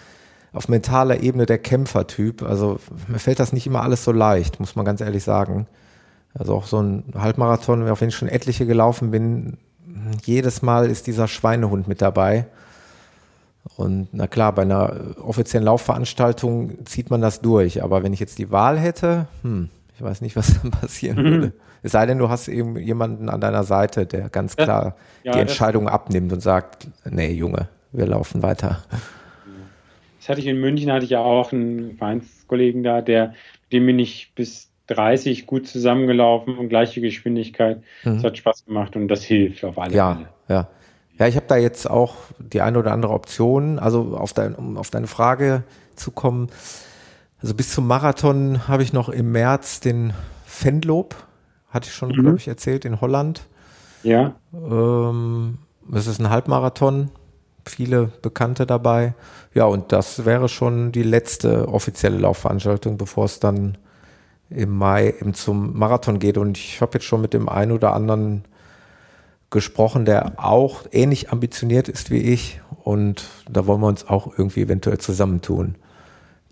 auf 0.53 0.69
mentaler 0.69 1.21
Ebene 1.21 1.45
der 1.45 1.59
Kämpfertyp. 1.59 2.43
Also 2.43 2.79
mir 3.09 3.19
fällt 3.19 3.41
das 3.41 3.53
nicht 3.53 3.67
immer 3.67 3.83
alles 3.83 4.05
so 4.05 4.13
leicht, 4.13 4.61
muss 4.61 4.77
man 4.77 4.85
ganz 4.85 5.01
ehrlich 5.01 5.25
sagen. 5.25 5.67
Also 6.35 6.55
auch 6.55 6.67
so 6.67 6.81
ein 6.81 7.03
Halbmarathon, 7.17 7.89
auf 7.89 7.99
den 7.99 8.11
ich 8.11 8.15
schon 8.15 8.29
etliche 8.29 8.65
gelaufen 8.65 9.11
bin, 9.11 9.59
jedes 10.25 10.63
Mal 10.63 10.89
ist 10.89 11.09
dieser 11.09 11.27
Schweinehund 11.27 11.89
mit 11.89 12.01
dabei. 12.01 12.47
Und 13.77 14.09
na 14.13 14.27
klar, 14.27 14.55
bei 14.55 14.63
einer 14.63 15.17
offiziellen 15.23 15.65
Laufveranstaltung 15.65 16.85
zieht 16.85 17.11
man 17.11 17.21
das 17.21 17.41
durch. 17.41 17.83
Aber 17.83 18.03
wenn 18.03 18.13
ich 18.13 18.21
jetzt 18.21 18.39
die 18.39 18.51
Wahl 18.51 18.79
hätte, 18.79 19.27
hm, 19.43 19.71
ich 19.97 20.03
weiß 20.03 20.21
nicht, 20.21 20.37
was 20.37 20.61
dann 20.61 20.71
passieren 20.71 21.19
mhm. 21.19 21.31
würde. 21.31 21.53
Es 21.83 21.93
sei 21.93 22.05
denn, 22.05 22.19
du 22.19 22.29
hast 22.29 22.49
eben 22.49 22.77
jemanden 22.77 23.29
an 23.29 23.41
deiner 23.41 23.65
Seite, 23.65 24.05
der 24.05 24.29
ganz 24.29 24.57
klar 24.57 24.97
ja, 25.25 25.33
die 25.33 25.39
Entscheidung 25.39 25.89
abnimmt 25.89 26.33
und 26.33 26.41
sagt, 26.41 26.87
nee, 27.09 27.33
Junge, 27.33 27.69
wir 27.93 28.07
laufen 28.07 28.43
weiter. 28.43 28.83
Das 30.19 30.29
hatte 30.29 30.41
ich 30.41 30.47
in 30.47 30.61
München, 30.61 30.93
hatte 30.93 31.05
ich 31.05 31.11
ja 31.11 31.21
auch 31.21 31.53
einen 31.53 31.97
Vereinskollegen 31.97 32.83
da, 32.83 33.01
der, 33.01 33.33
dem 33.73 33.87
bin 33.87 33.99
ich 33.99 34.33
bis 34.35 34.71
30 34.89 35.47
gut 35.47 35.67
zusammengelaufen 35.67 36.59
und 36.59 36.69
gleiche 36.69 37.01
Geschwindigkeit. 37.01 37.79
Mhm. 38.05 38.17
Das 38.17 38.25
hat 38.25 38.39
Spaß 38.39 38.67
gemacht 38.67 38.97
und 38.97 39.09
das 39.09 39.23
hilft 39.23 39.65
auf 39.65 39.79
alle 39.79 39.95
ja, 39.95 40.15
Fälle. 40.15 40.29
Ja, 40.49 40.55
ja. 40.55 40.69
Ich 41.27 41.37
habe 41.37 41.47
da 41.47 41.57
jetzt 41.57 41.89
auch 41.89 42.15
die 42.39 42.63
eine 42.63 42.79
oder 42.79 42.93
andere 42.93 43.13
Option. 43.13 43.79
Also 43.79 44.17
auf 44.17 44.33
dein, 44.33 44.55
um 44.55 44.77
auf 44.77 44.91
deine 44.91 45.07
Frage 45.07 45.65
zu 45.97 46.11
kommen. 46.11 46.49
Also 47.43 47.55
bis 47.55 47.73
zum 47.73 47.87
Marathon 47.87 48.69
habe 48.69 48.83
ich 48.83 48.93
noch 48.93 49.09
im 49.09 49.33
März 49.33 49.81
den 49.81 50.13
Fendlob, 50.45 51.15
hatte 51.69 51.89
ich 51.89 51.95
schon, 51.95 52.11
mhm. 52.11 52.15
glaube 52.15 52.37
ich, 52.37 52.49
erzählt, 52.49 52.85
in 52.85 53.01
Holland. 53.01 53.43
Ja. 54.03 54.35
Ähm, 54.53 55.59
das 55.89 56.07
ist 56.07 56.21
ein 56.21 56.31
Halbmarathon, 56.31 57.11
viele 57.65 58.11
Bekannte 58.23 58.67
dabei. 58.67 59.15
Ja, 59.55 59.65
und 59.65 59.93
das 59.93 60.25
wäre 60.25 60.49
schon 60.49 60.93
die 60.93 61.03
letzte 61.03 61.69
offizielle 61.69 62.19
Laufveranstaltung, 62.19 62.99
bevor 62.99 63.25
es 63.25 63.41
dann 63.41 63.79
im 64.51 64.77
Mai 64.77 65.15
eben 65.21 65.35
zum 65.35 65.79
Marathon 65.79 66.19
geht. 66.19 66.37
Und 66.37 66.59
ich 66.59 66.81
habe 66.81 66.93
jetzt 66.95 67.05
schon 67.05 67.21
mit 67.21 67.33
dem 67.33 67.49
einen 67.49 67.73
oder 67.73 67.95
anderen 67.95 68.45
gesprochen, 69.51 70.05
der 70.05 70.33
auch 70.37 70.85
ähnlich 70.93 71.31
ambitioniert 71.31 71.89
ist 71.89 72.11
wie 72.11 72.19
ich. 72.19 72.61
Und 72.83 73.29
da 73.49 73.67
wollen 73.67 73.81
wir 73.81 73.89
uns 73.89 74.07
auch 74.07 74.39
irgendwie 74.39 74.63
eventuell 74.63 74.99
zusammentun, 74.99 75.75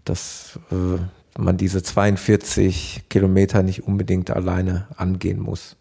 dass 0.05 0.59
äh, 0.71 1.41
man 1.41 1.57
diese 1.57 1.83
42 1.83 3.05
Kilometer 3.09 3.63
nicht 3.63 3.85
unbedingt 3.85 4.31
alleine 4.31 4.89
angehen 4.97 5.41
muss. 5.41 5.77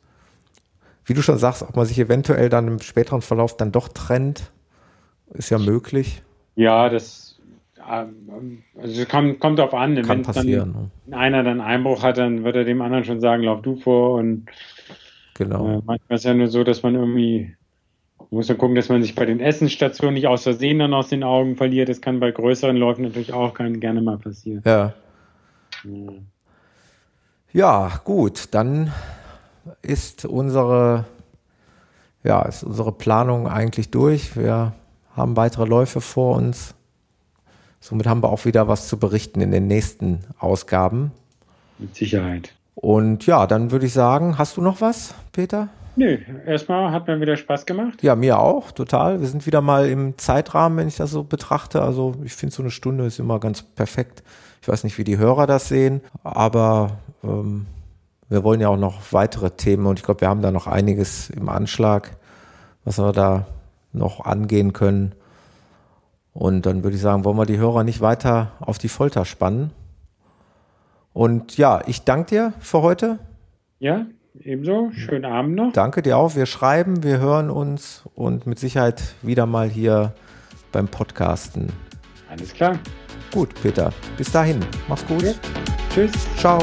Wie 1.05 1.13
du 1.13 1.21
schon 1.21 1.37
sagst, 1.37 1.63
ob 1.63 1.75
man 1.75 1.85
sich 1.85 1.99
eventuell 1.99 2.49
dann 2.49 2.67
im 2.67 2.79
späteren 2.79 3.21
Verlauf 3.21 3.57
dann 3.57 3.71
doch 3.71 3.87
trennt, 3.87 4.51
ist 5.33 5.49
ja 5.49 5.57
möglich. 5.57 6.21
Ja, 6.55 6.89
das 6.89 7.27
ähm, 7.89 8.63
also 8.79 9.05
kommt, 9.05 9.39
kommt 9.39 9.59
darauf 9.59 9.73
an. 9.73 9.95
Kann 9.95 10.07
wenn 10.19 10.21
passieren. 10.23 10.73
Dann 10.73 10.89
ne? 11.05 11.17
einer 11.17 11.43
dann 11.43 11.61
Einbruch 11.61 12.03
hat, 12.03 12.17
dann 12.17 12.43
wird 12.43 12.55
er 12.55 12.65
dem 12.65 12.81
anderen 12.81 13.05
schon 13.05 13.21
sagen, 13.21 13.43
lauf 13.43 13.61
du 13.61 13.77
vor. 13.77 14.15
Und 14.15 14.47
genau. 15.37 15.67
Äh, 15.67 15.81
manchmal 15.85 16.15
ist 16.15 16.21
es 16.21 16.23
ja 16.23 16.33
nur 16.33 16.47
so, 16.47 16.63
dass 16.63 16.83
man 16.83 16.95
irgendwie 16.95 17.55
muss 18.29 18.47
dann 18.47 18.57
gucken, 18.57 18.75
dass 18.75 18.89
man 18.89 19.01
sich 19.01 19.15
bei 19.15 19.25
den 19.25 19.39
Essensstationen 19.39 20.15
nicht 20.15 20.27
aus 20.27 20.43
Versehen 20.43 20.79
dann 20.79 20.93
aus 20.93 21.09
den 21.09 21.23
Augen 21.23 21.55
verliert. 21.55 21.89
Das 21.89 22.01
kann 22.01 22.19
bei 22.19 22.31
größeren 22.31 22.75
Läufen 22.75 23.03
natürlich 23.03 23.31
auch 23.31 23.53
gerne 23.53 24.01
mal 24.01 24.17
passieren. 24.17 24.61
Ja. 24.65 24.93
ja. 25.83 26.11
Ja, 27.53 28.01
gut, 28.03 28.49
dann 28.51 28.91
ist 29.81 30.25
unsere, 30.25 31.05
ja, 32.23 32.41
ist 32.43 32.63
unsere 32.63 32.91
Planung 32.91 33.47
eigentlich 33.47 33.89
durch. 33.89 34.35
Wir 34.35 34.73
haben 35.15 35.37
weitere 35.37 35.65
Läufe 35.65 36.01
vor 36.01 36.35
uns. 36.35 36.75
Somit 37.79 38.05
haben 38.05 38.21
wir 38.21 38.29
auch 38.29 38.43
wieder 38.45 38.67
was 38.67 38.89
zu 38.89 38.99
berichten 38.99 39.39
in 39.39 39.51
den 39.51 39.67
nächsten 39.67 40.19
Ausgaben. 40.37 41.11
Mit 41.79 41.95
Sicherheit. 41.95 42.53
Und 42.79 43.25
ja, 43.25 43.47
dann 43.47 43.71
würde 43.71 43.87
ich 43.87 43.93
sagen, 43.93 44.37
hast 44.37 44.55
du 44.55 44.61
noch 44.61 44.81
was, 44.81 45.15
Peter? 45.31 45.69
Nö, 45.95 46.19
erstmal 46.45 46.91
hat 46.91 47.07
mir 47.07 47.19
wieder 47.19 47.35
Spaß 47.35 47.65
gemacht. 47.65 48.03
Ja, 48.03 48.15
mir 48.15 48.37
auch, 48.37 48.71
total. 48.71 49.19
Wir 49.19 49.27
sind 49.27 49.47
wieder 49.47 49.61
mal 49.61 49.89
im 49.89 50.15
Zeitrahmen, 50.19 50.77
wenn 50.77 50.87
ich 50.87 50.97
das 50.97 51.09
so 51.09 51.23
betrachte. 51.23 51.81
Also 51.81 52.13
ich 52.23 52.33
finde, 52.33 52.53
so 52.53 52.61
eine 52.61 52.69
Stunde 52.69 53.07
ist 53.07 53.17
immer 53.17 53.39
ganz 53.39 53.63
perfekt. 53.63 54.21
Ich 54.61 54.67
weiß 54.67 54.83
nicht, 54.83 54.99
wie 54.99 55.03
die 55.03 55.17
Hörer 55.17 55.47
das 55.47 55.69
sehen, 55.69 56.01
aber 56.23 56.99
ähm, 57.23 57.65
wir 58.29 58.43
wollen 58.43 58.61
ja 58.61 58.69
auch 58.69 58.77
noch 58.77 59.11
weitere 59.11 59.49
Themen 59.49 59.87
und 59.87 59.97
ich 59.97 60.05
glaube, 60.05 60.21
wir 60.21 60.29
haben 60.29 60.43
da 60.43 60.51
noch 60.51 60.67
einiges 60.67 61.31
im 61.31 61.49
Anschlag, 61.49 62.15
was 62.85 62.99
wir 62.99 63.11
da 63.11 63.47
noch 63.91 64.23
angehen 64.23 64.73
können. 64.73 65.13
Und 66.31 66.67
dann 66.67 66.83
würde 66.83 66.95
ich 66.95 67.01
sagen, 67.01 67.25
wollen 67.25 67.37
wir 67.37 67.47
die 67.47 67.57
Hörer 67.57 67.83
nicht 67.83 68.01
weiter 68.01 68.51
auf 68.59 68.77
die 68.77 68.89
Folter 68.89 69.25
spannen. 69.25 69.71
Und 71.17 71.57
ja, 71.57 71.81
ich 71.87 72.03
danke 72.03 72.29
dir 72.29 72.53
für 72.59 72.83
heute. 72.83 73.17
Ja, 73.79 74.05
ebenso. 74.39 74.91
Schönen 74.91 75.25
Abend 75.25 75.55
noch. 75.55 75.73
Danke 75.73 76.03
dir 76.03 76.15
auch. 76.15 76.35
Wir 76.35 76.45
schreiben, 76.45 77.01
wir 77.01 77.17
hören 77.17 77.49
uns 77.49 78.03
und 78.13 78.45
mit 78.45 78.59
Sicherheit 78.59 79.01
wieder 79.23 79.47
mal 79.47 79.67
hier 79.67 80.13
beim 80.71 80.87
Podcasten. 80.87 81.73
Alles 82.29 82.53
klar. 82.53 82.77
Gut, 83.33 83.49
Peter. 83.63 83.91
Bis 84.15 84.31
dahin. 84.31 84.59
Mach's 84.87 85.07
gut. 85.07 85.23
Ja. 85.23 85.33
Tschüss. 85.91 86.11
Ciao. 86.37 86.59